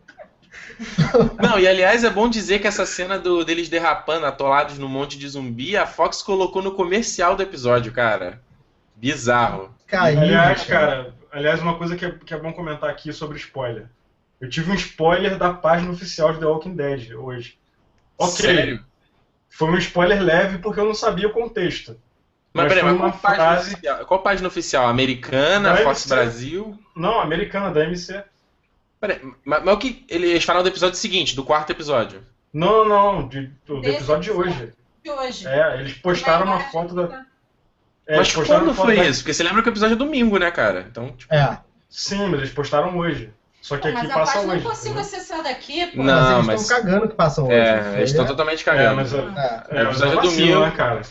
Não, 1.42 1.58
e 1.58 1.68
aliás 1.68 2.04
é 2.04 2.10
bom 2.10 2.30
dizer 2.30 2.60
que 2.60 2.68
essa 2.68 2.86
cena 2.86 3.18
do, 3.18 3.46
deles 3.46 3.70
derrapando, 3.70 4.26
atolados 4.26 4.78
no 4.78 4.90
monte 4.90 5.18
de 5.18 5.28
zumbi, 5.28 5.78
a 5.78 5.86
Fox 5.86 6.22
colocou 6.22 6.62
no 6.62 6.74
comercial 6.74 7.36
do 7.36 7.44
episódio, 7.44 7.92
cara. 7.94 8.42
Bizarro. 8.96 9.74
Caiu. 9.88 10.20
Aliás, 10.20 10.64
cara, 10.66 11.14
aliás, 11.32 11.62
uma 11.62 11.78
coisa 11.78 11.96
que 11.96 12.06
é, 12.06 12.12
que 12.12 12.34
é 12.34 12.38
bom 12.38 12.52
comentar 12.52 12.90
aqui 12.90 13.14
sobre 13.14 13.38
spoiler. 13.38 13.88
Eu 14.40 14.50
tive 14.50 14.72
um 14.72 14.76
spoiler 14.76 15.38
da 15.38 15.54
página 15.54 15.92
oficial 15.92 16.34
de 16.34 16.40
The 16.40 16.46
Walking 16.46 16.76
Dead 16.76 17.12
hoje. 17.16 17.58
Ok. 18.18 18.34
Sério? 18.46 18.84
Foi 19.50 19.70
um 19.70 19.78
spoiler 19.78 20.22
leve 20.22 20.58
porque 20.58 20.80
eu 20.80 20.86
não 20.86 20.94
sabia 20.94 21.28
o 21.28 21.34
contexto. 21.34 21.98
Mas 22.56 22.63
Mas 22.68 22.74
peraí, 22.74 22.84
mas 22.86 22.98
qual 22.98 23.12
página, 23.12 23.36
frase- 23.46 23.74
oficial? 23.74 24.06
qual 24.06 24.20
página 24.22 24.48
oficial? 24.48 24.88
Americana, 24.88 25.70
Da 25.74 25.78
Fox 25.78 26.06
MC. 26.06 26.10
Brasil? 26.10 26.80
Não, 26.96 27.20
americana 27.20 27.70
da 27.70 27.84
MC. 27.84 28.24
Peraí, 29.00 29.20
mas, 29.44 29.63
mas 29.63 29.74
o 29.76 29.78
que. 29.78 30.06
Eles 30.08 30.44
falaram 30.46 30.63
do 30.63 30.70
episódio 30.70 30.96
seguinte, 30.98 31.36
do 31.36 31.44
quarto 31.44 31.70
episódio. 31.72 32.24
Não, 32.54 32.88
não, 32.88 33.28
de, 33.28 33.48
do, 33.65 33.82
do 33.82 33.88
episódio 33.89 34.24
de 34.24 34.32
hoje. 34.39 34.74
De 35.04 35.12
hoje. 35.12 35.46
É, 35.48 35.80
eles 35.80 35.94
postaram 35.96 36.46
uma 36.46 36.62
foto 36.62 36.96
da. 36.96 37.26
É, 38.08 38.15
mas 38.18 38.34
quando 38.34 38.74
foi 38.74 38.96
da- 38.96 39.04
isso? 39.06 39.20
Porque 39.20 39.34
você 39.34 39.44
lembra 39.44 39.62
que 39.62 39.68
o 39.68 39.72
episódio 39.74 39.96
é 39.96 39.98
domingo, 39.98 40.38
né, 40.38 40.50
cara? 40.50 40.86
Então, 40.89 41.10
tipo, 41.12 41.34
É. 41.34 41.60
Sim, 41.89 42.28
mas 42.30 42.39
eles 42.39 42.52
postaram 42.54 42.98
hoje. 42.98 43.32
Só 43.62 43.76
que 43.78 43.82
Pô, 43.82 43.88
aqui 43.89 43.98
mas 43.98 44.12
a 44.12 44.13
passa 44.13 44.34
parte 44.34 44.48
não 44.48 44.56
hoje. 44.56 44.63
consigo 44.63 45.00
entendeu? 45.00 45.02
acessar 45.02 45.44
daqui, 45.44 45.88
pô. 45.88 46.04
Não, 46.04 46.06
mas 46.13 46.32
eles 46.36 46.46
mas- 46.46 46.62
estão 46.62 46.78
cagando 46.78 47.08
que 47.10 47.15
passam 47.15 47.46
hoje. 47.46 47.54
É, 47.56 47.80
Isso 47.80 47.88
aí 47.89 47.96
eles 47.98 48.10
estão 48.12 48.26
é- 48.26 48.28
totalmente 48.28 48.62
É, 48.62 48.63
cagando. 48.63 48.96
mas, 48.96 49.13
é, 49.13 49.18
É. 49.18 49.22
é, 49.22 49.84
mas 49.84 49.88
Episódio 49.88 50.06
é 50.06 50.22
do 50.22 50.28
vacilo, 50.30 50.48
Mil. 50.48 50.60
né, 50.62 50.72
cara? 50.72 51.02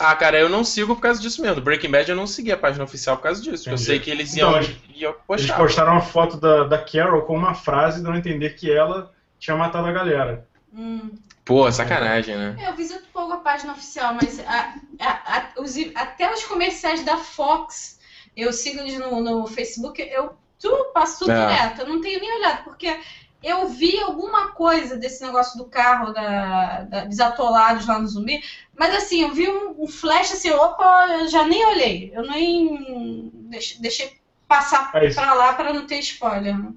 Ah, 0.00 0.14
cara, 0.16 0.38
eu 0.38 0.48
não 0.48 0.64
sigo 0.64 0.94
por 0.94 1.00
causa 1.02 1.20
disso 1.20 1.40
mesmo. 1.42 1.60
Breaking 1.60 1.90
Bad 1.90 2.10
eu 2.10 2.16
não 2.16 2.26
segui 2.26 2.50
a 2.52 2.56
página 2.56 2.84
oficial 2.84 3.16
por 3.16 3.24
causa 3.24 3.42
disso. 3.42 3.68
Eu 3.70 3.78
sei 3.78 3.98
que 3.98 4.10
eles 4.10 4.34
Então, 4.34 4.50
iam, 4.52 4.56
eles- 4.62 4.76
iam 4.94 5.10
Eles 5.10 5.22
postar. 5.26 5.56
postaram 5.56 5.92
uma 5.92 6.00
foto 6.00 6.36
da, 6.38 6.64
da 6.64 6.78
Carol 6.78 7.22
com 7.22 7.36
uma 7.36 7.54
frase 7.54 8.02
dando 8.02 8.14
a 8.14 8.18
entender 8.18 8.50
que 8.50 8.70
ela 8.70 9.12
tinha 9.38 9.56
matado 9.56 9.86
a 9.86 9.92
galera. 9.92 10.46
Hum. 10.74 11.10
Pô, 11.44 11.70
sacanagem, 11.72 12.36
né? 12.36 12.56
Eu 12.68 12.74
visito 12.74 13.04
pouco 13.12 13.32
a 13.32 13.38
página 13.38 13.72
oficial, 13.72 14.14
mas 14.14 14.38
a- 14.40 14.74
a- 15.00 15.36
a- 15.56 15.60
os- 15.60 15.74
até 15.94 16.32
os 16.32 16.44
comerciais 16.44 17.04
da 17.04 17.16
Fox, 17.16 17.98
eu 18.36 18.52
sigo 18.52 18.78
eles 18.80 18.98
no, 18.98 19.20
no 19.20 19.46
Facebook, 19.48 20.00
eu 20.00 20.34
tudo, 20.60 20.92
passo 20.92 21.18
tudo 21.20 21.32
É. 21.32 21.46
direto. 21.46 21.80
Eu 21.80 21.88
não 21.88 22.00
tenho 22.00 22.20
nem 22.20 22.38
olhado, 22.38 22.62
porque 22.62 22.96
eu 23.42 23.68
vi 23.68 23.98
alguma 24.00 24.48
coisa 24.52 24.96
desse 24.96 25.22
negócio 25.24 25.58
do 25.58 25.64
carro, 25.66 26.12
da, 26.12 26.82
da- 26.82 27.04
dos 27.04 27.18
atolados 27.20 27.86
lá 27.86 27.98
no 27.98 28.06
zumbi, 28.08 28.40
mas 28.78 28.94
assim, 28.94 29.22
eu 29.22 29.32
vi 29.32 29.48
um, 29.48 29.82
um 29.82 29.86
flash 29.88 30.32
assim, 30.32 30.50
opa, 30.50 31.06
eu 31.20 31.28
já 31.28 31.44
nem 31.44 31.64
olhei. 31.66 32.12
Eu 32.14 32.22
nem 32.22 33.30
deixei, 33.34 33.78
deixei 33.80 34.12
passar 34.48 34.90
É 34.94 35.06
isso. 35.06 35.16
pra 35.20 35.34
lá 35.34 35.52
pra 35.54 35.72
não 35.72 35.86
ter 35.86 35.98
spoiler. 36.00 36.56
né? 36.56 36.72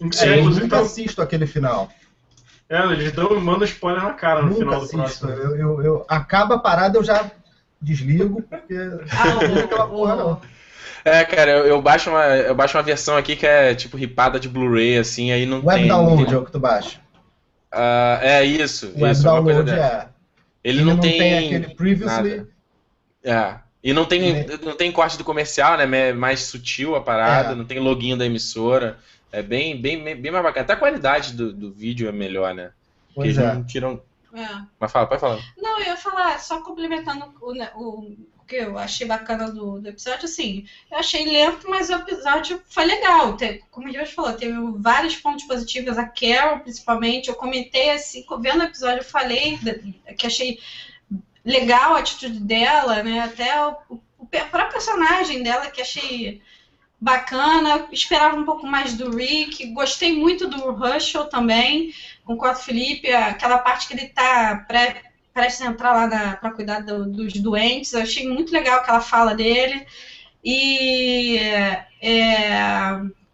É, 0.00 0.04
eu 0.04 0.06
inclusive, 0.38 0.44
nunca 0.44 0.76
então, 0.76 0.80
assisto 0.80 1.20
aquele 1.20 1.46
final. 1.46 1.88
é, 2.68 2.84
eles 2.86 3.12
dão, 3.12 3.38
mandam 3.40 3.64
spoiler 3.64 4.02
na 4.02 4.14
cara 4.14 4.40
no 4.42 4.48
Nunca 4.48 4.58
final 4.58 4.74
do 4.78 4.84
assisto. 4.84 4.96
próximo. 5.26 5.30
Eu, 5.30 5.56
eu, 5.56 5.82
eu- 5.82 6.06
acaba 6.08 6.54
a 6.54 6.58
parada, 6.58 6.96
eu 6.98 7.04
já 7.04 7.30
desligo, 7.80 8.42
porque 8.42 8.74
Ah, 9.12 9.34
não 9.48 9.64
aquela 9.64 9.86
porra, 9.88 10.16
não. 10.16 10.40
É, 11.04 11.24
cara, 11.24 11.50
eu, 11.50 11.66
eu 11.66 11.82
baixo 11.82 12.10
uma, 12.10 12.24
eu 12.26 12.54
baixo 12.54 12.76
uma 12.76 12.82
versão 12.82 13.16
aqui 13.16 13.36
que 13.36 13.46
é 13.46 13.74
tipo 13.74 13.96
ripada 13.96 14.38
de 14.38 14.48
Blu-ray, 14.48 14.98
assim, 14.98 15.32
aí 15.32 15.46
não 15.46 15.64
Web 15.64 15.80
tem. 15.80 15.88
download 15.88 16.24
tem- 16.26 16.34
é 16.34 16.38
o 16.38 16.44
que 16.44 16.52
tu 16.52 16.58
baixa. 16.60 17.00
Ah, 17.72 18.18
é 18.22 18.44
isso, 18.44 18.92
Web 18.96 19.12
isso, 19.12 19.22
download 19.22 19.62
dessa. 19.62 19.80
é. 19.82 20.08
Ele, 20.62 20.84
não, 20.84 20.98
tem. 20.98 21.46
aquele 21.56 21.74
previously. 21.74 22.36
nada. 22.36 22.48
É. 23.24 23.54
E 23.82 23.92
não 23.94 24.04
tem, 24.04 24.46
não 24.62 24.76
tem 24.76 24.92
corte 24.92 25.16
do 25.16 25.24
comercial, 25.24 25.78
né? 25.78 26.08
É 26.10 26.12
mais 26.12 26.40
sutil 26.40 26.94
a 26.94 27.00
parada, 27.00 27.52
É. 27.52 27.54
não 27.54 27.64
tem 27.64 27.78
login 27.78 28.16
da 28.16 28.26
emissora. 28.26 28.98
É 29.32 29.40
bem, 29.40 29.80
bem, 29.80 30.02
bem 30.02 30.30
mais 30.30 30.44
bacana. 30.44 30.64
Até 30.64 30.72
a 30.74 30.76
qualidade 30.76 31.32
do, 31.32 31.50
do 31.52 31.72
vídeo 31.72 32.08
é 32.08 32.12
melhor, 32.12 32.52
né? 32.54 32.72
Porque 33.14 33.30
Pois 33.30 33.38
eles 33.38 33.50
é. 33.50 33.54
não 33.54 33.64
tiram. 33.64 34.02
É. 34.34 34.46
Mas 34.78 34.92
fala, 34.92 35.06
pode 35.06 35.20
falar. 35.20 35.38
Não, 35.56 35.78
eu 35.80 35.86
ia 35.86 35.96
falar, 35.96 36.38
só 36.40 36.60
complementando 36.60 37.32
o, 37.40 37.52
né, 37.54 37.70
o, 37.74 38.00
o 38.38 38.39
que 38.50 38.56
eu 38.56 38.76
achei 38.76 39.06
bacana 39.06 39.48
do, 39.48 39.80
do 39.80 39.88
episódio, 39.88 40.24
assim, 40.24 40.66
eu 40.90 40.98
achei 40.98 41.24
lento, 41.24 41.70
mas 41.70 41.88
o 41.88 41.94
episódio 41.94 42.60
foi 42.66 42.84
legal. 42.84 43.36
Como 43.70 43.86
a 43.86 43.92
gente 43.92 44.12
falou, 44.12 44.32
teve 44.32 44.54
vários 44.76 45.14
pontos 45.14 45.44
positivos, 45.44 45.96
a 45.96 46.04
Carol, 46.04 46.58
principalmente. 46.58 47.28
Eu 47.28 47.36
comentei 47.36 47.90
assim, 47.90 48.26
vendo 48.40 48.60
o 48.60 48.64
episódio, 48.64 48.98
eu 48.98 49.04
falei 49.04 49.56
que 50.18 50.26
achei 50.26 50.58
legal 51.44 51.94
a 51.94 52.00
atitude 52.00 52.40
dela, 52.40 53.04
né? 53.04 53.20
Até 53.20 53.64
o, 53.64 53.76
o, 53.88 54.00
o 54.18 54.26
próprio 54.26 54.72
personagem 54.72 55.44
dela, 55.44 55.70
que 55.70 55.80
achei 55.80 56.42
bacana. 57.00 57.86
Esperava 57.92 58.36
um 58.36 58.44
pouco 58.44 58.66
mais 58.66 58.94
do 58.94 59.14
Rick. 59.14 59.64
Gostei 59.72 60.12
muito 60.12 60.48
do 60.48 60.72
Russell 60.72 61.26
também. 61.26 61.94
Concordo 62.24 62.58
Felipe. 62.58 63.12
Aquela 63.12 63.58
parte 63.58 63.86
que 63.86 63.94
ele 63.94 64.08
tá 64.08 64.64
pré, 64.66 65.02
prestes 65.32 65.62
a 65.66 65.70
entrar 65.70 65.92
lá 65.92 66.36
para 66.36 66.50
cuidar 66.52 66.80
do- 66.80 67.06
dos 67.10 67.32
doentes. 67.34 67.92
Eu 67.92 68.02
achei 68.02 68.28
muito 68.28 68.52
legal 68.52 68.78
aquela 68.78 69.00
fala 69.00 69.34
dele. 69.34 69.86
E 70.44 71.38
é, 71.38 71.84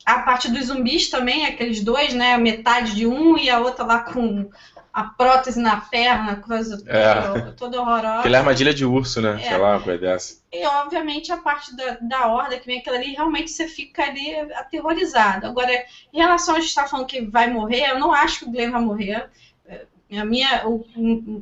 a 0.05 0.19
parte 0.21 0.51
dos 0.51 0.67
zumbis 0.67 1.09
também, 1.09 1.47
aqueles 1.47 1.81
dois, 1.83 2.13
né? 2.15 2.37
Metade 2.37 2.95
de 2.95 3.07
um 3.07 3.37
e 3.37 3.49
a 3.49 3.59
outra 3.61 3.85
lá 3.85 3.99
com 4.01 4.49
a 4.93 5.05
prótese 5.05 5.61
na 5.61 5.77
perna, 5.77 6.37
coisa 6.37 6.83
É. 6.89 7.53
toda, 7.53 7.81
horrorosa. 7.81 8.21
Aquela 8.21 8.39
armadilha 8.39 8.73
de 8.73 8.85
urso, 8.87 9.21
né? 9.21 9.39
É. 9.43 9.49
Sei 9.49 9.57
lá, 9.59 9.73
uma 9.77 9.81
coisa 9.81 9.99
dessa. 10.01 10.37
E, 10.51 10.65
obviamente, 10.67 11.31
a 11.31 11.37
parte 11.37 11.77
da, 11.77 11.99
da 12.01 12.27
horda 12.29 12.59
que 12.59 12.65
vem 12.67 12.79
aquilo 12.79 12.97
ali, 12.97 13.13
realmente 13.13 13.51
você 13.51 13.69
fica 13.69 14.05
ali 14.05 14.35
aterrorizado. 14.55 15.47
Agora, 15.47 15.71
em 16.13 16.19
relação 16.19 16.55
a 16.57 16.61
gente 16.61 16.71
estar 16.71 16.89
falando 16.89 17.07
que 17.07 17.21
vai 17.21 17.51
morrer, 17.51 17.91
eu 17.91 17.99
não 17.99 18.11
acho 18.11 18.39
que 18.39 18.45
o 18.47 18.51
Glenn 18.51 18.71
vai 18.73 18.81
morrer. 18.81 19.29
A 20.13 20.25
minha, 20.25 20.65
o- 20.67 20.87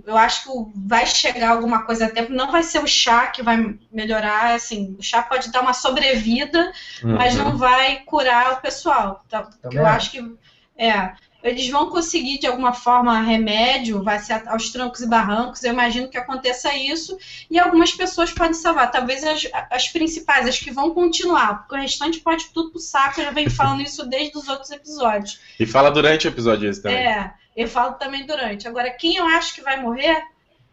eu 0.07 0.17
acho 0.17 0.45
que 0.45 0.49
vai 0.75 1.05
chegar 1.07 1.51
alguma 1.51 1.83
coisa 1.83 2.07
a 2.07 2.11
tempo. 2.11 2.33
Não 2.33 2.51
vai 2.51 2.63
ser 2.63 2.79
o 2.83 2.87
chá 2.87 3.27
que 3.27 3.43
vai 3.43 3.77
melhorar. 3.93 4.55
Assim, 4.55 4.97
o 4.99 5.03
chá 5.03 5.23
pode 5.23 5.53
dar 5.53 5.61
uma 5.61 5.75
sobrevida, 5.75 6.73
mas 7.03 7.37
Uhum. 7.37 7.45
não 7.45 7.59
vai 7.59 7.97
curar 8.07 8.53
o 8.55 8.61
pessoal. 8.63 9.23
Tá? 9.29 9.43
Também 9.61 9.79
Eu 9.79 9.87
acho. 9.87 9.97
acho 9.97 10.11
que 10.13 10.37
é, 10.79 11.13
eles 11.45 11.69
vão 11.69 11.91
conseguir 11.91 12.39
de 12.39 12.47
alguma 12.47 12.73
forma 12.73 13.21
remédio, 13.21 14.03
vai 14.03 14.19
ser 14.19 14.43
aos 14.49 14.71
trancos 14.71 15.03
e 15.03 15.07
barrancos. 15.07 15.63
Eu 15.63 15.75
imagino 15.75 16.09
que 16.09 16.17
aconteça 16.17 16.75
isso 16.75 17.19
e 17.51 17.59
algumas 17.59 17.93
pessoas 17.93 18.33
podem 18.33 18.55
salvar. 18.55 18.91
Talvez 18.91 19.23
as, 19.23 19.47
as 19.71 19.89
principais, 19.89 20.49
as 20.49 20.59
que 20.59 20.71
vão 20.71 20.95
continuar, 20.95 21.59
porque 21.59 21.75
o 21.75 21.79
restante 21.79 22.19
pode 22.21 22.47
tudo 22.47 22.71
pro 22.71 22.81
saco. 22.81 23.21
Eu 23.21 23.27
já 23.27 23.31
venho 23.31 23.51
falando 23.51 23.83
isso 23.83 24.09
desde 24.09 24.39
os 24.39 24.49
outros 24.49 24.71
episódios. 24.71 25.39
E 25.61 25.67
fala 25.67 25.91
durante 25.91 26.27
o 26.27 26.31
episódio 26.31 26.71
esse 26.71 26.83
também. 26.83 26.97
É, 26.97 27.35
eu 27.55 27.69
falo 27.69 27.93
também 27.95 28.25
durante. 28.25 28.67
Agora, 28.67 28.91
quem 28.91 29.17
eu 29.17 29.27
acho 29.27 29.55
que 29.55 29.61
vai 29.61 29.79
morrer 29.79 30.23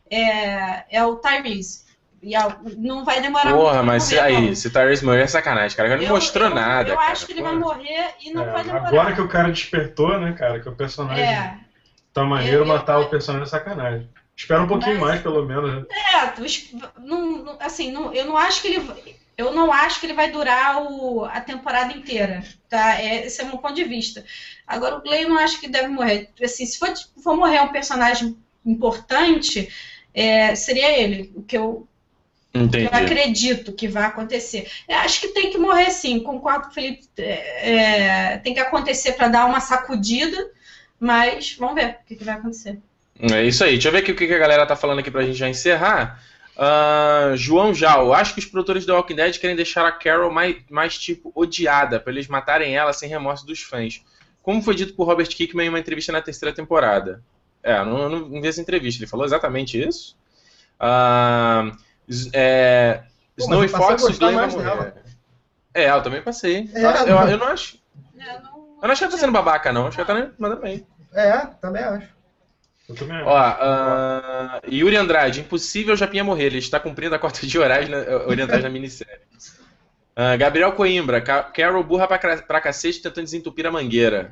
é, 0.10 0.86
é 0.90 1.06
o 1.06 1.18
Tyrese. 1.18 1.91
E 2.22 2.34
não 2.78 3.04
vai 3.04 3.20
demorar 3.20 3.50
muito. 3.50 3.58
Porra, 3.62 3.74
pra 3.76 3.84
mas 3.84 4.12
morrer, 4.12 4.32
não. 4.32 4.38
aí, 4.50 4.56
se 4.56 4.70
Tyrese 4.70 5.04
morrer 5.04 5.22
é 5.24 5.28
sacanagem, 5.28 5.76
cara. 5.76 5.90
Ele 5.90 5.98
não 5.98 6.04
Eu- 6.04 6.14
mostrou 6.16 6.48
eu- 6.50 6.54
nada. 6.56 6.90
Eu 6.92 6.98
cara. 6.98 7.12
acho 7.12 7.26
que 7.26 7.32
ele 7.34 7.42
vai 7.42 7.56
morrer 7.56 8.14
e 8.24 8.32
não 8.32 8.44
É, 8.44 8.52
vai 8.52 8.64
demorar. 8.64 8.88
agora 8.88 9.14
que 9.16 9.22
o 9.22 9.28
cara 9.28 9.50
despertou, 9.50 10.20
né, 10.20 10.34
cara, 10.34 10.60
que 10.60 10.70
o 10.70 10.76
personagem 10.76 11.24
É, 11.24 11.58
tá 12.14 12.24
maneiro, 12.24 12.58
Eu- 12.58 12.60
eu- 12.62 12.66
matar 12.68 13.00
o 13.00 13.10
personagem 13.10 13.48
é 13.48 13.50
sacanagem. 13.50 14.10
Espera 14.36 14.62
um 14.62 14.68
pouquinho 14.68 15.00
Mas- 15.00 15.10
mais, 15.10 15.22
pelo 15.22 15.46
menos, 15.46 15.74
né? 15.74 15.84
É, 15.90 17.00
não, 17.00 17.44
não- 17.44 17.58
assim, 17.60 17.92
não- 17.92 18.14
eu 18.14 18.26
não 18.26 18.38
acho 18.38 18.62
que 18.62 18.68
ele 18.68 18.80
vai- 18.80 19.16
eu 19.38 19.52
não 19.54 19.72
acho 19.74 20.00
que 20.00 20.06
ele 20.06 20.14
vai 20.14 20.30
durar 20.32 20.82
o- 20.84 21.26
a 21.26 21.42
temporada 21.42 21.92
inteira, 21.94 22.44
tá? 22.70 23.00
É, 23.02 23.26
esse 23.26 23.42
é 23.42 23.44
o 23.44 23.48
meu 23.48 23.58
ponto 23.58 23.74
de 23.74 23.84
vista. 23.84 24.24
Agora 24.68 24.96
o 24.98 25.02
Clay 25.02 25.24
eu 25.24 25.30
não 25.30 25.38
acho 25.40 25.60
que 25.60 25.68
deve 25.68 25.88
morrer. 25.88 26.30
Assim, 26.44 26.66
se 26.68 26.78
for, 26.78 26.90
for 27.24 27.36
morrer 27.36 27.62
um 27.62 27.70
personagem 27.72 28.38
importante, 28.64 29.70
é, 30.14 30.54
seria 30.56 30.98
ele, 31.00 31.32
o 31.36 31.42
que 31.44 31.58
eu, 31.58 31.88
Entendi. 32.54 32.86
eu 32.86 32.92
acredito 32.92 33.72
que 33.72 33.88
vai 33.88 34.04
acontecer. 34.04 34.70
Eu 34.88 34.98
acho 34.98 35.22
que 35.22 35.30
tem 35.30 35.50
que 35.52 35.58
morrer 35.58 35.90
sim, 35.92 36.20
concordo 36.20 36.66
com 36.66 36.72
o 36.72 36.74
Felipe. 36.74 37.08
é, 37.18 38.34
é, 38.34 38.38
tem 38.40 38.54
que 38.54 38.60
acontecer 38.60 39.14
para 39.14 39.30
dar 39.30 39.46
uma 39.46 39.60
sacudida, 39.62 40.52
mas 41.00 41.56
vamos 41.58 41.76
ver 41.76 41.98
o 42.04 42.06
que, 42.08 42.16
que 42.18 42.24
vai 42.24 42.36
acontecer. 42.36 42.78
É 43.20 43.44
isso 43.44 43.64
aí. 43.64 43.74
Deixa 43.74 43.88
eu 43.88 43.92
ver 43.94 44.00
aqui 44.00 44.12
o 44.12 44.16
que 44.16 44.34
a 44.34 44.38
galera 44.38 44.66
tá 44.66 44.76
falando 44.76 45.00
aqui 45.00 45.10
pra 45.12 45.24
gente 45.24 45.38
já 45.38 45.48
encerrar. 45.48 46.22
Ah, 46.58 47.32
João 47.36 47.74
Jal, 47.74 48.14
acho 48.14 48.34
que 48.34 48.40
os 48.40 48.46
produtores 48.46 48.86
do 48.86 48.94
Walking 48.94 49.16
Dead 49.16 49.38
querem 49.38 49.56
deixar 49.56 49.86
a 49.88 49.92
Carol 49.92 50.30
mais, 50.32 50.58
mais 50.70 50.98
tipo 50.98 51.32
odiada, 51.34 52.00
pra 52.00 52.12
eles 52.12 52.28
matarem 52.28 52.76
ela 52.76 52.92
sem 52.94 53.08
remorso 53.08 53.46
dos 53.46 53.62
fãs. 53.62 54.04
Como 54.44 54.62
foi 54.62 54.76
dito 54.76 54.94
por 54.94 55.06
Robert 55.06 55.28
Kickman 55.30 55.68
em 55.68 55.70
uma 55.70 55.80
entrevista 55.80 56.12
na 56.12 56.22
terceira 56.22 56.54
temporada. 56.54 57.24
É, 57.64 57.78
não, 57.86 58.10
não, 58.10 58.20
não 58.28 58.42
vi 58.42 58.48
essa 58.48 58.60
entrevista. 58.60 59.02
Ele 59.02 59.10
falou 59.10 59.26
exatamente 59.26 59.80
isso? 59.82 60.18
Ah, 60.80 61.72
z- 61.72 61.82
é, 62.34 63.02
Pô, 63.38 63.54
eu 63.54 63.70
Fox, 63.70 64.04
o 64.04 64.20
Glenn 64.20 64.36
mais 64.36 64.56
dela. 64.56 64.94
É, 65.74 65.90
eu 65.90 66.02
também 66.02 66.22
passei. 66.22 66.70
É, 66.74 66.84
eu, 66.86 67.06
não. 67.16 67.30
eu 67.30 67.38
não 67.38 67.48
acho. 67.48 67.78
É, 68.20 68.40
não- 68.40 68.62
Eu 68.82 68.88
não 68.88 68.92
acho 68.92 69.00
que 69.00 69.04
ela 69.06 69.12
tá 69.14 69.18
sendo 69.20 69.32
babaca, 69.32 69.72
não. 69.72 69.88
Acho 69.88 69.96
que 70.04 70.12
ela 70.12 70.26
tá 70.26 70.32
mandando 70.38 70.62
bem. 70.62 70.86
É, 71.14 71.38
também 71.62 71.84
acho. 71.84 72.08
Eu 72.90 72.96
também 72.96 73.18
acho. 73.18 73.26
Ó, 73.28 73.38
ah, 73.38 74.60
Yuri 74.70 74.98
Andrade, 74.98 75.40
impossível 75.42 75.94
o 75.94 75.98
Japinha 75.98 76.24
morrer, 76.24 76.46
ele 76.46 76.58
está 76.58 76.80
cumprindo 76.80 77.16
a 77.16 77.20
cota 77.20 77.46
de 77.46 77.58
horários 77.60 77.90
na, 77.90 77.98
orientais 78.28 78.64
na 78.64 78.70
minissérie. 78.70 79.22
Ah, 80.16 80.36
Gabriel 80.36 80.74
Coimbra, 80.74 81.22
Ca- 81.22 81.44
Carol 81.44 81.84
burra 81.84 82.08
pra, 82.08 82.38
pra 82.42 82.62
cacete 82.62 83.02
tentando 83.02 83.24
desentupir 83.26 83.66
a 83.66 83.72
mangueira. 83.72 84.32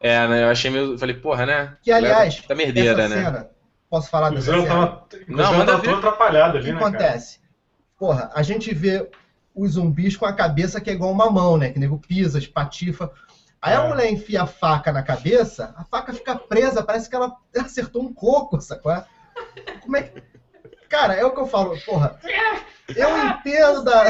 É, 0.00 0.26
né, 0.26 0.42
eu 0.42 0.48
achei 0.48 0.68
meio. 0.70 0.98
Falei, 0.98 1.14
porra, 1.14 1.46
né? 1.46 1.76
Que, 1.80 1.92
aliás, 1.92 2.40
Tá 2.42 2.54
merdeira, 2.56 3.02
Essa 3.04 3.14
né? 3.14 3.24
cena, 3.24 3.50
posso 3.92 4.08
falar 4.08 4.30
dessa 4.30 4.50
tava, 4.66 5.04
Não, 5.28 5.52
manda 5.52 5.66
tava 5.72 5.82
toda 5.84 5.98
atrapalhada 5.98 6.54
O 6.54 6.56
ali, 6.56 6.64
que 6.68 6.72
né, 6.72 6.78
cara? 6.80 6.88
acontece? 6.96 7.40
Porra, 7.98 8.30
a 8.34 8.42
gente 8.42 8.72
vê 8.74 9.06
os 9.54 9.72
zumbis 9.72 10.16
com 10.16 10.24
a 10.24 10.32
cabeça 10.32 10.80
que 10.80 10.88
é 10.88 10.94
igual 10.94 11.12
uma 11.12 11.30
mão, 11.30 11.58
né? 11.58 11.68
Que 11.70 11.78
nego 11.78 11.98
pisa, 11.98 12.38
espatifa. 12.38 13.12
Aí 13.60 13.74
a 13.74 13.84
É. 13.84 13.88
mulher 13.88 14.10
enfia 14.10 14.42
a 14.42 14.46
faca 14.46 14.90
na 14.90 15.02
cabeça, 15.02 15.74
a 15.76 15.84
faca 15.84 16.12
fica 16.14 16.34
presa, 16.34 16.82
parece 16.82 17.08
que 17.08 17.14
ela 17.14 17.36
acertou 17.54 18.02
um 18.02 18.12
coco, 18.14 18.58
sacou? 18.62 18.92
Como 19.82 19.96
é 19.98 20.02
que. 20.04 20.22
Cara, 20.88 21.12
é 21.14 21.24
o 21.24 21.30
que 21.30 21.40
eu 21.40 21.46
falo, 21.46 21.78
porra. 21.84 22.18
Eu 22.96 23.26
entendo 23.26 23.84
da. 23.84 24.04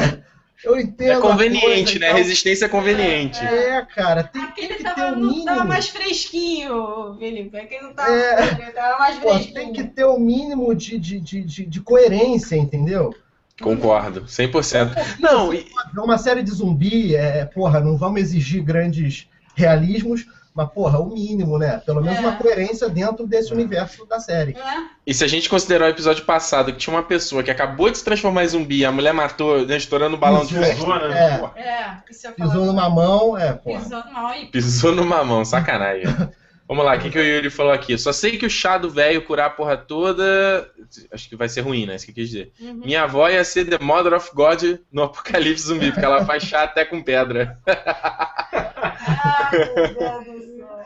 Eu 0.63 0.79
entendo. 0.79 1.11
É 1.11 1.19
conveniente, 1.19 1.65
coisa 1.83 1.99
né? 1.99 2.07
tal. 2.07 2.15
Resistência 2.17 2.65
é 2.65 2.69
conveniente. 2.69 3.39
É, 3.39 3.85
cara, 3.93 4.23
tem, 4.23 4.41
Aquele 4.41 4.67
tem 4.69 4.77
que 4.77 4.83
tava, 4.83 4.95
ter 4.95 5.01
o 5.13 5.15
não 5.19 5.29
mínimo. 5.29 5.45
tava 5.45 5.65
mais 5.65 5.89
fresquinho, 5.89 7.15
Felipe. 7.19 7.57
Aquele 7.57 7.81
não 7.83 7.93
tava, 7.93 8.11
É. 8.11 8.71
tava 8.71 8.99
mais 8.99 9.17
Pô, 9.17 9.29
fresquinho. 9.33 9.53
tem 9.53 9.73
que 9.73 9.83
ter 9.83 10.05
o 10.05 10.17
mínimo 10.19 10.73
de, 10.73 10.97
de, 10.97 11.19
de, 11.19 11.43
de, 11.43 11.65
de 11.65 11.81
coerência, 11.81 12.55
entendeu? 12.55 13.13
Concordo, 13.61 14.21
100%. 14.23 15.19
Não, 15.19 15.53
e, 15.53 15.65
É 15.95 15.99
uma 15.99 16.17
série 16.17 16.41
de 16.41 16.51
zumbi, 16.51 17.15
é, 17.15 17.45
porra, 17.45 17.79
não 17.79 17.97
vamos 17.97 18.19
exigir 18.21 18.63
grandes 18.63 19.27
realismos, 19.55 20.25
mas, 20.55 20.69
porra, 20.69 20.99
o 20.99 21.13
mínimo, 21.13 21.57
né? 21.57 21.81
Pelo 21.85 22.01
menos 22.01 22.19
É. 22.19 22.21
uma 22.21 22.35
coerência 22.35 22.87
dentro 22.89 23.25
desse 23.25 23.51
universo 23.53 24.05
da 24.05 24.19
série. 24.19 24.53
Né? 24.53 24.89
E 25.05 25.13
se 25.13 25.23
a 25.23 25.27
gente 25.27 25.49
considerar 25.49 25.85
o 25.85 25.89
episódio 25.89 26.23
passado 26.25 26.71
que 26.71 26.77
tinha 26.77 26.95
uma 26.95 27.03
pessoa 27.03 27.41
que 27.43 27.49
acabou 27.51 27.89
de 27.89 27.97
se 27.97 28.03
transformar 28.05 28.43
em 28.43 28.47
zumbi 28.47 28.79
e 28.79 28.85
a 28.85 28.91
mulher 28.91 29.13
matou, 29.13 29.65
né, 29.65 29.77
estourando 29.77 30.15
o 30.15 30.19
balão 30.19 30.45
de 30.45 30.53
Pisou, 30.53 30.87
né? 30.99 31.33
É, 31.33 31.37
Porra, 31.37 31.53
É, 31.59 31.97
isso 32.11 32.27
eu 32.27 32.31
pisou 32.33 32.51
falo. 32.51 32.65
numa 32.65 32.89
mão, 32.89 33.37
é, 33.37 33.53
porra. 33.53 33.79
Pisou 33.81 34.03
numa 34.05 34.21
mão 34.21 34.35
e 34.35 34.45
Pisou 34.47 34.91
numa 34.91 35.23
mão, 35.23 35.43
sacanagem. 35.45 36.03
Vamos 36.65 36.85
lá, 36.85 36.95
o 36.95 36.99
que, 36.99 37.09
que 37.09 37.19
o 37.19 37.23
Yuri 37.23 37.49
falou 37.49 37.73
aqui? 37.73 37.97
Só 37.97 38.13
sei 38.13 38.37
que 38.37 38.45
o 38.45 38.49
chá 38.49 38.77
do 38.77 38.89
velho 38.89 39.21
curar 39.25 39.47
a 39.47 39.49
porra 39.49 39.75
toda. 39.75 40.65
Acho 41.11 41.27
que 41.27 41.35
vai 41.35 41.49
ser 41.49 41.59
ruim, 41.59 41.85
né? 41.85 41.95
Isso 41.95 42.05
que 42.05 42.11
eu 42.11 42.15
quis 42.15 42.29
dizer. 42.29 42.53
Uhum. 42.59 42.81
Minha 42.85 43.03
avó 43.03 43.27
ia 43.29 43.43
ser 43.43 43.65
The 43.65 43.83
Mother 43.83 44.13
of 44.13 44.31
God 44.33 44.63
no 44.91 45.03
Apocalipse 45.03 45.65
Zumbi, 45.67 45.91
porque 45.91 46.05
ela 46.05 46.25
faz 46.25 46.43
chá 46.43 46.63
até 46.63 46.85
com 46.85 47.03
pedra. 47.03 47.59
Ah, 49.07 49.49
meu 49.51 50.23
Deus 50.23 50.45
do 50.45 50.57
céu. 50.57 50.85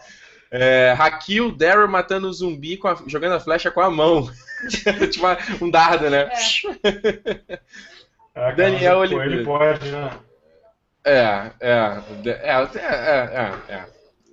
É, 0.49 0.93
Hakil, 0.97 1.51
Daryl 1.51 1.87
matando 1.87 2.27
o 2.27 2.33
zumbi 2.33 2.77
com 2.77 2.87
a- 2.87 2.97
jogando 3.05 3.33
a 3.35 3.39
flecha 3.39 3.69
com 3.69 3.81
a 3.81 3.89
mão. 3.91 4.29
tipo 5.11 5.25
um 5.65 5.69
dardo, 5.69 6.09
né? 6.09 6.29
É. 6.83 7.59
É, 8.35 8.51
Daniel 8.53 8.99
Oliveira. 8.99 9.33
Ele 9.35 9.43
pode, 9.43 9.89
né? 9.91 10.11
É, 11.03 11.51
é, 11.59 12.01
é, 12.25 12.29
é, 12.29 12.67
é, 12.75 13.51
é, 13.69 13.73
é. 13.73 13.85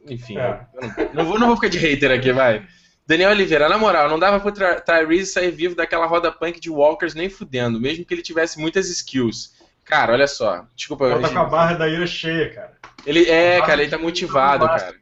Enfim, 0.07 0.39
É. 0.39 0.61
eu 0.75 0.83
não, 0.83 1.15
não 1.15 1.25
vou, 1.25 1.39
não 1.39 1.47
vou 1.49 1.57
ficar 1.57 1.69
de 1.69 1.79
hater 1.79 2.11
aqui, 2.11 2.33
vai. 2.33 2.67
Daniel 3.07 3.31
Oliveira, 3.31 3.69
na 3.69 3.77
moral, 3.79 4.09
não 4.09 4.19
dava 4.19 4.41
pro 4.41 4.53
Ty- 4.53 4.83
Tyrese 4.85 5.33
sair 5.33 5.51
vivo 5.51 5.75
daquela 5.75 6.07
roda 6.07 6.33
punk 6.33 6.59
de 6.61 6.71
Walkers 6.71 7.15
nem 7.15 7.29
fudendo, 7.29 7.81
mesmo 7.81 8.05
que 8.05 8.13
ele 8.15 8.23
tivesse 8.23 8.59
muitas 8.59 8.89
skills. 8.89 9.53
Cara, 9.85 10.13
olha 10.15 10.27
só, 10.27 10.65
desculpa, 10.75 11.07
Ela 11.07 11.21
tá 11.21 11.29
com 11.29 11.39
a 11.39 11.45
barra 11.45 11.75
da 11.75 11.89
ira 11.89 12.07
cheia, 12.07 12.53
cara. 12.55 12.74
Ele 13.07 13.29
é, 13.31 13.61
cara, 13.63 13.83
ele 13.83 13.91
tá 13.91 13.99
motivado, 13.99 14.67
cara. 14.67 14.95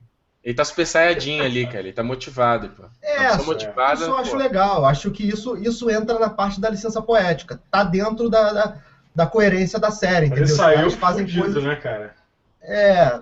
Ele 0.44 0.54
tá 0.54 0.64
super 0.64 0.84
saiyajin 0.86 1.40
ali, 1.40 1.66
cara, 1.66 1.80
ele 1.80 1.92
tá 1.92 2.02
motivado, 2.02 2.68
pô. 2.70 2.82
É, 3.00 3.30
só- 3.38 3.44
motivada, 3.44 3.94
Isso 4.00 4.04
eu 4.10 4.16
acho 4.18 4.30
pô. 4.32 4.36
legal. 4.36 4.84
Acho 4.84 5.10
que 5.12 5.22
isso, 5.28 5.56
isso 5.56 5.88
entra 5.88 6.18
na 6.18 6.28
parte 6.28 6.60
da 6.60 6.68
licença 6.68 7.00
poética. 7.00 7.60
Tá 7.70 7.84
dentro 7.84 8.28
da, 8.28 8.52
da, 8.52 8.76
da 9.14 9.26
coerência 9.26 9.78
da 9.78 9.90
série, 9.92 10.26
ele 10.26 10.26
entendeu? 10.26 10.44
Os 10.46 10.52
saiu 10.52 10.76
caras 10.78 10.94
fazem 10.94 11.24
fudido, 11.26 11.42
coisas. 11.44 11.62
né, 11.62 11.76
cara? 11.76 12.14
É, 12.60 13.20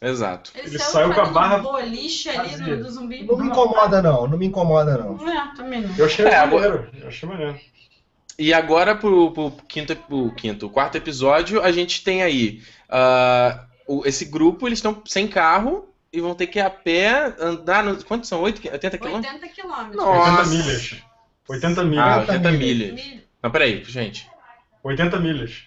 Exato. 0.00 0.50
Ele 0.56 0.76
saiu 0.80 1.14
com 1.14 1.20
a 1.20 1.26
barra 1.26 1.58
boliche 1.58 2.28
ali 2.28 2.56
do, 2.56 2.76
do 2.82 2.90
zumbi. 2.90 3.22
não 3.22 3.36
me 3.36 3.46
incomoda, 3.46 4.02
não. 4.02 4.26
Não 4.26 4.36
me 4.36 4.46
incomoda, 4.46 4.98
não. 4.98 5.28
É, 5.30 5.54
também 5.54 5.82
não. 5.82 5.96
Eu 5.96 6.06
achei 6.06 6.26
É, 6.26 6.40
maneiro. 6.44 6.90
Eu 7.00 7.06
achei 7.06 7.28
maneiro. 7.28 7.60
E 8.42 8.52
agora 8.52 8.94
pro, 8.96 9.30
pro 9.30 9.52
quinto, 9.68 9.94
pro 9.94 10.32
quinto, 10.34 10.68
quarto 10.68 10.96
episódio, 10.96 11.62
a 11.62 11.70
gente 11.70 12.02
tem 12.02 12.22
aí 12.24 12.60
o- 13.86 14.02
esse 14.04 14.24
grupo, 14.24 14.66
eles 14.66 14.78
estão 14.78 15.00
sem 15.06 15.28
carro 15.28 15.88
e 16.12 16.20
vão 16.20 16.34
ter 16.34 16.48
que 16.48 16.58
ir 16.58 16.62
a 16.62 16.68
pé 16.70 17.34
andar. 17.38 17.84
No, 17.84 18.02
quantos 18.04 18.28
são? 18.28 18.40
8, 18.42 18.60
80 18.70 18.98
quilômetros? 18.98 19.32
80 19.34 19.54
quilômetros. 19.54 19.96
Nossa. 19.96 20.30
80 20.42 20.48
milhas. 20.50 20.96
80 21.48 21.84
milhas. 21.84 22.04
Ah, 22.04 22.18
80 22.18 22.32
80 22.48 22.50
milhas. 22.52 22.92
milhas. 22.94 23.06
Mil- 23.06 23.20
Não, 23.42 23.50
peraí, 23.50 23.84
gente. 23.84 24.28
80 24.82 25.20
milhas. 25.20 25.62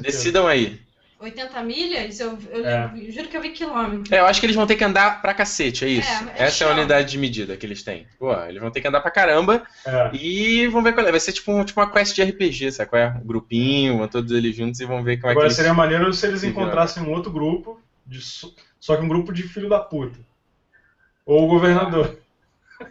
Decidam 0.00 0.46
aí. 0.46 0.78
80 1.20 1.62
milhas? 1.62 2.18
Eu, 2.18 2.38
eu 2.50 2.66
É. 2.66 2.90
juro 3.10 3.28
que 3.28 3.36
eu 3.36 3.42
vi 3.42 3.50
quilômetro. 3.50 4.14
É, 4.14 4.20
eu 4.20 4.26
acho 4.26 4.40
que 4.40 4.46
eles 4.46 4.56
vão 4.56 4.66
ter 4.66 4.76
que 4.76 4.82
andar 4.84 5.20
pra 5.20 5.34
cacete, 5.34 5.84
é 5.84 5.88
isso. 5.88 6.08
É, 6.36 6.42
é 6.42 6.46
Essa 6.46 6.64
é 6.64 6.68
a 6.68 6.72
unidade 6.72 7.10
de 7.10 7.18
medida 7.18 7.56
que 7.56 7.66
eles 7.66 7.82
têm. 7.82 8.06
Pô, 8.18 8.32
eles 8.44 8.60
vão 8.60 8.70
ter 8.70 8.80
que 8.80 8.88
andar 8.88 9.00
pra 9.02 9.10
caramba 9.10 9.62
É. 9.86 10.10
e 10.16 10.66
vão 10.68 10.82
ver 10.82 10.94
qual 10.94 11.06
é. 11.06 11.10
Vai 11.10 11.20
ser 11.20 11.32
tipo, 11.32 11.52
um- 11.52 11.62
tipo 11.64 11.78
uma 11.78 11.90
quest 11.90 12.14
de 12.14 12.22
RPG, 12.22 12.72
sabe 12.72 12.88
qual 12.90 13.02
é? 13.02 13.08
Um 13.22 13.26
grupinho, 13.26 13.98
vão 13.98 14.08
todos 14.08 14.32
eles 14.32 14.56
juntos 14.56 14.80
e 14.80 14.86
vão 14.86 15.02
ver 15.04 15.18
como 15.18 15.28
é 15.28 15.32
Agora 15.32 15.44
que 15.46 15.48
eles... 15.48 15.56
seria 15.56 15.74
maneiro 15.74 16.12
se 16.14 16.26
eles 16.26 16.40
se 16.40 16.46
encontrassem 16.46 17.02
um 17.02 17.10
outro 17.12 17.30
grupo, 17.30 17.78
de 18.06 18.20
so- 18.22 18.54
só 18.80 18.96
que 18.96 19.02
um 19.02 19.08
grupo 19.08 19.32
de 19.32 19.42
filho 19.42 19.68
da 19.68 19.78
puta. 19.78 20.18
Ou 21.26 21.44
o 21.44 21.48
governador. 21.48 22.18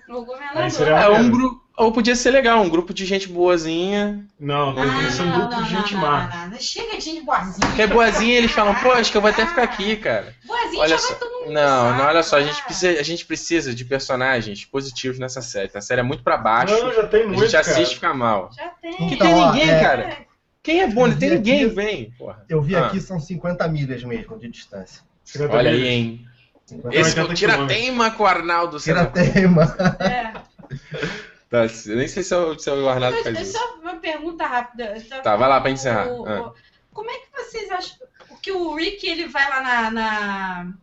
O 0.10 0.26
governador. 0.26 0.88
É, 0.88 1.10
um 1.10 1.30
grupo... 1.30 1.70
Ou 1.78 1.94
podia 1.94 2.14
ser 2.14 2.32
legal, 2.32 2.62
um 2.62 2.68
grupo 2.68 2.94
de 2.94 3.06
gente 3.06 3.30
boazinha. 3.30 4.26
Não, 4.38 4.72
Ah, 4.72 4.74
tem 4.76 5.06
que 5.06 5.12
ser 5.14 5.22
um 5.22 5.26
não, 5.28 5.40
grupo 5.40 5.56
não, 5.56 5.64
de 5.64 5.70
gente 5.70 5.94
não, 5.94 6.02
má. 6.02 6.28
não, 6.28 6.48
não. 6.50 6.60
Chega 6.60 6.98
de 6.98 7.02
gente 7.06 7.22
boazinha. 7.22 7.72
Que 7.74 7.82
é 7.84 7.88
boazinha, 7.88 8.38
eles 8.38 8.52
falam, 8.52 8.76
pô, 8.76 8.92
acho 8.92 9.10
que 9.10 9.16
eu 9.18 9.22
vou 9.22 9.30
até 9.30 9.46
ficar 9.46 9.64
aqui, 9.64 9.96
cara. 9.96 10.36
Boazinha 10.46 10.80
Olha 10.82 10.90
já 10.90 10.98
só. 10.98 11.08
vai 11.10 11.20
todo 11.20 11.32
mundo 11.46 11.54
Não, 11.54 11.88
pro 11.90 11.98
não, 11.98 12.06
olha 12.10 12.22
só, 12.24 12.36
a 12.38 12.42
gente, 12.42 12.60
ah. 12.60 12.66
precisa, 12.66 13.00
a 13.00 13.04
gente 13.04 13.26
precisa 13.26 13.74
de 13.74 13.86
personagens 13.86 14.66
positivos 14.66 15.20
nessa 15.20 15.42
série. 15.42 15.72
A 15.74 15.80
série 15.80 16.02
é 16.02 16.04
muito 16.04 16.22
pra 16.22 16.38
baixo. 16.38 16.74
Não, 16.84 16.94
já 16.94 17.08
tem 17.08 17.24
a 17.24 17.28
muito, 17.28 17.42
gente 17.46 17.56
assiste 17.56 17.92
e 17.92 17.96
fica 17.96 18.14
mal. 18.14 18.50
Já 18.54 18.68
tem. 18.82 18.92
Que 18.98 19.04
Então, 19.16 19.28
tem 19.28 19.36
ó, 19.36 19.52
ninguém, 19.54 19.70
é- 19.70 19.80
cara. 19.82 20.18
Quem 20.62 20.82
é 20.82 20.88
bom? 20.88 21.08
Não 21.08 21.16
tem 21.18 21.30
ninguém, 21.30 21.64
aqui- 21.64 21.74
vem. 21.76 22.12
Porra. 22.18 22.44
Eu 22.50 22.62
vi 22.62 22.76
Ah, 22.76 22.88
aqui, 22.88 23.00
são 23.00 23.22
50 23.22 23.66
milhas 23.70 24.04
mesmo 24.04 24.38
de 24.38 24.50
distância. 24.50 25.02
50 25.24 25.56
Olha 25.56 25.72
aí, 25.72 25.88
hein. 25.88 26.26
50 26.70 26.96
Esse 26.96 27.12
foi 27.12 27.24
o 27.24 27.28
80 27.30 27.36
tira-teima 27.36 28.12
com 28.12 28.24
o 28.24 28.28
Arnaldo. 28.28 28.80
Tira 28.80 29.12
Senna. 29.14 29.32
teima. 29.34 29.64
É. 30.00 30.34
Tá, 31.50 31.66
eu 31.88 31.96
nem 31.96 32.08
sei 32.08 32.22
se 32.22 32.32
é 32.32 32.38
o, 32.38 32.60
se 32.60 32.70
é 32.70 32.74
o 32.74 32.88
Arnaldo 32.88 33.16
Mas, 33.24 33.34
faz 33.34 33.40
isso. 33.50 33.58
só 33.58 33.74
uma 33.82 33.96
pergunta 33.96 34.46
rápida. 34.46 35.00
Só- 35.00 35.20
Tá, 35.22 35.36
vai 35.36 35.50
lá 35.50 35.60
pra 35.60 35.72
encerrar. 35.72 36.08
o- 36.08 36.24
Ah. 36.30 36.42
o- 36.50 36.54
Como 36.94 37.10
é 37.10 37.14
que 37.16 37.28
vocês 37.36 37.72
acham 37.72 37.98
que 38.40 38.52
o 38.52 38.76
Rick 38.76 39.08
ele 39.10 39.28
vai 39.28 39.50
lá 39.50 39.60
na, 39.62 39.90
na- 39.92 40.74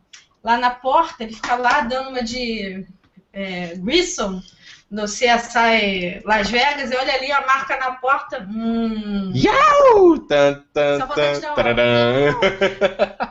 lá 0.42 0.56
na 0.58 0.70
porta, 0.70 1.22
ele 1.22 1.34
fica 1.34 1.54
lá 1.54 1.82
dando 1.82 2.08
uma 2.10 2.20
de 2.24 2.84
é, 3.32 3.74
Grissom 3.76 4.42
no 4.90 5.04
CSI 5.04 6.20
Las 6.24 6.50
Vegas 6.50 6.90
e 6.90 6.96
olha 6.96 7.14
ali 7.14 7.30
a 7.30 7.46
marca 7.46 7.76
na 7.76 7.92
porta. 7.92 8.44
Hum, 8.50 9.30
Yau! 9.36 10.18
Tan, 10.26 10.64
tan, 10.74 10.98
tan, 11.06 11.34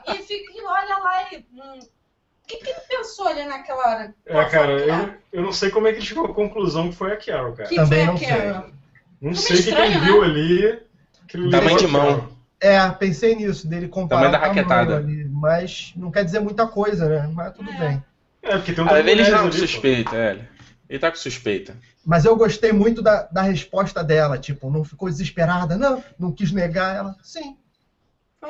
e, 0.07 0.17
fica, 0.23 0.51
e 0.53 0.63
olha 0.63 0.97
lá 0.99 1.25
e. 1.33 1.45
hum, 1.53 1.79
que, 2.47 2.57
que 2.57 2.69
ele 2.69 2.79
pensou 2.87 3.27
ali 3.27 3.43
naquela 3.45 3.87
hora? 3.89 4.13
É, 4.25 4.45
cara, 4.45 4.79
foi 4.79 4.89
a- 4.91 4.97
eu, 5.03 5.13
eu 5.33 5.41
não 5.43 5.51
sei 5.51 5.69
como 5.69 5.87
é 5.87 5.91
que 5.91 5.99
ele 5.99 6.05
chegou 6.05 6.25
à 6.25 6.33
conclusão 6.33 6.89
que 6.89 6.95
foi 6.95 7.11
a 7.13 7.17
Carol, 7.17 7.53
cara. 7.53 7.69
que 7.69 7.75
Também 7.75 7.99
foi 8.05 8.07
não 8.07 8.17
sei. 8.17 8.27
aquela? 8.31 8.71
Não 9.21 9.33
sei 9.33 9.59
o 9.59 9.63
que, 9.63 9.69
ele 9.69 9.89
né? 9.89 9.99
viu 9.99 10.21
ali. 10.23 10.79
que 11.27 11.49
Tamanho 11.49 11.77
de 11.77 11.87
mão. 11.87 12.05
Carol. 12.19 12.35
É, 12.59 12.89
pensei 12.91 13.35
nisso, 13.35 13.67
dele 13.67 13.87
comparar 13.87 14.29
Tamanho 14.31 14.39
da 14.41 14.47
raquetada. 14.47 14.97
ali, 14.97 15.25
mas 15.25 15.91
não 15.95 16.09
quer 16.11 16.23
dizer 16.23 16.39
muita 16.39 16.65
coisa, 16.67 17.07
né? 17.07 17.29
Mas 17.33 17.53
tudo 17.53 17.69
É. 17.71 17.77
bem. 17.77 18.03
É, 18.41 18.57
porque 18.57 18.73
tem 18.73 18.83
um 18.83 18.89
Ah, 18.89 18.99
ele 18.99 19.23
já 19.23 19.37
tá 19.37 19.43
com 19.43 19.51
suspeita, 19.51 20.15
é. 20.15 20.39
Ele 20.87 20.99
tá 20.99 21.09
com 21.09 21.17
suspeita. 21.17 21.75
Mas 22.05 22.25
eu 22.25 22.35
gostei 22.35 22.71
muito 22.71 23.01
da, 23.01 23.23
da 23.31 23.41
resposta 23.41 24.03
dela, 24.03 24.37
tipo, 24.37 24.69
não 24.69 24.83
ficou 24.83 25.09
desesperada, 25.09 25.75
não, 25.75 26.01
não 26.17 26.31
quis 26.31 26.51
negar 26.51 26.95
ela. 26.95 27.15
Sim, 27.23 27.57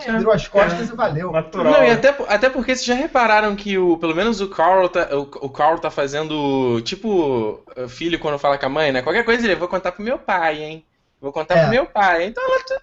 Foi 0.01 0.17
virou 0.17 0.33
as 0.33 0.47
costas 0.47 0.89
e 0.89 0.95
valeu. 0.95 1.31
Natural. 1.31 1.73
Não, 1.73 1.83
e 1.83 1.89
até, 1.89 2.15
até 2.27 2.49
porque 2.49 2.75
vocês 2.75 2.85
já 2.85 2.95
repararam 2.95 3.55
que 3.55 3.77
o, 3.77 3.97
pelo 3.97 4.15
menos 4.15 4.41
o 4.41 4.47
Carl 4.47 4.87
tá, 4.89 5.09
o, 5.15 5.21
o 5.45 5.49
Carl 5.49 5.77
tá 5.79 5.89
fazendo 5.89 6.81
tipo 6.81 7.63
uh, 7.77 7.87
filho 7.87 8.19
quando 8.19 8.39
fala 8.39 8.57
com 8.57 8.65
a 8.65 8.69
mãe, 8.69 8.91
né? 8.91 9.01
Qualquer 9.01 9.23
coisa 9.23 9.45
ele, 9.45 9.55
vou 9.55 9.67
contar 9.67 9.91
pro 9.91 10.03
meu 10.03 10.17
pai, 10.17 10.63
hein? 10.63 10.85
Vou 11.19 11.31
contar 11.31 11.55
É. 11.55 11.61
pro 11.61 11.71
meu 11.71 11.85
pai. 11.85 12.25
Então 12.25 12.43
ela 12.43 12.63
tá... 12.63 12.81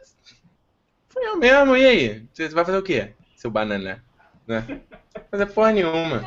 Foi 1.08 1.26
eu 1.26 1.36
mesmo, 1.36 1.76
e 1.76 1.86
aí? 1.86 2.26
Você 2.32 2.48
vai 2.48 2.64
fazer 2.64 2.78
o 2.78 2.82
quê? 2.82 3.12
Seu 3.36 3.50
banana, 3.50 4.02
né? 4.46 4.62
Vai 5.14 5.24
fazer 5.30 5.46
porra 5.46 5.72
nenhuma. 5.72 6.24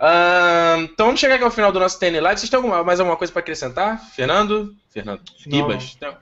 É. 0.00 0.74
Então 0.82 1.06
vamos 1.06 1.20
chegar 1.20 1.36
aqui 1.36 1.44
ao 1.44 1.50
final 1.50 1.70
do 1.70 1.78
nosso 1.80 1.98
TN 1.98 2.20
Live. 2.20 2.40
Vocês 2.40 2.50
têm 2.50 2.56
alguma, 2.56 2.82
mais 2.82 2.98
alguma 3.00 3.16
coisa 3.16 3.32
pra 3.32 3.40
acrescentar? 3.40 3.98
Fernando? 4.10 4.74
Fernando. 4.90 5.22
Não. 5.46 5.56
Ribas? 5.68 5.96
Não. 6.00 6.16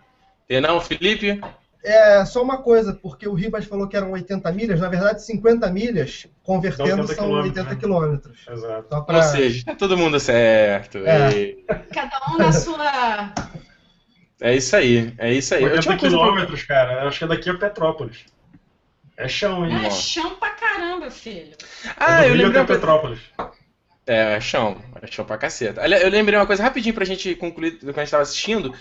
Fernão, 0.46 0.80
Felipe? 0.80 1.40
É, 1.84 2.24
só 2.24 2.40
uma 2.42 2.58
coisa, 2.58 2.94
porque 2.94 3.26
o 3.26 3.34
Ribas 3.34 3.64
falou 3.64 3.88
que 3.88 3.96
eram 3.96 4.12
80 4.12 4.52
milhas, 4.52 4.80
na 4.80 4.88
verdade 4.88 5.24
50 5.24 5.68
milhas, 5.70 6.26
convertendo 6.44 6.90
80 7.02 7.06
são 7.14 7.24
quilômetros, 7.24 7.56
80 7.58 7.70
né? 7.74 7.80
quilômetros. 7.80 8.38
Exato. 8.48 8.86
Só 8.88 8.98
Ou 8.98 9.04
pra... 9.04 9.22
seja, 9.22 9.64
tá 9.64 9.74
todo 9.74 9.98
mundo 9.98 10.20
certo. 10.20 10.98
É. 10.98 11.30
E- 11.32 11.64
Cada 11.92 12.20
um 12.32 12.38
na 12.38 12.52
sua. 12.52 13.32
É 14.40 14.54
isso 14.56 14.76
aí, 14.76 15.12
é 15.18 15.32
isso 15.32 15.54
aí. 15.54 15.62
Eu 15.64 15.80
tinha 15.80 15.92
80 15.92 15.92
uma 15.92 15.98
coisa 15.98 16.16
pra- 16.16 16.24
quilômetros, 16.26 16.62
cara. 16.64 17.08
Acho 17.08 17.18
que 17.18 17.24
é 17.24 17.28
daqui 17.28 17.50
a 17.50 17.54
Petrópolis. 17.54 18.24
É 19.16 19.28
chão, 19.28 19.66
hein? 19.66 19.84
É 19.84 19.90
chão 19.90 20.36
pra 20.36 20.50
caramba, 20.50 21.10
filho. 21.10 21.52
Ah, 21.96 22.24
É 22.24 22.30
eu 22.30 22.34
lembrei 22.34 22.60
até. 22.62 22.74
Petrópolis. 22.74 23.20
É, 24.06 24.34
é 24.34 24.40
chão. 24.40 24.82
É 25.00 25.06
chão 25.06 25.24
pra 25.24 25.38
caceta. 25.38 25.80
Eu 25.86 26.10
lembrei 26.10 26.38
uma 26.38 26.46
coisa 26.46 26.62
rapidinho 26.62 26.94
pra 26.94 27.04
gente 27.04 27.34
concluir 27.36 27.78
do 27.78 27.92
que 27.92 28.00
a 28.00 28.04
gente 28.04 28.10
tava 28.10 28.22
assistindo. 28.22 28.74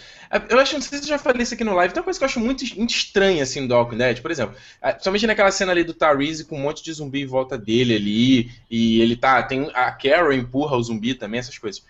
Eu 0.50 0.60
acho, 0.60 0.74
não 0.74 0.82
sei 0.82 0.98
se 0.98 1.04
eu 1.04 1.10
já 1.10 1.18
falei 1.18 1.44
isso 1.44 1.54
aqui 1.54 1.64
no 1.64 1.76
live, 1.76 1.94
tem 1.94 2.02
uma 2.02 2.06
coisa 2.06 2.20
que 2.20 2.24
eu 2.24 2.30
acho 2.30 2.40
muito, 2.40 2.64
estranha, 2.64 3.44
assim, 3.44 3.68
do 3.68 3.76
Walking 3.76 3.98
Dead. 3.98 4.20
Por 4.22 4.32
exemplo, 4.32 4.56
somente 5.00 5.28
naquela 5.28 5.52
cena 5.52 5.72
ali 5.72 5.84
do 5.84 5.94
Tyrese 5.94 6.46
com 6.46 6.58
um 6.58 6.62
monte 6.62 6.84
de 6.84 6.92
zumbi 6.94 7.22
em 7.22 7.28
volta 7.28 7.58
dele 7.58 7.96
ali, 7.96 8.52
e 8.70 9.02
ele 9.02 9.16
tá. 9.16 9.44
Tem, 9.44 9.70
a 9.74 9.92
Carol 9.92 10.34
empurra 10.34 10.76
o 10.76 10.84
zumbi 10.84 11.14
também, 11.14 11.40
essas 11.40 11.58
coisas. 11.58 11.84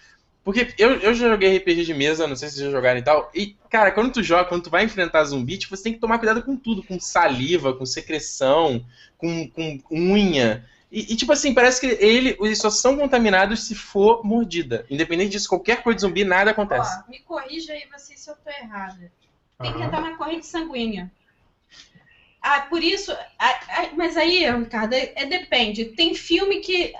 Porque 0.44 0.74
eu, 0.78 0.96
eu 0.96 1.14
já 1.14 1.30
joguei 1.30 1.56
RPG 1.56 1.86
de 1.86 1.94
mesa, 1.94 2.28
não 2.28 2.36
sei 2.36 2.50
se 2.50 2.56
vocês 2.56 2.66
já 2.66 2.72
jogaram 2.72 3.00
e 3.00 3.04
tal. 3.04 3.32
E, 3.34 3.56
cara, 3.70 3.92
quando 3.92 4.12
tu 4.12 4.24
joga, 4.24 4.46
quando 4.46 4.64
tu 4.64 4.70
vai 4.72 4.84
enfrentar 4.84 5.24
zumbi, 5.24 5.58
tipo, 5.58 5.78
você 5.78 5.84
tem 5.84 5.94
que 5.94 6.00
tomar 6.00 6.18
cuidado 6.18 6.42
com 6.42 6.58
tudo, 6.58 6.82
com 6.82 7.00
saliva, 7.00 7.76
com 7.76 7.86
secreção, 7.86 8.84
com, 9.18 9.48
com 9.48 9.80
unha. 9.92 10.66
E, 10.92 11.14
e, 11.14 11.16
tipo 11.16 11.32
assim, 11.32 11.54
parece 11.54 11.80
que 11.80 11.88
ele, 12.04 12.38
eles 12.42 12.60
só 12.60 12.70
são 12.70 12.98
contaminados 12.98 13.64
se 13.64 13.74
for 13.74 14.26
mordida. 14.26 14.86
Independente 14.90 15.32
disso, 15.32 15.48
qualquer 15.48 15.82
coisa 15.82 15.96
de 15.96 16.02
zumbi, 16.02 16.26
nada 16.26 16.52
acontece. 16.52 17.02
Ó, 17.08 17.10
me 17.10 17.20
corrija 17.20 17.72
aí 17.72 17.88
você 17.90 18.18
se 18.18 18.30
eu 18.30 18.36
tô 18.36 18.50
errada. 18.50 19.12
Tem 19.62 19.74
que 19.74 19.82
entrar 19.82 20.02
na 20.02 20.18
corrente 20.18 20.46
sanguínea. 20.46 21.10
Ah, 22.42 22.62
por 22.62 22.84
isso. 22.84 23.12
ah, 23.40 23.60
ah, 23.70 23.90
mas 23.96 24.18
aí, 24.18 24.50
Ricardo, 24.52 24.94
é, 24.94 25.14
é 25.16 25.26
depende. 25.26 25.86
Tem 25.86 26.14
filme 26.14 26.60
que 26.60 26.94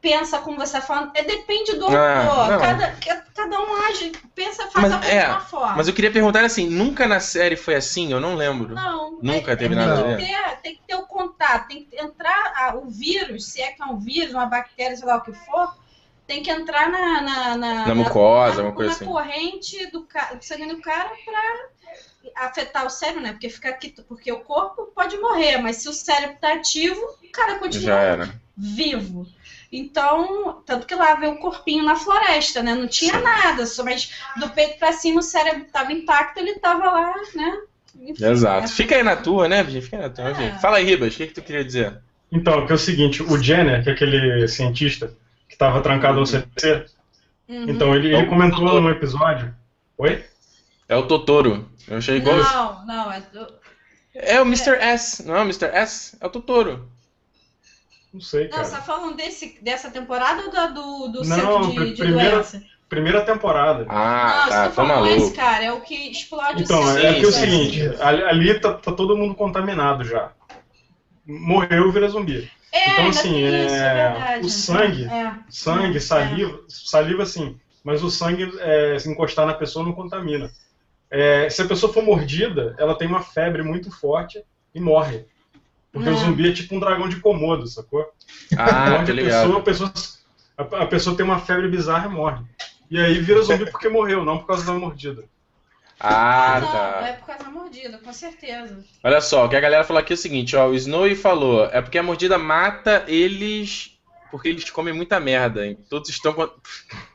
pensa 0.00 0.38
como 0.38 0.58
você 0.58 0.72
tá 0.72 0.80
falando. 0.80 1.12
É 1.14 1.22
depende 1.22 1.76
do 1.76 1.86
Ah, 1.88 2.26
autor. 2.26 2.60
cada, 2.60 2.96
cada 3.34 3.60
um 3.60 3.74
age, 3.82 4.12
pensa, 4.34 4.66
faz 4.68 4.88
Mas, 4.88 5.00
da 5.00 5.06
é, 5.08 5.26
mesma 5.26 5.40
forma. 5.40 5.76
Mas 5.76 5.88
eu 5.88 5.94
queria 5.94 6.10
perguntar 6.10 6.44
assim, 6.44 6.68
nunca 6.68 7.06
na 7.06 7.20
série 7.20 7.56
foi 7.56 7.74
assim? 7.74 8.12
Eu 8.12 8.20
não 8.20 8.34
lembro. 8.34 8.74
Não. 8.74 9.18
Nunca 9.22 9.52
é- 9.52 9.56
teve 9.56 9.74
nada 9.74 10.02
tem 10.02 10.12
a 10.14 10.16
que 10.16 10.24
ter, 10.24 10.60
tem 10.62 10.74
que 10.76 10.82
ter 10.86 10.94
o 10.96 11.06
contato, 11.06 11.68
tem 11.68 11.84
que 11.84 11.96
entrar 12.00 12.52
ah, 12.56 12.76
o 12.76 12.88
vírus, 12.88 13.52
se 13.52 13.60
é 13.60 13.72
que 13.72 13.82
é 13.82 13.86
um 13.86 13.98
vírus, 13.98 14.34
uma 14.34 14.46
bactéria, 14.46 14.96
sei 14.96 15.06
lá 15.06 15.16
o 15.16 15.22
que 15.22 15.32
for, 15.32 15.74
tem 16.26 16.42
que 16.42 16.50
entrar 16.50 16.90
na, 16.90 17.20
na, 17.20 17.56
na, 17.56 17.88
Na 17.88 17.94
mucosa, 17.94 18.56
na, 18.56 18.62
alguma 18.62 18.74
coisa 18.74 18.90
na 18.90 18.96
assim. 18.96 19.04
corrente 19.04 19.90
do, 19.90 20.00
do 20.00 20.44
sangue 20.44 20.66
do 20.66 20.80
cara 20.80 21.10
para 21.24 22.46
afetar 22.46 22.86
o 22.86 22.90
cérebro, 22.90 23.22
né? 23.22 23.32
Porque 23.32 23.48
fica 23.48 23.68
aqui, 23.68 23.94
porque 24.08 24.32
o 24.32 24.40
corpo 24.40 24.86
pode 24.94 25.16
morrer, 25.18 25.58
mas 25.58 25.76
se 25.76 25.88
o 25.88 25.92
cérebro 25.92 26.36
tá 26.40 26.54
ativo, 26.54 27.00
o 27.00 27.32
cara 27.32 27.58
continua 27.58 28.28
vivo. 28.56 29.26
Então, 29.72 30.62
tanto 30.66 30.86
que 30.86 30.94
lá 30.94 31.14
vê 31.14 31.26
o 31.28 31.38
corpinho 31.38 31.82
na 31.84 31.96
floresta, 31.96 32.62
né? 32.62 32.74
Não 32.74 32.86
tinha 32.86 33.14
Sim. 33.14 33.22
nada, 33.22 33.64
só 33.66 33.82
mas 33.82 34.12
do 34.36 34.48
peito 34.50 34.78
para 34.78 34.92
cima 34.92 35.20
o 35.20 35.22
cérebro 35.22 35.62
estava 35.62 35.92
intacto, 35.92 36.38
ele 36.38 36.50
estava 36.50 36.90
lá, 36.90 37.14
né? 37.34 37.58
Enfim, 38.00 38.24
Exato. 38.24 38.60
né? 38.62 38.68
Fica 38.68 38.96
aí 38.96 39.02
na 39.02 39.16
tua, 39.16 39.48
né, 39.48 39.62
Virgínia? 39.62 39.82
Fica 39.82 39.96
aí 39.96 40.02
na 40.02 40.10
tua. 40.10 40.24
É. 40.44 40.58
Fala 40.58 40.76
aí, 40.76 40.84
Ribas, 40.84 41.14
o 41.14 41.16
que, 41.16 41.26
que 41.28 41.34
tu 41.34 41.42
queria 41.42 41.64
dizer? 41.64 41.98
Então, 42.30 42.66
que 42.66 42.72
é 42.72 42.74
o 42.74 42.78
seguinte, 42.78 43.22
o 43.22 43.38
Jenner, 43.42 43.82
que 43.82 43.90
é 43.90 43.92
aquele 43.92 44.46
cientista 44.48 45.14
que 45.48 45.54
estava 45.54 45.80
trancado 45.80 46.20
no 46.20 46.26
CTC, 46.26 46.86
Uhum. 47.48 47.64
então 47.68 47.94
ele, 47.94 48.14
ele 48.14 48.26
comentou 48.26 48.80
num 48.80 48.88
episódio. 48.88 49.54
Oi? 49.98 50.24
É 50.88 50.96
o 50.96 51.06
Totoro. 51.06 51.68
Eu 51.88 51.98
achei 51.98 52.16
igual. 52.16 52.36
Não, 52.38 52.86
não, 52.86 53.12
é 53.12 53.20
do- 53.20 53.52
É 54.14 54.40
o 54.40 54.44
Mr. 54.46 54.76
S, 54.80 55.26
não 55.26 55.36
é 55.36 55.40
o 55.40 55.42
Mr. 55.44 55.66
S? 55.72 56.16
É 56.20 56.26
o 56.26 56.30
Totoro. 56.30 56.88
Não 58.12 58.20
sei, 58.20 58.44
Não, 58.44 58.50
cara. 58.50 58.64
você 58.64 58.70
tá 58.76 58.82
falando 58.82 59.16
desse, 59.16 59.58
dessa 59.62 59.90
temporada 59.90 60.42
ou 60.44 60.50
da, 60.52 60.66
do, 60.66 61.08
do 61.08 61.24
Não, 61.24 61.64
centro 61.64 61.84
de, 61.84 61.90
de 61.94 62.02
primeira- 62.02 62.30
doença? 62.36 62.62
Primeira 62.88 63.24
temporada. 63.24 63.86
Ah, 63.88 64.42
não, 64.44 64.48
tá, 64.50 64.62
você 64.64 64.68
tô 64.68 64.74
falando 64.74 64.90
maluco. 65.06 65.14
esse, 65.22 65.32
cara, 65.34 65.64
é 65.64 65.72
o 65.72 65.80
que 65.80 65.94
explode 66.10 66.62
Então, 66.62 66.78
o 66.84 66.90
é, 66.90 67.00
Sim, 67.00 67.06
é 67.06 67.14
que 67.14 67.24
é 67.24 67.28
o 67.28 67.32
sim, 67.32 67.40
seguinte, 67.40 67.80
ali, 68.02 68.22
ali 68.22 68.60
tá, 68.60 68.74
tá 68.74 68.92
todo 68.92 69.16
mundo 69.16 69.34
contaminado 69.34 70.04
já. 70.04 70.30
Morreu 71.26 71.88
e 71.88 71.92
vira 71.92 72.08
zumbi. 72.08 72.50
É, 72.70 72.90
Então, 72.92 73.08
assim, 73.08 73.32
tem 73.32 73.64
isso, 73.66 73.74
é, 73.74 73.78
é 73.78 74.10
verdade. 74.12 74.46
o 74.46 74.50
sangue- 74.50 75.04
É. 75.04 75.32
Sangue, 75.48 75.96
É. 75.96 76.00
saliva, 76.00 76.60
saliva 76.68 77.26
sim, 77.26 77.58
mas 77.84 78.02
o 78.02 78.10
sangue, 78.10 78.52
é, 78.60 78.98
se 78.98 79.08
encostar 79.10 79.46
na 79.46 79.54
pessoa, 79.54 79.84
não 79.84 79.92
contamina. 79.92 80.50
É, 81.10 81.48
se 81.48 81.62
a 81.62 81.66
pessoa 81.66 81.92
for 81.92 82.02
mordida, 82.02 82.74
ela 82.78 82.94
tem 82.94 83.06
uma 83.08 83.22
febre 83.22 83.62
muito 83.62 83.90
forte 83.90 84.42
e 84.74 84.80
morre. 84.80 85.26
Porque 85.92 86.08
É. 86.08 86.12
o 86.12 86.16
zumbi 86.16 86.48
é 86.50 86.52
tipo 86.52 86.74
um 86.74 86.80
dragão 86.80 87.08
de 87.08 87.20
Komodo, 87.20 87.66
sacou? 87.66 88.10
Ah, 88.56 88.90
Morde 88.90 89.06
tô 89.06 89.12
a 89.12 89.14
ligado. 89.14 89.42
pessoa, 89.42 89.58
a 89.58 89.62
pessoa, 89.62 89.92
a, 90.56 90.82
a 90.82 90.86
pessoa 90.86 91.16
tem 91.16 91.24
uma 91.24 91.38
febre 91.38 91.68
bizarra 91.68 92.06
e 92.06 92.10
morre. 92.12 92.42
E 92.90 92.98
aí 92.98 93.18
vira 93.20 93.42
zumbi 93.42 93.70
porque 93.70 93.88
morreu, 93.88 94.24
não 94.24 94.38
por 94.38 94.46
causa 94.46 94.64
da 94.64 94.72
mordida. 94.72 95.24
Ah, 96.00 96.58
não, 96.60 96.72
tá. 96.72 97.08
é 97.08 97.12
por 97.12 97.26
causa 97.26 97.44
da 97.44 97.50
mordida, 97.50 97.98
com 97.98 98.12
certeza. 98.12 98.84
Olha 99.04 99.20
só, 99.20 99.46
o 99.46 99.48
que 99.48 99.54
a 99.56 99.60
galera 99.60 99.84
falou 99.84 100.00
aqui 100.00 100.12
é 100.12 100.14
o 100.14 100.18
seguinte, 100.18 100.56
ó, 100.56 100.66
o 100.68 100.74
Snowy 100.74 101.14
falou, 101.14 101.66
é 101.66 101.80
porque 101.80 101.96
a 101.98 102.02
mordida 102.02 102.36
mata 102.38 103.04
eles 103.06 103.90
porque 104.30 104.48
eles 104.48 104.68
comem 104.70 104.94
muita 104.94 105.20
merda, 105.20 105.66
hein? 105.66 105.78
todos 105.90 106.08
estão 106.08 106.32
com... 106.32 106.48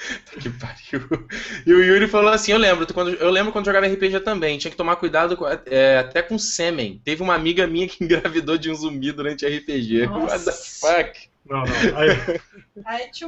que 0.40 0.48
pariu. 0.50 1.28
E 1.66 1.72
o 1.72 1.82
Yuri 1.84 2.08
falou 2.08 2.30
assim, 2.30 2.52
eu 2.52 2.58
lembro, 2.58 2.86
quando, 2.92 3.10
eu 3.14 3.30
lembro 3.30 3.52
quando 3.52 3.66
jogava 3.66 3.86
RPG 3.86 4.20
também, 4.20 4.58
tinha 4.58 4.70
que 4.70 4.76
tomar 4.76 4.96
cuidado 4.96 5.36
com- 5.36 5.46
é, 5.66 5.98
até 5.98 6.22
com 6.22 6.38
sêmen. 6.38 7.00
Teve 7.04 7.22
uma 7.22 7.34
amiga 7.34 7.66
minha 7.66 7.86
que 7.86 8.02
engravidou 8.04 8.56
de 8.56 8.70
um 8.70 8.74
zumbi 8.74 9.12
durante 9.12 9.46
RPG. 9.46 10.06
Nossa. 10.06 10.34
What 10.36 10.44
the 10.44 10.52
fuck? 10.52 11.20
Não, 11.48 11.58
não. 11.64 11.98
Aí, 11.98 12.40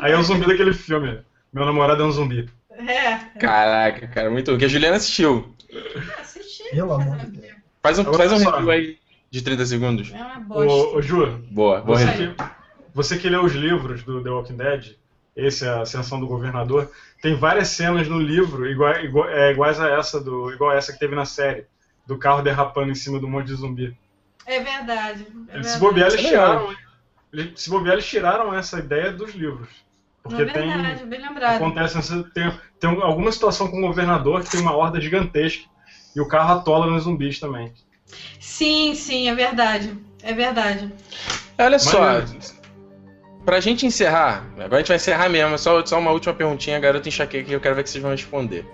Aí, 0.00 0.12
é 0.12 0.16
o 0.18 0.22
zumbi 0.22 0.46
daquele 0.46 0.72
filme. 0.72 1.20
Meu 1.52 1.64
namorado 1.66 2.02
é 2.02 2.06
um 2.06 2.12
zumbi. 2.12 2.48
É, 2.70 3.16
Caraca, 3.38 4.06
cara, 4.08 4.30
muito 4.30 4.50
ruim. 4.50 4.58
Que 4.58 4.64
a 4.64 4.68
Juliana 4.68 4.96
assistiu. 4.96 5.54
assisti. 6.18 6.70
Pelo 6.70 6.94
amor 6.94 7.16
de 7.18 7.26
Deus. 7.26 7.52
Faz 7.82 7.98
um, 7.98 8.02
Agora 8.02 8.16
faz 8.16 8.32
um 8.32 8.50
review 8.50 8.70
aí 8.70 8.98
de 9.30 9.42
30 9.42 9.66
segundos. 9.66 10.12
É 10.12 10.16
uma 10.16 10.40
bosta. 10.40 10.72
Ô, 10.72 10.96
ô 10.96 11.02
Ju, 11.02 11.26
Boa, 11.50 11.80
vou 11.80 11.96
você 11.96 12.06
que, 12.12 12.34
você 12.94 13.18
que 13.18 13.28
lê 13.28 13.36
os 13.36 13.52
livros 13.52 14.02
do 14.04 14.22
The 14.22 14.30
Walking 14.30 14.56
Dead, 14.56 14.94
esse 15.36 15.64
é 15.64 15.68
a 15.68 15.80
Ascensão 15.82 16.20
do 16.20 16.26
Governador, 16.26 16.90
tem 17.22 17.34
várias 17.34 17.68
cenas 17.68 18.08
no 18.08 18.18
livro 18.18 18.68
igual, 18.68 18.94
igual- 19.00 19.28
é, 19.28 19.50
iguais 19.52 19.80
a 19.80 19.88
essa, 19.90 20.20
do, 20.20 20.52
igual 20.52 20.70
a 20.70 20.76
essa 20.76 20.92
que 20.92 20.98
teve 20.98 21.14
na 21.14 21.24
série, 21.24 21.66
do 22.06 22.18
carro 22.18 22.42
derrapando 22.42 22.90
em 22.90 22.94
cima 22.94 23.18
do 23.18 23.28
monte 23.28 23.46
de 23.46 23.54
zumbi. 23.54 23.96
É 24.44 24.60
verdade. 24.60 25.26
É 25.48 25.54
Eles, 25.54 25.66
se 25.68 25.78
verdade. 25.78 25.78
bobear, 25.80 26.08
eles 26.08 26.24
É 26.24 26.28
tiraram. 26.28 26.76
eles- 27.32 27.60
Se 27.60 27.70
bobear, 27.70 27.92
eles 27.94 28.06
tiraram 28.06 28.52
essa 28.54 28.78
ideia 28.78 29.12
dos 29.12 29.34
livros. 29.34 29.68
Porque 30.22 30.42
é 30.42 30.46
tem. 30.46 30.68
verdade, 30.68 31.04
bem 31.04 31.20
lembrado. 31.20 31.56
Acontece, 31.56 32.24
tem, 32.32 32.52
tem 32.78 32.90
alguma 33.02 33.32
situação 33.32 33.68
com 33.68 33.78
o 33.78 33.86
governador 33.86 34.42
que 34.42 34.50
tem 34.50 34.60
uma 34.60 34.74
horda 34.76 35.00
gigantesca 35.00 35.64
e 36.14 36.20
o 36.20 36.28
carro 36.28 36.58
atola 36.60 36.86
nos 36.86 37.04
zumbis 37.04 37.40
também. 37.40 37.72
Sim, 38.38 38.94
sim, 38.94 39.28
é 39.28 39.34
verdade. 39.34 39.96
É 40.22 40.32
verdade. 40.32 40.92
Olha 41.58 41.78
só, 41.78 42.00
Maneiro. 42.00 42.38
Pra 43.44 43.60
gente 43.60 43.86
encerrar, 43.86 44.46
agora 44.56 44.76
a 44.76 44.78
gente 44.78 44.88
vai 44.88 44.96
encerrar 44.96 45.28
mesmo, 45.28 45.58
só, 45.58 45.84
só 45.84 45.98
uma 45.98 46.10
última 46.10 46.32
perguntinha, 46.32 46.78
garota 46.78 47.08
enxaqueca, 47.08 47.44
que 47.44 47.52
eu 47.52 47.60
quero 47.60 47.74
ver 47.74 47.82
que 47.82 47.90
vocês 47.90 48.02
vão 48.02 48.12
responder. 48.12 48.64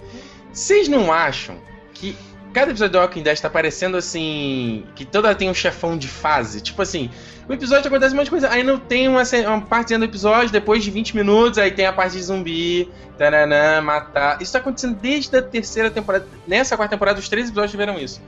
Vocês 0.53 0.89
não 0.89 1.13
acham 1.13 1.59
que 1.95 2.17
cada 2.53 2.71
episódio 2.71 2.93
do 2.93 2.99
Walking 2.99 3.23
Dead 3.23 3.39
tá 3.39 3.51
parecendo 3.51 3.97
assim. 3.97 4.85
que 4.95 5.05
toda 5.05 5.35
tem 5.35 5.49
um 5.49 5.55
chefão 5.55 5.97
de 5.97 6.09
fase? 6.09 6.61
Tipo 6.61 6.83
assim, 6.83 7.11
o 7.49 7.53
episódio 7.53 7.87
acontece 7.89 8.13
um 8.13 8.17
monte 8.17 8.27
de 8.27 8.31
coisa, 8.31 8.51
aí 8.51 8.63
não 8.63 8.79
tem 8.79 9.09
uma, 9.09 9.23
uma 9.47 9.61
partezinha 9.61 9.99
do 9.99 10.05
episódio, 10.05 10.51
depois 10.51 10.85
de 10.85 10.91
20 10.91 11.17
minutos, 11.17 11.59
aí 11.59 11.71
tem 11.71 11.87
a 11.87 11.93
parte 11.93 12.13
de 12.13 12.23
zumbi, 12.23 12.91
taranã, 13.17 13.81
matar. 13.81 14.41
Isso 14.43 14.53
tá 14.53 14.59
acontecendo 14.59 14.97
desde 14.97 15.37
a 15.37 15.43
terceira 15.43 15.91
temporada. 15.91 16.27
Nessa 16.47 16.77
quarta 16.77 16.95
temporada, 16.95 17.19
os 17.19 17.29
três 17.29 17.47
episódios 17.47 17.71
tiveram 17.71 17.99
isso. 17.99 18.21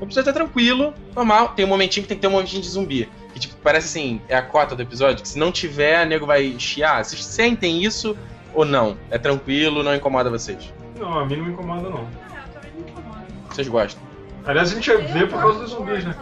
O 0.00 0.04
episódio 0.04 0.32
tá 0.32 0.32
tranquilo, 0.32 0.94
normal, 1.14 1.48
tem 1.48 1.64
um 1.64 1.68
momentinho 1.68 2.04
que 2.04 2.08
tem 2.08 2.16
que 2.16 2.22
ter 2.22 2.28
um 2.28 2.32
momentinho 2.32 2.62
de 2.62 2.68
zumbi. 2.68 3.08
Que 3.32 3.40
tipo, 3.40 3.54
parece 3.62 3.86
assim, 3.86 4.20
é 4.28 4.36
a 4.36 4.42
cota 4.42 4.74
do 4.74 4.82
episódio, 4.82 5.22
que 5.22 5.28
se 5.28 5.38
não 5.38 5.52
tiver, 5.52 6.06
nego 6.06 6.26
vai 6.26 6.58
chiar. 6.58 7.04
Vocês 7.04 7.24
sentem 7.24 7.82
isso 7.82 8.16
ou 8.54 8.64
não? 8.64 8.96
É 9.10 9.18
tranquilo, 9.18 9.82
não 9.82 9.94
incomoda 9.94 10.30
vocês? 10.30 10.72
Não, 10.98 11.18
a 11.18 11.26
mim 11.26 11.36
não 11.36 11.44
me 11.44 11.52
incomoda, 11.52 11.88
não. 11.88 11.98
É, 11.98 12.42
eu 12.44 12.52
também 12.52 12.72
me 12.72 12.90
incomodo. 12.90 13.24
Vocês 13.50 13.68
gostam? 13.68 14.02
Aliás, 14.44 14.72
a 14.72 14.74
gente 14.74 14.90
vê 14.90 15.26
por 15.26 15.40
causa 15.40 15.58
dos 15.60 15.70
zumbis, 15.70 16.04
né? 16.04 16.14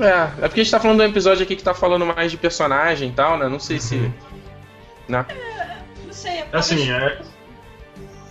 É, 0.00 0.44
é 0.44 0.48
porque 0.48 0.60
a 0.60 0.64
gente 0.64 0.70
tá 0.70 0.80
falando 0.80 0.98
de 0.98 1.06
um 1.06 1.08
episódio 1.08 1.42
aqui 1.42 1.56
que 1.56 1.62
tá 1.62 1.74
falando 1.74 2.06
mais 2.06 2.30
de 2.30 2.36
personagem 2.36 3.10
e 3.10 3.12
tal, 3.12 3.36
né? 3.36 3.48
Não 3.48 3.58
sei 3.58 3.80
se. 3.80 3.96
Uhum. 3.96 4.12
Né? 5.08 5.26
Não 6.06 6.12
sei. 6.12 6.38
É 6.40 6.46
assim, 6.52 6.90
é. 6.90 7.20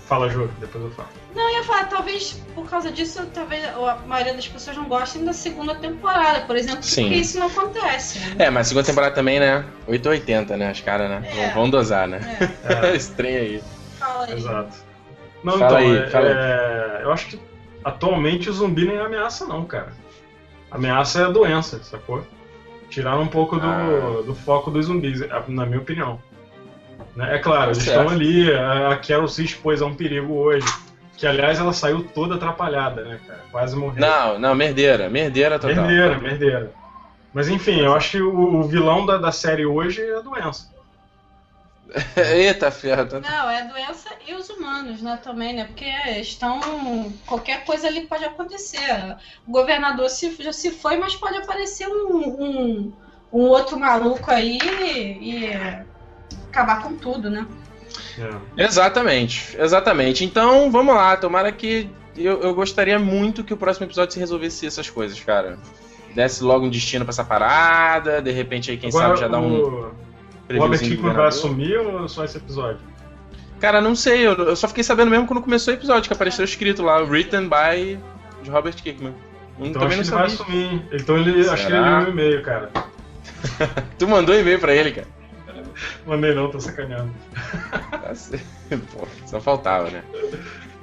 Fala, 0.08 0.30
Ju, 0.30 0.50
depois 0.60 0.84
eu 0.86 0.92
falo. 0.92 1.10
Eu 1.36 1.50
ia 1.50 1.64
falar, 1.64 1.86
talvez 1.90 2.42
por 2.56 2.70
causa 2.70 2.90
disso, 2.90 3.26
talvez 3.34 3.64
a 3.66 3.96
maioria 4.08 4.34
das 4.34 4.48
pessoas 4.48 4.78
não 4.78 4.86
gostem 4.86 5.26
da 5.26 5.34
segunda 5.34 5.76
temporada, 5.76 6.42
por 6.46 6.56
exemplo, 6.56 6.82
Sim. 6.82 7.04
porque 7.04 7.16
isso 7.20 7.38
não 7.40 7.48
acontece. 7.48 8.20
né? 8.20 8.46
É, 8.46 8.50
mas 8.50 8.68
segunda 8.68 8.86
temporada 8.86 9.14
também, 9.14 9.40
né? 9.40 9.66
880, 9.86 10.56
né? 10.56 10.72
Os 10.72 10.80
caras, 10.80 11.10
né? 11.10 11.24
É. 11.38 11.50
Vão 11.54 11.70
dosar, 11.70 12.08
né? 12.08 12.22
É, 12.64 12.88
É, 12.94 12.96
Estranho 12.96 13.38
aí. 13.38 13.64
fala 14.00 14.26
aí. 14.26 14.34
exato. 14.34 14.78
Não, 15.44 15.60
Fala 15.60 15.82
então, 15.84 15.92
aí, 15.94 15.98
é- 15.98 16.10
fala 16.10 16.26
aí. 16.28 16.34
é, 16.34 17.00
eu 17.04 17.12
acho 17.12 17.28
que 17.28 17.40
atualmente 17.84 18.50
o 18.50 18.54
zumbi 18.54 18.86
nem 18.88 18.96
é 18.98 19.02
ameaça, 19.02 19.46
não, 19.46 19.66
cara. 19.66 19.92
A 20.72 20.76
ameaça 20.76 21.20
é 21.20 21.24
a 21.26 21.30
doença, 21.30 21.84
sacou? 21.84 22.26
Tiraram 22.90 23.22
um 23.24 23.28
pouco 23.28 23.58
do, 23.58 23.68
Ah. 23.68 24.24
do 24.26 24.34
foco 24.34 24.72
dos 24.72 24.86
zumbis, 24.86 25.22
é, 25.22 25.28
na 25.50 25.66
minha 25.66 25.80
opinião. 25.80 26.22
Né? 27.16 27.36
É 27.36 27.40
claro, 27.40 27.72
eles 27.72 27.84
Certo. 27.84 28.00
estão 28.02 28.14
ali, 28.14 28.52
a 28.54 28.98
Carol 28.98 29.28
se 29.28 29.44
expôs 29.44 29.82
a 29.82 29.86
um 29.86 29.96
perigo 29.96 30.34
hoje. 30.34 30.68
Que, 31.18 31.26
aliás, 31.26 31.60
ela 31.60 31.74
saiu 31.74 32.04
toda 32.04 32.36
atrapalhada, 32.36 33.04
né, 33.04 33.20
cara? 33.26 33.42
Quase 33.52 33.76
morreu. 33.76 34.00
Não, 34.00 34.38
não, 34.38 34.54
merdeira. 34.54 35.10
Merdeira 35.10 35.58
total. 35.58 35.84
Merdeira, 35.84 36.20
merdeira. 36.20 36.72
Mas 37.34 37.50
enfim, 37.50 37.80
eu 37.80 37.96
acho 37.96 38.12
que 38.12 38.22
o, 38.22 38.60
o 38.60 38.64
vilão 38.64 39.06
da, 39.06 39.18
da 39.18 39.32
série 39.32 39.66
hoje 39.66 40.02
é 40.02 40.16
a 40.16 40.22
doença. 40.22 40.70
Eita, 42.16 42.70
ferro. 42.70 43.08
Não, 43.20 43.50
é 43.50 43.62
a 43.62 43.66
doença 43.66 44.10
e 44.28 44.34
os 44.34 44.50
humanos, 44.50 45.02
né, 45.02 45.18
também, 45.24 45.54
né? 45.54 45.66
Porque 45.66 45.90
estão. 46.20 46.60
Qualquer 47.26 47.64
coisa 47.66 47.88
ali 47.88 48.02
pode 48.02 48.26
acontecer. 48.26 49.16
O 49.48 49.52
governador 49.52 50.10
se, 50.10 50.36
já 50.40 50.52
se 50.52 50.72
foi, 50.72 50.98
mas 50.98 51.16
pode 51.16 51.38
aparecer 51.38 51.88
um, 51.88 52.18
um, 52.18 52.94
um 53.32 53.42
outro 53.44 53.80
maluco 53.80 54.30
aí 54.30 54.58
e 54.62 55.52
acabar 56.58 56.82
com 56.82 56.96
tudo, 56.96 57.30
né? 57.30 57.46
É. 58.18 58.64
Exatamente, 58.64 59.56
exatamente. 59.60 60.26
Então, 60.26 60.72
vamos 60.72 60.96
lá. 60.96 61.16
Tomara 61.16 61.52
que. 61.52 61.90
Eu, 62.16 62.42
eu 62.42 62.56
gostaria 62.56 62.98
muito 62.98 63.44
que 63.44 63.54
o 63.54 63.58
próximo 63.58 63.86
episódio 63.86 64.14
se 64.14 64.20
resolvesse 64.20 64.66
essas 64.66 64.90
coisas, 64.90 65.20
cara. 65.20 65.60
Desse 66.16 66.44
logo 66.44 66.66
um 66.66 66.70
destino 66.70 67.06
pra 67.06 67.12
essa 67.12 67.24
parada, 67.24 68.22
de 68.22 68.32
repente 68.32 68.72
aí, 68.72 68.78
quem 68.78 68.90
Agora, 68.90 69.10
sabe, 69.10 69.20
já 69.20 69.28
dá 69.28 69.40
um. 69.40 69.54
o, 69.54 69.92
o 70.50 70.58
Robert 70.58 70.84
Hickman 70.84 71.14
vai 71.14 71.28
assumir 71.28 71.78
ou 71.78 72.08
só 72.10 72.26
esse 72.26 72.38
episódio? 72.38 72.80
Cara, 73.60 73.82
não 73.82 73.96
sei, 73.96 74.26
eu, 74.26 74.34
eu 74.34 74.56
só 74.56 74.68
fiquei 74.68 74.84
sabendo 74.84 75.12
mesmo 75.12 75.28
quando 75.28 75.42
começou 75.42 75.74
o 75.74 75.78
episódio, 75.78 76.08
que 76.08 76.14
apareceu 76.14 76.44
escrito 76.44 76.82
lá, 76.82 77.02
written 77.02 77.48
by 77.50 78.00
de 78.42 78.50
Robert 78.50 78.76
Kirkman. 78.76 79.14
Então 79.60 79.82
também 79.82 80.00
acho 80.00 80.12
não 80.12 80.18
que 80.18 80.26
ele 80.26 80.38
vai 80.38 80.46
sumir. 80.46 80.88
Então 80.92 81.18
ele, 81.18 81.50
acho 81.50 81.68
que 81.68 81.74
ele 81.74 81.82
leu 81.82 82.00
o 82.00 82.10
e-mail, 82.10 82.42
cara. 82.42 82.72
Tu 83.98 84.08
mandou 84.08 84.34
e-mail 84.34 84.60
pra 84.60 84.74
ele, 84.74 84.92
cara. 84.92 85.08
Mandei 86.06 86.34
não, 86.34 86.50
tô 86.50 86.60
sacaneando. 86.60 87.12
Tá. 87.72 88.14
Pô, 88.94 89.08
só 89.26 89.40
faltava, 89.40 89.90
né? 89.90 90.04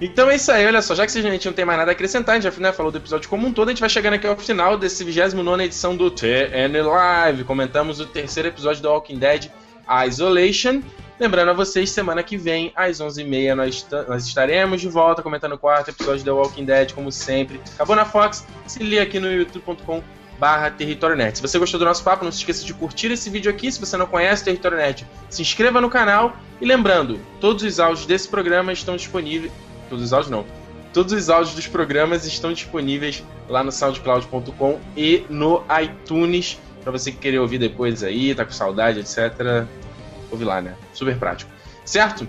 Então 0.00 0.28
é 0.28 0.36
isso 0.36 0.50
aí, 0.50 0.66
olha 0.66 0.82
só, 0.82 0.94
já 0.94 1.06
que 1.06 1.16
a 1.16 1.22
gente 1.22 1.46
não 1.46 1.52
tem 1.52 1.64
mais 1.64 1.78
nada 1.78 1.90
a 1.90 1.92
acrescentar, 1.92 2.34
a 2.36 2.40
gente 2.40 2.52
já 2.52 2.60
né, 2.60 2.72
falou 2.72 2.90
do 2.90 2.98
episódio 2.98 3.28
como 3.28 3.46
um 3.46 3.52
todo, 3.52 3.68
a 3.68 3.70
gente 3.70 3.80
vai 3.80 3.88
chegando 3.88 4.14
aqui 4.14 4.26
ao 4.26 4.36
final 4.36 4.76
desse 4.76 5.04
29 5.04 5.62
edição 5.62 5.96
do 5.96 6.10
TN 6.10 6.82
Live. 6.84 7.44
Comentamos 7.44 8.00
o 8.00 8.06
terceiro 8.06 8.48
episódio 8.48 8.82
do 8.82 8.88
Walking 8.88 9.18
Dead, 9.18 9.50
Isolation. 10.06 10.82
Lembrando 11.18 11.50
a 11.50 11.54
vocês, 11.54 11.90
semana 11.90 12.24
que 12.24 12.36
vem, 12.36 12.72
às 12.74 13.00
11h30, 13.00 13.54
nós, 13.54 13.86
nós 14.08 14.26
estaremos 14.26 14.80
de 14.80 14.88
volta 14.88 15.22
comentando 15.22 15.52
o 15.52 15.58
quarto 15.58 15.90
episódio 15.90 16.24
do 16.24 16.36
Walking 16.36 16.64
Dead, 16.64 16.92
como 16.92 17.12
sempre. 17.12 17.60
Acabou 17.74 17.94
na 17.94 18.04
Fox, 18.04 18.44
se 18.66 18.82
liga 18.82 19.02
aqui 19.02 19.20
no 19.20 19.30
youtube.com 19.30 20.02
barra 20.44 20.70
Território 20.70 21.16
Net. 21.16 21.38
Se 21.38 21.40
você 21.40 21.58
gostou 21.58 21.80
do 21.80 21.86
nosso 21.86 22.04
papo, 22.04 22.22
não 22.22 22.30
se 22.30 22.36
esqueça 22.36 22.66
de 22.66 22.74
curtir 22.74 23.10
esse 23.10 23.30
vídeo 23.30 23.50
aqui. 23.50 23.72
Se 23.72 23.80
você 23.80 23.96
não 23.96 24.06
conhece 24.06 24.44
Território 24.44 24.76
Net, 24.76 25.06
se 25.30 25.40
inscreva 25.40 25.80
no 25.80 25.88
canal. 25.88 26.36
E 26.60 26.66
lembrando, 26.66 27.18
todos 27.40 27.62
os 27.62 27.80
áudios 27.80 28.04
desse 28.04 28.28
programa 28.28 28.70
estão 28.70 28.94
disponíveis. 28.94 29.50
Todos 29.88 30.04
os 30.04 30.12
áudios 30.12 30.30
não. 30.30 30.44
Todos 30.92 31.14
os 31.14 31.30
áudios 31.30 31.54
dos 31.54 31.66
programas 31.66 32.26
estão 32.26 32.52
disponíveis 32.52 33.24
lá 33.48 33.64
no 33.64 33.72
soundcloud.com 33.72 34.78
e 34.94 35.24
no 35.30 35.64
iTunes. 35.82 36.60
Pra 36.82 36.92
você 36.92 37.10
que 37.10 37.16
querer 37.16 37.38
ouvir 37.38 37.56
depois 37.56 38.02
aí, 38.02 38.34
tá 38.34 38.44
com 38.44 38.52
saudade, 38.52 39.00
etc. 39.00 39.66
Ouve 40.30 40.44
lá, 40.44 40.60
né? 40.60 40.74
Super 40.92 41.16
prático. 41.16 41.50
Certo? 41.86 42.28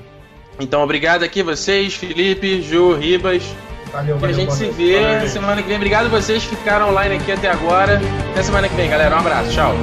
Então, 0.58 0.82
obrigado 0.82 1.24
aqui 1.24 1.44
vocês, 1.44 1.96
Felipe, 1.96 2.62
Ju, 2.62 2.94
Ribas. 2.94 3.44
Valeu, 3.92 4.16
E 4.16 4.18
a 4.18 4.22
valeu. 4.22 4.36
gente 4.36 4.54
se 4.54 4.66
vê 4.70 5.00
Valeu, 5.02 5.28
semana 5.30 5.62
que 5.62 5.68
vem. 5.68 5.78
Obrigado 5.78 6.10
vocês 6.10 6.44
que 6.46 6.56
ficaram 6.56 6.90
online 6.90 7.16
aqui 7.16 7.32
até 7.32 7.50
agora. 7.50 8.02
Até 8.32 8.44
semana 8.44 8.68
que 8.68 8.76
vem, 8.76 8.90
galera. 8.90 9.16
Um 9.16 9.20
abraço. 9.20 9.52
Tchau. 9.52 9.74